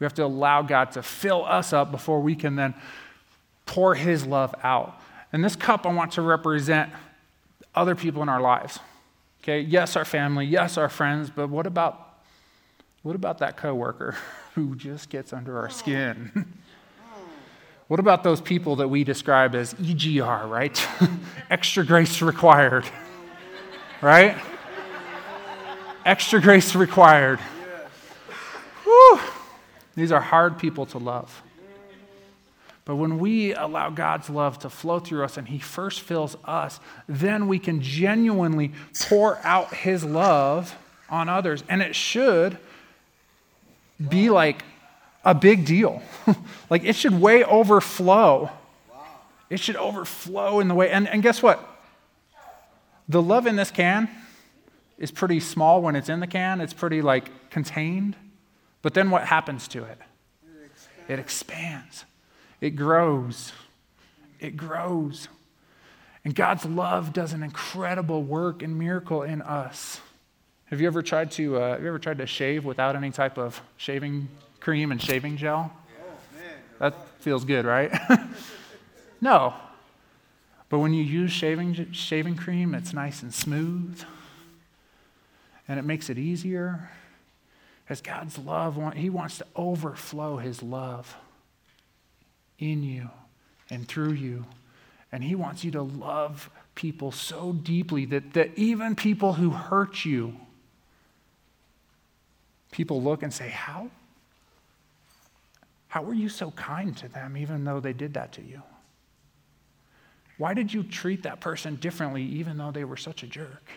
We 0.00 0.04
have 0.04 0.14
to 0.14 0.24
allow 0.24 0.62
God 0.62 0.92
to 0.92 1.02
fill 1.02 1.44
us 1.44 1.72
up 1.72 1.92
before 1.92 2.20
we 2.20 2.34
can 2.34 2.56
then 2.56 2.74
pour 3.66 3.94
His 3.94 4.26
love 4.26 4.54
out. 4.64 5.00
And 5.32 5.44
this 5.44 5.54
cup 5.54 5.86
I 5.86 5.92
want 5.92 6.12
to 6.12 6.22
represent 6.22 6.90
other 7.74 7.94
people 7.94 8.22
in 8.22 8.28
our 8.28 8.40
lives. 8.40 8.80
Okay, 9.42 9.60
yes, 9.60 9.96
our 9.96 10.04
family, 10.04 10.46
yes, 10.46 10.76
our 10.76 10.88
friends, 10.88 11.30
but 11.30 11.48
what 11.48 11.66
about 11.66 12.08
what 13.02 13.16
about 13.16 13.38
that 13.38 13.56
coworker 13.56 14.16
who 14.54 14.74
just 14.74 15.08
gets 15.08 15.32
under 15.32 15.58
our 15.58 15.70
skin? 15.70 16.46
what 17.88 18.00
about 18.00 18.22
those 18.22 18.40
people 18.40 18.76
that 18.76 18.88
we 18.88 19.04
describe 19.04 19.54
as 19.54 19.74
EGR, 19.74 20.48
right? 20.50 20.86
Extra 21.48 21.84
grace 21.84 22.20
required. 22.22 22.84
Right? 24.02 24.36
Extra 26.04 26.40
grace 26.40 26.74
required. 26.74 27.38
Whew. 28.84 29.20
These 29.94 30.12
are 30.12 30.20
hard 30.20 30.58
people 30.58 30.86
to 30.86 30.98
love. 30.98 31.42
But 32.84 32.96
when 32.96 33.18
we 33.18 33.54
allow 33.54 33.90
God's 33.90 34.30
love 34.30 34.58
to 34.60 34.70
flow 34.70 34.98
through 34.98 35.24
us 35.24 35.36
and 35.36 35.46
He 35.46 35.58
first 35.58 36.00
fills 36.00 36.36
us, 36.44 36.80
then 37.08 37.46
we 37.46 37.58
can 37.58 37.80
genuinely 37.82 38.72
pour 39.00 39.38
out 39.44 39.74
His 39.74 40.02
love 40.02 40.74
on 41.08 41.28
others. 41.28 41.62
And 41.68 41.82
it 41.82 41.94
should 41.94 42.58
be 44.08 44.30
like 44.30 44.64
a 45.24 45.34
big 45.34 45.64
deal. 45.64 46.02
like 46.70 46.84
it 46.84 46.96
should 46.96 47.20
way 47.20 47.44
overflow. 47.44 48.50
It 49.50 49.60
should 49.60 49.76
overflow 49.76 50.60
in 50.60 50.68
the 50.68 50.74
way. 50.74 50.90
And, 50.90 51.08
and 51.08 51.22
guess 51.22 51.42
what? 51.42 51.66
The 53.08 53.20
love 53.20 53.46
in 53.46 53.56
this 53.56 53.70
can 53.70 54.08
is 54.98 55.10
pretty 55.10 55.40
small 55.40 55.82
when 55.82 55.96
it's 55.96 56.08
in 56.08 56.20
the 56.20 56.26
can, 56.26 56.60
it's 56.60 56.74
pretty 56.74 57.02
like 57.02 57.50
contained. 57.50 58.16
But 58.82 58.94
then 58.94 59.10
what 59.10 59.24
happens 59.24 59.68
to 59.68 59.84
it? 59.84 59.98
It 61.08 61.18
expands, 61.18 62.04
it 62.60 62.70
grows, 62.70 63.52
it 64.38 64.56
grows. 64.56 65.28
And 66.24 66.34
God's 66.34 66.64
love 66.66 67.12
does 67.12 67.32
an 67.32 67.42
incredible 67.42 68.22
work 68.22 68.62
and 68.62 68.78
miracle 68.78 69.22
in 69.22 69.42
us. 69.42 70.00
Have 70.66 70.80
you 70.80 70.86
ever 70.86 71.02
tried 71.02 71.30
to, 71.32 71.56
uh, 71.56 71.70
have 71.72 71.82
you 71.82 71.88
ever 71.88 71.98
tried 71.98 72.18
to 72.18 72.26
shave 72.26 72.64
without 72.64 72.94
any 72.94 73.10
type 73.10 73.38
of 73.38 73.60
shaving 73.76 74.28
cream 74.60 74.92
and 74.92 75.02
shaving 75.02 75.36
gel? 75.36 75.72
That 76.78 76.94
feels 77.20 77.44
good, 77.44 77.64
right? 77.64 77.92
No. 79.22 79.52
But 80.70 80.78
when 80.78 80.94
you 80.94 81.04
use 81.04 81.30
shaving, 81.30 81.92
shaving 81.92 82.36
cream, 82.36 82.74
it's 82.74 82.94
nice 82.94 83.22
and 83.22 83.34
smooth 83.34 84.02
and 85.70 85.78
it 85.78 85.84
makes 85.84 86.10
it 86.10 86.18
easier. 86.18 86.90
As 87.90 88.00
God's 88.00 88.38
love, 88.38 88.80
He 88.94 89.10
wants 89.10 89.38
to 89.38 89.46
overflow 89.56 90.36
His 90.36 90.62
love 90.62 91.16
in 92.56 92.84
you 92.84 93.10
and 93.68 93.86
through 93.86 94.12
you. 94.12 94.46
And 95.10 95.24
He 95.24 95.34
wants 95.34 95.64
you 95.64 95.72
to 95.72 95.82
love 95.82 96.48
people 96.76 97.10
so 97.10 97.52
deeply 97.52 98.04
that, 98.06 98.32
that 98.34 98.56
even 98.56 98.94
people 98.94 99.32
who 99.32 99.50
hurt 99.50 100.04
you, 100.04 100.36
people 102.70 103.02
look 103.02 103.24
and 103.24 103.34
say, 103.34 103.48
How? 103.48 103.90
How 105.88 106.02
were 106.02 106.14
you 106.14 106.28
so 106.28 106.52
kind 106.52 106.96
to 106.98 107.08
them, 107.08 107.36
even 107.36 107.64
though 107.64 107.80
they 107.80 107.92
did 107.92 108.14
that 108.14 108.30
to 108.34 108.42
you? 108.42 108.62
Why 110.38 110.54
did 110.54 110.72
you 110.72 110.84
treat 110.84 111.24
that 111.24 111.40
person 111.40 111.74
differently, 111.74 112.22
even 112.22 112.56
though 112.56 112.70
they 112.70 112.84
were 112.84 112.96
such 112.96 113.24
a 113.24 113.26
jerk? 113.26 113.68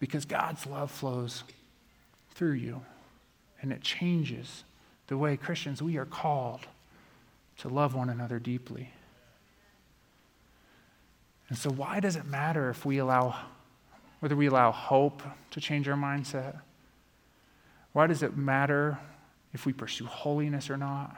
Because 0.00 0.24
God's 0.24 0.66
love 0.66 0.90
flows 0.90 1.44
through 2.42 2.54
you, 2.54 2.82
and 3.60 3.70
it 3.70 3.80
changes 3.82 4.64
the 5.06 5.16
way 5.16 5.36
Christians, 5.36 5.80
we 5.80 5.96
are 5.96 6.04
called 6.04 6.66
to 7.58 7.68
love 7.68 7.94
one 7.94 8.10
another 8.10 8.40
deeply. 8.40 8.90
And 11.48 11.56
so, 11.56 11.70
why 11.70 12.00
does 12.00 12.16
it 12.16 12.26
matter 12.26 12.68
if 12.68 12.84
we 12.84 12.98
allow, 12.98 13.36
whether 14.18 14.34
we 14.34 14.48
allow 14.48 14.72
hope 14.72 15.22
to 15.52 15.60
change 15.60 15.88
our 15.88 15.94
mindset? 15.94 16.58
Why 17.92 18.08
does 18.08 18.24
it 18.24 18.36
matter 18.36 18.98
if 19.52 19.64
we 19.64 19.72
pursue 19.72 20.06
holiness 20.06 20.68
or 20.68 20.76
not? 20.76 21.16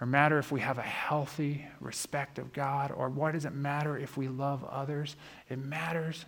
Or 0.00 0.06
matter 0.06 0.38
if 0.38 0.52
we 0.52 0.60
have 0.60 0.78
a 0.78 0.82
healthy 0.82 1.66
respect 1.80 2.38
of 2.38 2.52
God? 2.52 2.92
Or 2.92 3.08
why 3.08 3.32
does 3.32 3.46
it 3.46 3.52
matter 3.52 3.98
if 3.98 4.16
we 4.16 4.28
love 4.28 4.62
others? 4.62 5.16
It 5.50 5.58
matters 5.58 6.24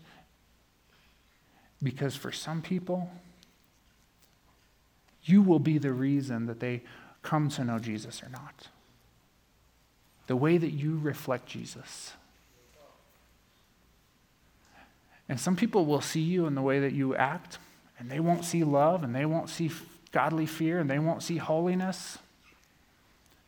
because 1.84 2.16
for 2.16 2.32
some 2.32 2.61
people, 2.61 3.09
you 5.25 5.43
will 5.43 5.59
be 5.59 5.79
the 5.79 5.93
reason 5.93 6.47
that 6.47 6.61
they 6.61 6.83
come 7.22 7.49
to 7.51 7.64
know 7.64 7.79
Jesus 7.79 8.22
or 8.22 8.29
not. 8.29 8.68
The 10.27 10.37
way 10.37 10.59
that 10.59 10.70
you 10.70 10.99
reflect 10.99 11.47
Jesus. 11.47 12.12
And 15.29 15.41
some 15.41 15.57
people 15.57 15.87
will 15.87 16.03
see 16.03 16.20
you 16.20 16.47
in 16.47 16.55
the 16.55 16.62
way 16.62 16.81
that 16.81 16.93
you 16.93 17.16
act, 17.16 17.59
and 17.99 18.11
they 18.11 18.20
won't 18.20 18.45
see 18.45 18.62
love, 18.62 19.03
and 19.03 19.14
they 19.14 19.25
won't 19.25 19.49
see 19.49 19.70
godly 20.12 20.47
fear, 20.47 20.79
and 20.79 20.91
they 20.91 20.99
won't 20.99 21.22
see 21.22 21.39
holiness. 21.39 22.18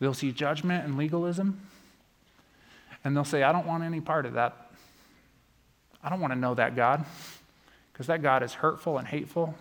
They'll 0.00 0.14
see 0.14 0.32
judgment 0.32 0.84
and 0.84 0.96
legalism, 0.96 1.60
and 3.04 3.14
they'll 3.14 3.24
say, 3.24 3.42
I 3.42 3.52
don't 3.52 3.66
want 3.66 3.84
any 3.84 4.00
part 4.00 4.24
of 4.26 4.34
that. 4.34 4.70
I 6.02 6.08
don't 6.08 6.20
want 6.20 6.32
to 6.32 6.38
know 6.38 6.54
that 6.54 6.76
God, 6.76 7.04
because 7.92 8.06
that 8.06 8.22
God 8.22 8.42
is 8.42 8.54
hurtful 8.54 8.98
and 8.98 9.06
hateful. 9.06 9.54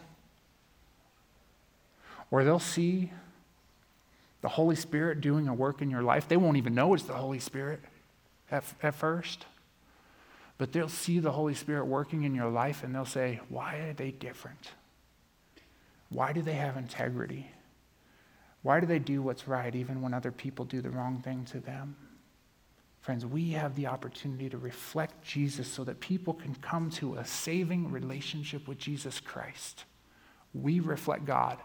Or 2.32 2.44
they'll 2.44 2.60
see 2.60 3.12
the 4.42 4.50
Holy 4.50 4.76
Spirit 4.76 5.22
doing 5.22 5.48
a 5.48 5.54
work 5.54 5.82
in 5.82 5.90
your 5.90 6.04
life. 6.04 6.28
They 6.28 6.38
won't 6.38 6.58
even 6.58 6.76
know 6.76 6.94
it's 6.94 7.04
the 7.04 7.14
Holy 7.14 7.40
Spirit 7.40 7.82
at, 8.52 8.64
at 8.84 8.96
first. 8.96 9.46
But 10.58 10.72
they'll 10.72 10.88
see 10.88 11.20
the 11.20 11.32
Holy 11.32 11.54
Spirit 11.54 11.86
working 11.86 12.24
in 12.24 12.36
your 12.36 12.50
life 12.50 12.84
and 12.84 12.94
they'll 12.94 13.06
say, 13.06 13.40
Why 13.50 13.78
are 13.78 13.94
they 13.94 14.12
different? 14.12 14.72
Why 16.10 16.32
do 16.32 16.42
they 16.42 16.54
have 16.54 16.78
integrity? 16.78 17.50
Why 18.62 18.80
do 18.80 18.88
they 18.88 19.00
do 19.00 19.22
what's 19.22 19.48
right 19.48 19.76
even 19.76 20.02
when 20.02 20.14
other 20.14 20.32
people 20.32 20.66
do 20.66 20.82
the 20.82 20.90
wrong 20.90 21.22
thing 21.22 21.46
to 21.52 21.60
them? 21.60 21.96
Friends, 23.02 23.24
we 23.24 23.52
have 23.52 23.76
the 23.76 23.86
opportunity 23.86 24.50
to 24.50 24.58
reflect 24.58 25.24
Jesus 25.24 25.68
so 25.68 25.84
that 25.84 26.00
people 26.00 26.34
can 26.34 26.56
come 26.56 26.90
to 26.92 27.16
a 27.16 27.26
saving 27.26 27.92
relationship 27.92 28.68
with 28.68 28.80
Jesus 28.80 29.20
Christ. 29.20 29.86
We 30.56 30.80
reflect 30.80 31.26
God. 31.26 31.60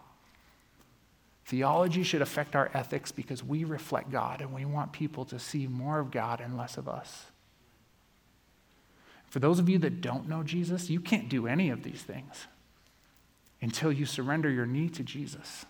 Theology 1.51 2.05
should 2.05 2.23
affect 2.23 2.55
our 2.55 2.71
ethics 2.75 3.11
because 3.11 3.43
we 3.43 3.65
reflect 3.65 4.13
God 4.13 4.41
and 4.41 4.55
we 4.55 4.65
want 4.65 4.93
people 4.93 5.25
to 5.25 5.39
see 5.41 5.67
more 5.67 5.99
of 5.99 6.13
God 6.13 6.41
and 6.41 6.57
less 6.57 6.77
of 6.77 6.89
us. 6.89 7.25
For 9.27 9.41
those 9.41 9.59
of 9.59 9.69
you 9.69 9.77
that 9.79 10.01
don't 10.01 10.29
know 10.29 10.45
Jesus, 10.45 10.91
you 10.91 11.01
can't 11.01 11.29
do 11.29 11.49
any 11.49 11.69
of 11.71 11.83
these 11.83 12.03
things 12.03 12.47
until 13.61 13.91
you 13.91 14.07
surrender 14.07 14.49
your 14.49 14.65
knee 14.65 14.89
to 14.91 15.03
Jesus. 15.03 15.67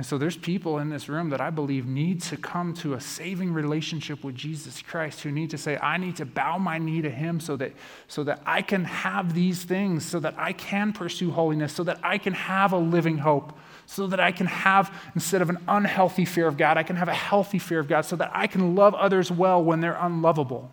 And 0.00 0.06
so 0.06 0.16
there's 0.16 0.38
people 0.38 0.78
in 0.78 0.88
this 0.88 1.10
room 1.10 1.28
that 1.28 1.42
I 1.42 1.50
believe 1.50 1.84
need 1.84 2.22
to 2.22 2.38
come 2.38 2.72
to 2.76 2.94
a 2.94 3.00
saving 3.02 3.52
relationship 3.52 4.24
with 4.24 4.34
Jesus 4.34 4.80
Christ 4.80 5.20
who 5.20 5.30
need 5.30 5.50
to 5.50 5.58
say, 5.58 5.76
I 5.76 5.98
need 5.98 6.16
to 6.16 6.24
bow 6.24 6.56
my 6.56 6.78
knee 6.78 7.02
to 7.02 7.10
him 7.10 7.38
so 7.38 7.54
that, 7.56 7.72
so 8.08 8.24
that 8.24 8.40
I 8.46 8.62
can 8.62 8.86
have 8.86 9.34
these 9.34 9.62
things, 9.62 10.06
so 10.06 10.18
that 10.20 10.36
I 10.38 10.54
can 10.54 10.94
pursue 10.94 11.30
holiness, 11.30 11.74
so 11.74 11.84
that 11.84 12.00
I 12.02 12.16
can 12.16 12.32
have 12.32 12.72
a 12.72 12.78
living 12.78 13.18
hope, 13.18 13.52
so 13.84 14.06
that 14.06 14.20
I 14.20 14.32
can 14.32 14.46
have, 14.46 14.90
instead 15.14 15.42
of 15.42 15.50
an 15.50 15.58
unhealthy 15.68 16.24
fear 16.24 16.46
of 16.46 16.56
God, 16.56 16.78
I 16.78 16.82
can 16.82 16.96
have 16.96 17.08
a 17.08 17.14
healthy 17.14 17.58
fear 17.58 17.78
of 17.78 17.86
God, 17.86 18.06
so 18.06 18.16
that 18.16 18.30
I 18.32 18.46
can 18.46 18.74
love 18.74 18.94
others 18.94 19.30
well 19.30 19.62
when 19.62 19.80
they're 19.80 19.98
unlovable. 20.00 20.70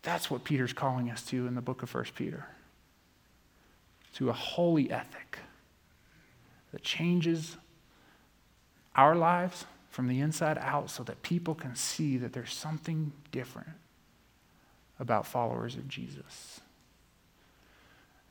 That's 0.00 0.30
what 0.30 0.44
Peter's 0.44 0.72
calling 0.72 1.10
us 1.10 1.22
to 1.24 1.46
in 1.46 1.54
the 1.54 1.60
book 1.60 1.82
of 1.82 1.94
1 1.94 2.04
Peter 2.14 2.46
to 4.14 4.30
a 4.30 4.32
holy 4.32 4.90
ethic 4.90 5.40
that 6.72 6.82
changes 6.82 7.56
our 8.94 9.14
lives 9.14 9.64
from 9.90 10.08
the 10.08 10.20
inside 10.20 10.58
out 10.58 10.90
so 10.90 11.02
that 11.04 11.22
people 11.22 11.54
can 11.54 11.74
see 11.74 12.18
that 12.18 12.32
there's 12.32 12.52
something 12.52 13.12
different 13.32 13.70
about 15.00 15.26
followers 15.26 15.76
of 15.76 15.88
Jesus. 15.88 16.60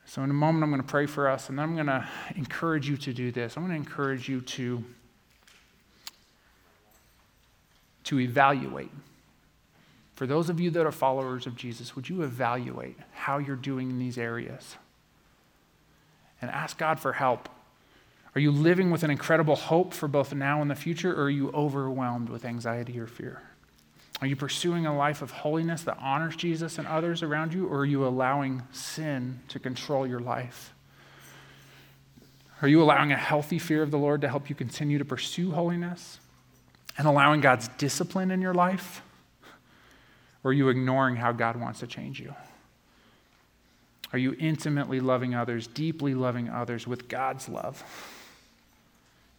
So, 0.04 0.22
in 0.22 0.30
a 0.30 0.34
moment, 0.34 0.64
I'm 0.64 0.70
going 0.70 0.80
to 0.80 0.88
pray 0.88 1.04
for 1.04 1.28
us, 1.28 1.50
and 1.50 1.60
I'm 1.60 1.74
going 1.74 1.86
to 1.86 2.06
encourage 2.36 2.88
you 2.88 2.96
to 2.96 3.12
do 3.12 3.30
this. 3.30 3.56
I'm 3.56 3.66
going 3.66 3.74
to 3.74 3.88
encourage 3.88 4.28
you 4.28 4.40
to, 4.40 4.82
to 8.04 8.20
evaluate. 8.20 8.90
For 10.14 10.26
those 10.26 10.48
of 10.48 10.60
you 10.60 10.70
that 10.70 10.86
are 10.86 10.92
followers 10.92 11.46
of 11.46 11.56
Jesus, 11.56 11.94
would 11.94 12.08
you 12.08 12.22
evaluate 12.22 12.96
how 13.12 13.36
you're 13.38 13.56
doing 13.56 13.90
in 13.90 13.98
these 13.98 14.16
areas? 14.16 14.76
And 16.40 16.50
ask 16.50 16.78
God 16.78 16.98
for 16.98 17.12
help 17.12 17.50
are 18.38 18.40
you 18.40 18.52
living 18.52 18.92
with 18.92 19.02
an 19.02 19.10
incredible 19.10 19.56
hope 19.56 19.92
for 19.92 20.06
both 20.06 20.32
now 20.32 20.62
and 20.62 20.70
the 20.70 20.76
future, 20.76 21.12
or 21.12 21.24
are 21.24 21.30
you 21.30 21.50
overwhelmed 21.50 22.28
with 22.28 22.44
anxiety 22.44 22.96
or 23.00 23.08
fear? 23.08 23.42
Are 24.20 24.28
you 24.28 24.36
pursuing 24.36 24.86
a 24.86 24.96
life 24.96 25.22
of 25.22 25.32
holiness 25.32 25.82
that 25.82 25.98
honors 26.00 26.36
Jesus 26.36 26.78
and 26.78 26.86
others 26.86 27.24
around 27.24 27.52
you, 27.52 27.66
or 27.66 27.78
are 27.78 27.84
you 27.84 28.06
allowing 28.06 28.62
sin 28.70 29.40
to 29.48 29.58
control 29.58 30.06
your 30.06 30.20
life? 30.20 30.72
Are 32.62 32.68
you 32.68 32.80
allowing 32.80 33.10
a 33.10 33.16
healthy 33.16 33.58
fear 33.58 33.82
of 33.82 33.90
the 33.90 33.98
Lord 33.98 34.20
to 34.20 34.28
help 34.28 34.48
you 34.48 34.54
continue 34.54 34.98
to 34.98 35.04
pursue 35.04 35.50
holiness 35.50 36.20
and 36.96 37.08
allowing 37.08 37.40
God's 37.40 37.66
discipline 37.66 38.30
in 38.30 38.40
your 38.40 38.54
life? 38.54 39.02
Or 40.44 40.52
are 40.52 40.54
you 40.54 40.68
ignoring 40.68 41.16
how 41.16 41.32
God 41.32 41.56
wants 41.56 41.80
to 41.80 41.88
change 41.88 42.20
you? 42.20 42.32
Are 44.12 44.18
you 44.20 44.36
intimately 44.38 45.00
loving 45.00 45.34
others, 45.34 45.66
deeply 45.66 46.14
loving 46.14 46.48
others 46.48 46.86
with 46.86 47.08
God's 47.08 47.48
love? 47.48 47.82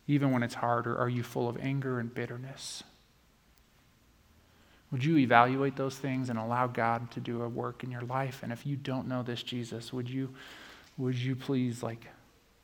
Even 0.09 0.31
when 0.31 0.41
it's 0.41 0.55
hard? 0.55 0.87
Or 0.87 0.97
are 0.97 1.07
you 1.07 1.23
full 1.23 1.47
of 1.47 1.57
anger 1.61 1.99
and 1.99 2.13
bitterness? 2.13 2.83
Would 4.91 5.05
you 5.05 5.17
evaluate 5.17 5.75
those 5.75 5.95
things 5.95 6.29
and 6.29 6.39
allow 6.39 6.65
God 6.65 7.11
to 7.11 7.19
do 7.19 7.43
a 7.43 7.47
work 7.47 7.83
in 7.83 7.91
your 7.91 8.01
life? 8.01 8.41
And 8.41 8.51
if 8.51 8.65
you 8.65 8.75
don't 8.75 9.07
know 9.07 9.21
this 9.21 9.43
Jesus, 9.43 9.93
would 9.93 10.09
you, 10.09 10.33
would 10.97 11.15
you 11.15 11.35
please 11.35 11.83
like 11.83 12.07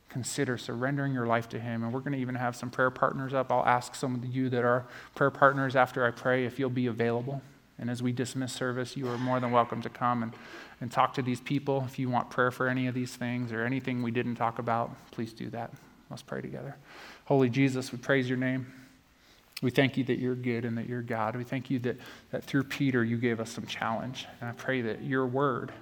consider 0.08 0.58
surrendering 0.58 1.14
your 1.14 1.26
life 1.26 1.48
to 1.50 1.60
Him? 1.60 1.84
And 1.84 1.92
we're 1.92 2.00
going 2.00 2.14
to 2.14 2.18
even 2.18 2.34
have 2.34 2.56
some 2.56 2.68
prayer 2.68 2.90
partners 2.90 3.32
up. 3.32 3.52
I'll 3.52 3.64
ask 3.64 3.94
some 3.94 4.16
of 4.16 4.24
you 4.24 4.48
that 4.50 4.64
are 4.64 4.84
prayer 5.14 5.30
partners 5.30 5.76
after 5.76 6.04
I 6.04 6.10
pray 6.10 6.46
if 6.46 6.58
you'll 6.58 6.68
be 6.68 6.88
available. 6.88 7.42
And 7.78 7.88
as 7.88 8.02
we 8.02 8.10
dismiss 8.10 8.52
service, 8.52 8.96
you 8.96 9.06
are 9.08 9.18
more 9.18 9.38
than 9.38 9.52
welcome 9.52 9.82
to 9.82 9.88
come 9.88 10.24
and, 10.24 10.32
and 10.80 10.90
talk 10.90 11.14
to 11.14 11.22
these 11.22 11.40
people. 11.40 11.84
If 11.86 11.96
you 11.96 12.10
want 12.10 12.30
prayer 12.30 12.50
for 12.50 12.66
any 12.66 12.88
of 12.88 12.94
these 12.94 13.14
things 13.14 13.52
or 13.52 13.64
anything 13.64 14.02
we 14.02 14.10
didn't 14.10 14.34
talk 14.34 14.58
about, 14.58 14.90
please 15.12 15.32
do 15.32 15.48
that. 15.50 15.70
Let's 16.10 16.22
pray 16.22 16.40
together. 16.40 16.76
Holy 17.26 17.50
Jesus, 17.50 17.90
we 17.90 17.98
praise 17.98 18.28
your 18.28 18.38
name. 18.38 18.72
We 19.60 19.72
thank 19.72 19.96
you 19.96 20.04
that 20.04 20.20
you're 20.20 20.36
good 20.36 20.64
and 20.64 20.78
that 20.78 20.88
you're 20.88 21.02
God. 21.02 21.34
We 21.34 21.42
thank 21.42 21.70
you 21.70 21.80
that, 21.80 21.96
that 22.30 22.44
through 22.44 22.64
Peter 22.64 23.02
you 23.02 23.16
gave 23.16 23.40
us 23.40 23.50
some 23.50 23.66
challenge. 23.66 24.26
And 24.40 24.48
I 24.48 24.52
pray 24.52 24.80
that 24.82 25.02
your 25.02 25.26
word, 25.26 25.72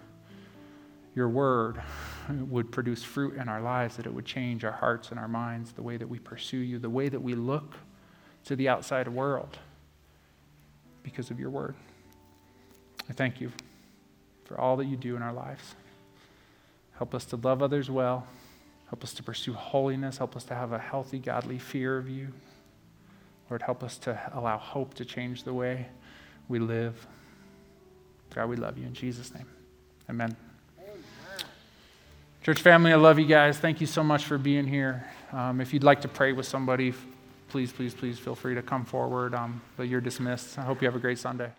your 1.15 1.29
word 1.29 1.83
would 2.31 2.73
produce 2.73 3.03
fruit 3.03 3.35
in 3.35 3.51
our 3.51 3.61
lives, 3.61 3.97
that 3.97 4.07
it 4.07 4.15
would 4.15 4.25
change 4.25 4.65
our 4.65 4.73
hearts 4.73 5.11
and 5.11 5.21
our 5.21 5.29
minds, 5.29 5.73
the 5.73 5.83
way 5.83 5.99
that 5.99 6.09
we 6.09 6.19
pursue 6.19 6.57
you, 6.57 6.79
the 6.79 6.89
way 6.89 7.11
that 7.11 7.21
we 7.21 7.35
look 7.35 7.75
to 8.47 8.57
the 8.57 8.71
outside 8.71 9.07
world 9.07 9.59
because 11.03 11.31
of 11.31 11.39
your 11.39 11.51
word. 11.51 11.75
I 13.11 13.13
thank 13.13 13.43
you 13.43 13.53
for 14.47 14.59
all 14.59 14.79
that 14.79 14.87
you 14.87 14.97
do 14.97 15.15
in 15.15 15.21
our 15.21 15.35
lives. 15.35 15.75
Help 16.97 17.15
us 17.15 17.27
to 17.27 17.37
love 17.37 17.63
others 17.63 17.91
well 17.91 18.27
Help 18.87 19.03
us 19.03 19.13
to 19.15 19.23
pursue 19.23 19.55
holiness. 19.55 20.19
Help 20.19 20.37
us 20.37 20.45
to 20.45 20.55
have 20.55 20.73
a 20.73 20.79
healthy, 20.79 21.19
godly 21.19 21.59
fear 21.59 21.97
of 21.97 22.09
you. 22.09 22.29
Lord, 23.51 23.63
help 23.63 23.83
us 23.83 23.99
to 23.99 24.19
allow 24.33 24.59
hope 24.59 24.95
to 24.95 25.05
change 25.05 25.45
the 25.45 25.53
way 25.53 25.87
we 26.49 26.59
live. 26.59 27.07
God, 28.35 28.49
we 28.49 28.57
love 28.57 28.79
you 28.79 28.87
in 28.87 28.95
Jesus' 28.95 29.35
name. 29.35 29.47
Amen. 30.09 30.37
Church 32.43 32.61
family, 32.61 32.93
I 32.93 32.97
love 32.97 33.19
you 33.19 33.25
guys. 33.25 33.59
Thank 33.59 33.81
you 33.81 33.87
so 33.87 34.05
much 34.05 34.27
for 34.27 34.37
being 34.37 34.67
here. 34.67 35.07
Um, 35.33 35.61
if 35.61 35.73
you'd 35.73 35.85
like 35.85 36.03
to 36.03 36.09
pray 36.09 36.33
with 36.33 36.47
somebody, 36.47 36.93
please, 37.49 37.73
please, 37.73 37.95
please 37.95 38.19
feel 38.19 38.35
free 38.35 38.55
to 38.55 38.63
come 38.63 38.85
forward. 38.85 39.35
Um, 39.35 39.63
but 39.77 39.89
you're 39.89 40.03
dismissed. 40.03 40.59
I 40.59 40.63
hope 40.63 40.83
you 40.83 40.87
have 40.87 40.97
a 40.97 41.01
great 41.01 41.19
Sunday. 41.19 41.51